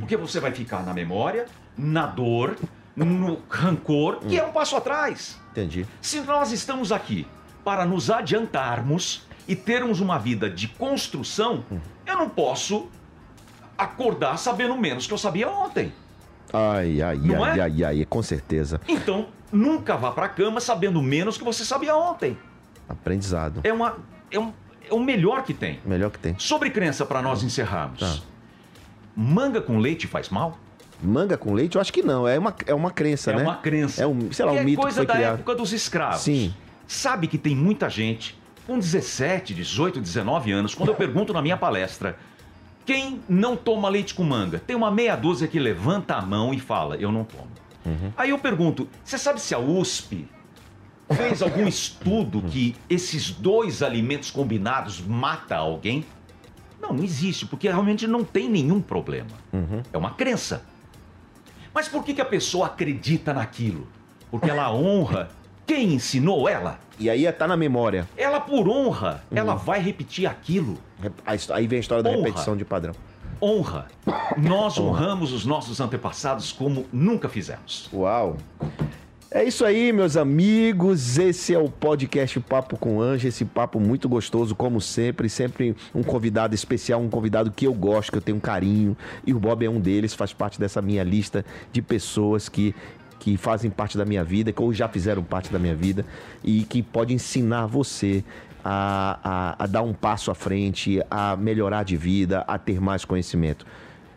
Porque 0.00 0.16
você 0.16 0.40
vai 0.40 0.50
ficar 0.52 0.82
na 0.84 0.94
memória, 0.94 1.44
na 1.76 2.06
dor, 2.06 2.56
no 2.96 3.38
rancor, 3.50 4.20
que 4.20 4.38
é 4.38 4.44
um 4.44 4.50
passo 4.52 4.76
atrás. 4.76 5.38
Entendi. 5.52 5.86
Se 6.00 6.20
nós 6.20 6.52
estamos 6.52 6.90
aqui 6.90 7.26
para 7.64 7.84
nos 7.84 8.10
adiantarmos 8.10 9.23
e 9.46 9.54
termos 9.54 10.00
uma 10.00 10.18
vida 10.18 10.48
de 10.48 10.68
construção, 10.68 11.64
eu 12.06 12.16
não 12.16 12.28
posso 12.28 12.88
acordar 13.76 14.38
sabendo 14.38 14.76
menos 14.76 15.06
que 15.06 15.12
eu 15.12 15.18
sabia 15.18 15.48
ontem. 15.48 15.92
Ai, 16.52 17.02
ai, 17.02 17.16
Não 17.16 17.42
ai, 17.42 17.58
é? 17.58 17.62
ai, 17.62 17.84
ai, 17.84 18.06
com 18.08 18.22
certeza. 18.22 18.80
Então, 18.86 19.26
nunca 19.52 19.96
vá 19.96 20.12
para 20.12 20.26
a 20.26 20.28
cama 20.28 20.60
sabendo 20.60 21.02
menos 21.02 21.36
que 21.36 21.44
você 21.44 21.64
sabia 21.64 21.96
ontem. 21.96 22.38
Aprendizado. 22.88 23.60
É, 23.64 23.72
uma, 23.72 23.98
é, 24.30 24.38
um, 24.38 24.52
é 24.88 24.94
o 24.94 25.00
melhor 25.00 25.42
que 25.42 25.52
tem. 25.52 25.80
Melhor 25.84 26.10
que 26.10 26.18
tem. 26.18 26.38
Sobre 26.38 26.70
crença, 26.70 27.04
para 27.04 27.20
nós 27.20 27.42
encerrarmos. 27.42 28.00
Tá. 28.00 28.18
Manga 29.16 29.60
com 29.60 29.78
leite 29.78 30.06
faz 30.06 30.28
mal? 30.28 30.58
Manga 31.02 31.36
com 31.36 31.52
leite, 31.52 31.74
eu 31.74 31.80
acho 31.80 31.92
que 31.92 32.02
não. 32.02 32.26
É 32.26 32.38
uma, 32.38 32.54
é 32.66 32.74
uma 32.74 32.90
crença, 32.90 33.32
é 33.32 33.36
né? 33.36 33.42
uma 33.42 33.56
crença. 33.56 34.02
É 34.02 34.06
um, 34.06 34.32
sei 34.32 34.44
lá, 34.44 34.52
que 34.52 34.58
um 34.58 34.60
é 34.60 34.64
mito 34.64 34.76
que 34.76 34.82
coisa 34.82 34.96
foi 34.98 35.06
da 35.06 35.14
criado. 35.14 35.34
época 35.34 35.54
dos 35.56 35.72
escravos. 35.72 36.20
Sim. 36.20 36.54
Sabe 36.86 37.26
que 37.26 37.36
tem 37.36 37.56
muita 37.56 37.88
gente 37.90 38.38
com 38.66 38.78
17, 38.78 39.54
18, 39.54 40.00
19 40.00 40.52
anos, 40.52 40.74
quando 40.74 40.88
eu 40.88 40.94
pergunto 40.94 41.32
na 41.32 41.42
minha 41.42 41.56
palestra, 41.56 42.16
quem 42.86 43.20
não 43.28 43.56
toma 43.56 43.88
leite 43.88 44.14
com 44.14 44.24
manga? 44.24 44.58
Tem 44.58 44.76
uma 44.76 44.90
meia 44.90 45.16
dúzia 45.16 45.48
que 45.48 45.58
levanta 45.58 46.14
a 46.14 46.22
mão 46.22 46.52
e 46.52 46.60
fala, 46.60 46.96
eu 46.96 47.10
não 47.10 47.24
tomo. 47.24 47.48
Uhum. 47.84 48.12
Aí 48.16 48.30
eu 48.30 48.38
pergunto, 48.38 48.88
você 49.04 49.18
sabe 49.18 49.40
se 49.40 49.54
a 49.54 49.58
USP 49.58 50.26
fez 51.12 51.42
algum 51.42 51.68
estudo 51.68 52.42
que 52.42 52.74
esses 52.88 53.30
dois 53.30 53.82
alimentos 53.82 54.30
combinados 54.30 55.00
mata 55.00 55.56
alguém? 55.56 56.04
Não, 56.80 56.92
não 56.92 57.04
existe, 57.04 57.46
porque 57.46 57.68
realmente 57.68 58.06
não 58.06 58.24
tem 58.24 58.48
nenhum 58.48 58.80
problema. 58.80 59.30
Uhum. 59.52 59.82
É 59.92 59.98
uma 59.98 60.10
crença. 60.10 60.64
Mas 61.74 61.88
por 61.88 62.04
que, 62.04 62.14
que 62.14 62.20
a 62.20 62.26
pessoa 62.26 62.66
acredita 62.66 63.32
naquilo? 63.34 63.86
Porque 64.30 64.50
ela 64.50 64.72
honra 64.72 65.28
quem 65.66 65.94
ensinou 65.94 66.48
ela. 66.48 66.78
E 66.98 67.10
aí 67.10 67.30
tá 67.32 67.46
na 67.48 67.56
memória. 67.56 68.08
Ela, 68.16 68.40
por 68.40 68.68
honra, 68.68 69.22
Uhum. 69.30 69.38
ela 69.38 69.54
vai 69.54 69.80
repetir 69.80 70.26
aquilo. 70.26 70.78
Aí 71.26 71.66
vem 71.66 71.78
a 71.78 71.80
história 71.80 72.02
da 72.02 72.10
Honra. 72.10 72.18
repetição 72.18 72.56
de 72.56 72.64
padrão. 72.64 72.94
Honra. 73.42 73.88
Nós 74.36 74.78
honramos 74.78 75.32
os 75.32 75.44
nossos 75.44 75.80
antepassados 75.80 76.52
como 76.52 76.86
nunca 76.92 77.28
fizemos. 77.28 77.88
Uau! 77.92 78.36
É 79.30 79.42
isso 79.42 79.64
aí, 79.64 79.92
meus 79.92 80.16
amigos. 80.16 81.18
Esse 81.18 81.52
é 81.52 81.58
o 81.58 81.68
podcast 81.68 82.38
Papo 82.38 82.76
com 82.78 83.00
Anjo. 83.00 83.26
Esse 83.26 83.44
papo 83.44 83.80
muito 83.80 84.08
gostoso, 84.08 84.54
como 84.54 84.80
sempre. 84.80 85.28
Sempre 85.28 85.74
um 85.92 86.04
convidado 86.04 86.54
especial, 86.54 87.00
um 87.00 87.08
convidado 87.10 87.50
que 87.50 87.66
eu 87.66 87.74
gosto, 87.74 88.12
que 88.12 88.18
eu 88.18 88.22
tenho 88.22 88.36
um 88.36 88.40
carinho. 88.40 88.96
E 89.26 89.34
o 89.34 89.40
Bob 89.40 89.64
é 89.66 89.68
um 89.68 89.80
deles, 89.80 90.14
faz 90.14 90.32
parte 90.32 90.60
dessa 90.60 90.80
minha 90.80 91.02
lista 91.02 91.44
de 91.72 91.82
pessoas 91.82 92.48
que, 92.48 92.72
que 93.24 93.38
fazem 93.38 93.70
parte 93.70 93.96
da 93.96 94.04
minha 94.04 94.22
vida, 94.22 94.52
que 94.52 94.60
ou 94.60 94.70
já 94.70 94.86
fizeram 94.86 95.22
parte 95.22 95.50
da 95.50 95.58
minha 95.58 95.74
vida 95.74 96.04
e 96.44 96.62
que 96.62 96.82
pode 96.82 97.14
ensinar 97.14 97.64
você 97.64 98.22
a, 98.62 99.56
a, 99.58 99.64
a 99.64 99.66
dar 99.66 99.80
um 99.80 99.94
passo 99.94 100.30
à 100.30 100.34
frente, 100.34 101.00
a 101.10 101.34
melhorar 101.34 101.84
de 101.84 101.96
vida, 101.96 102.44
a 102.46 102.58
ter 102.58 102.78
mais 102.82 103.02
conhecimento. 103.02 103.64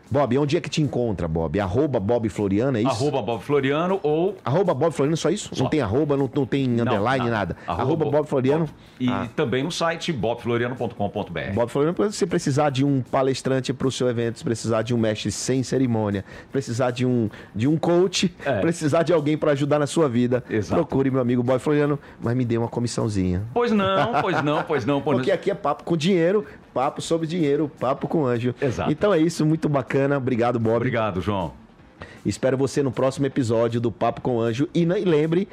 Bob, 0.10 0.38
onde 0.38 0.56
é 0.58 0.62
que 0.62 0.70
te 0.70 0.82
encontra, 0.82 1.28
Bob? 1.28 1.60
Arroba 1.60 2.00
Bob 2.00 2.30
Floriano, 2.30 2.78
é 2.78 2.82
isso? 2.82 2.90
Arroba 2.92 3.22
Bob 3.22 3.44
Floriano 3.44 4.00
ou 4.04 4.36
Arroba 4.44 4.74
Bob 4.74 4.92
Floriano, 4.94 5.18
só 5.18 5.30
isso? 5.30 5.50
Só. 5.54 5.64
Não 5.64 5.70
tem 5.70 5.82
arroba, 5.82 6.16
não, 6.16 6.30
não 6.34 6.46
tem 6.46 6.66
underline, 6.80 7.30
nada. 7.30 7.58
Arroba, 7.68 8.06
Bob 8.06 8.26
Floriano. 8.28 8.68
E 9.00 9.10
Ah, 9.10 9.28
também 9.36 9.64
no 9.64 9.72
site 9.72 10.12
bobfloriano.com.br. 10.14 11.54
Bob 11.54 11.70
Floriano, 11.70 12.12
se 12.12 12.26
precisar 12.26 12.70
de 12.70 12.84
um 12.86 13.02
palestrante 13.02 13.74
para 13.74 13.88
o 13.88 13.92
seu 13.92 14.08
evento, 14.10 14.38
se 14.40 14.44
precisar 14.44 14.82
de 14.82 14.94
um 14.94 14.98
mestre 14.98 15.32
sem 15.32 15.62
cerimônia, 15.64 16.24
precisar 16.52 16.92
de 16.92 17.06
um, 17.06 17.30
de 17.54 17.68
um 17.68 17.78
coach, 17.78 18.34
É. 18.46 18.60
precisar 18.62 19.04
de 19.04 19.12
alguém 19.14 19.38
para 19.38 19.52
ajudar 19.52 19.80
na 19.80 19.88
sua 19.88 20.08
vida, 20.08 20.44
Exato. 20.50 20.76
procure 20.86 21.12
meu 21.12 21.22
amigo 21.22 21.44
Bob 21.44 21.60
Floriano, 21.60 22.00
mas 22.22 22.36
me 22.36 22.46
dê 22.46 22.58
uma 22.58 22.68
comissãozinha. 22.68 23.44
Pois 23.54 23.72
não, 23.72 24.14
pois 24.22 24.42
não, 24.44 24.64
pois 24.64 24.86
não. 24.86 25.02
Pois 25.02 25.18
Porque 25.18 25.32
aqui 25.32 25.52
é 25.52 25.56
papo 25.56 25.84
com 25.84 25.98
dinheiro, 25.98 26.46
papo 26.74 27.02
sobre 27.02 27.28
dinheiro, 27.28 27.70
papo 27.80 28.08
com 28.08 28.26
anjo. 28.26 28.54
Exato. 28.62 28.92
Então 28.92 29.14
é 29.14 29.20
isso, 29.20 29.46
muito 29.46 29.68
bacana. 29.68 29.97
Obrigado, 30.18 30.60
Bob. 30.60 30.76
Obrigado, 30.76 31.22
João. 31.22 31.54
Espero 32.26 32.58
você 32.58 32.84
no 32.84 32.92
próximo 32.92 33.26
episódio 33.26 33.80
do 33.80 33.92
Papo 33.92 34.22
com 34.22 34.40
Anjo. 34.40 34.68
E, 34.74 34.86
lembre, 34.86 35.48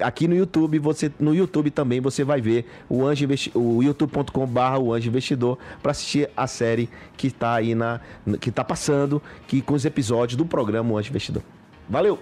aqui 0.00 0.26
no 0.26 0.34
YouTube, 0.34 0.78
você 0.78 1.10
no 1.18 1.34
YouTube 1.34 1.70
também 1.70 2.00
você 2.00 2.24
vai 2.24 2.40
ver 2.40 2.66
o 2.88 3.04
Anjo 3.04 3.26
o 3.54 3.82
youtube.com/barra 3.82 4.78
o 4.78 4.92
Anjo 4.92 5.08
Investidor 5.08 5.58
para 5.82 5.92
assistir 5.92 6.30
a 6.36 6.46
série 6.46 6.88
que 7.16 7.28
está 7.28 7.54
aí 7.54 7.74
na 7.74 8.00
que 8.40 8.50
tá 8.50 8.64
passando, 8.64 9.22
que 9.46 9.60
com 9.60 9.74
os 9.74 9.84
episódios 9.84 10.36
do 10.36 10.44
programa 10.44 10.92
O 10.92 10.98
Anjo 10.98 11.10
Investidor. 11.10 11.42
Valeu. 11.88 12.18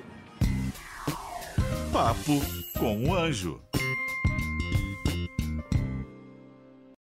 Papo 1.93 2.41
com 2.79 3.09
o 3.09 3.15
Anjo. 3.15 3.61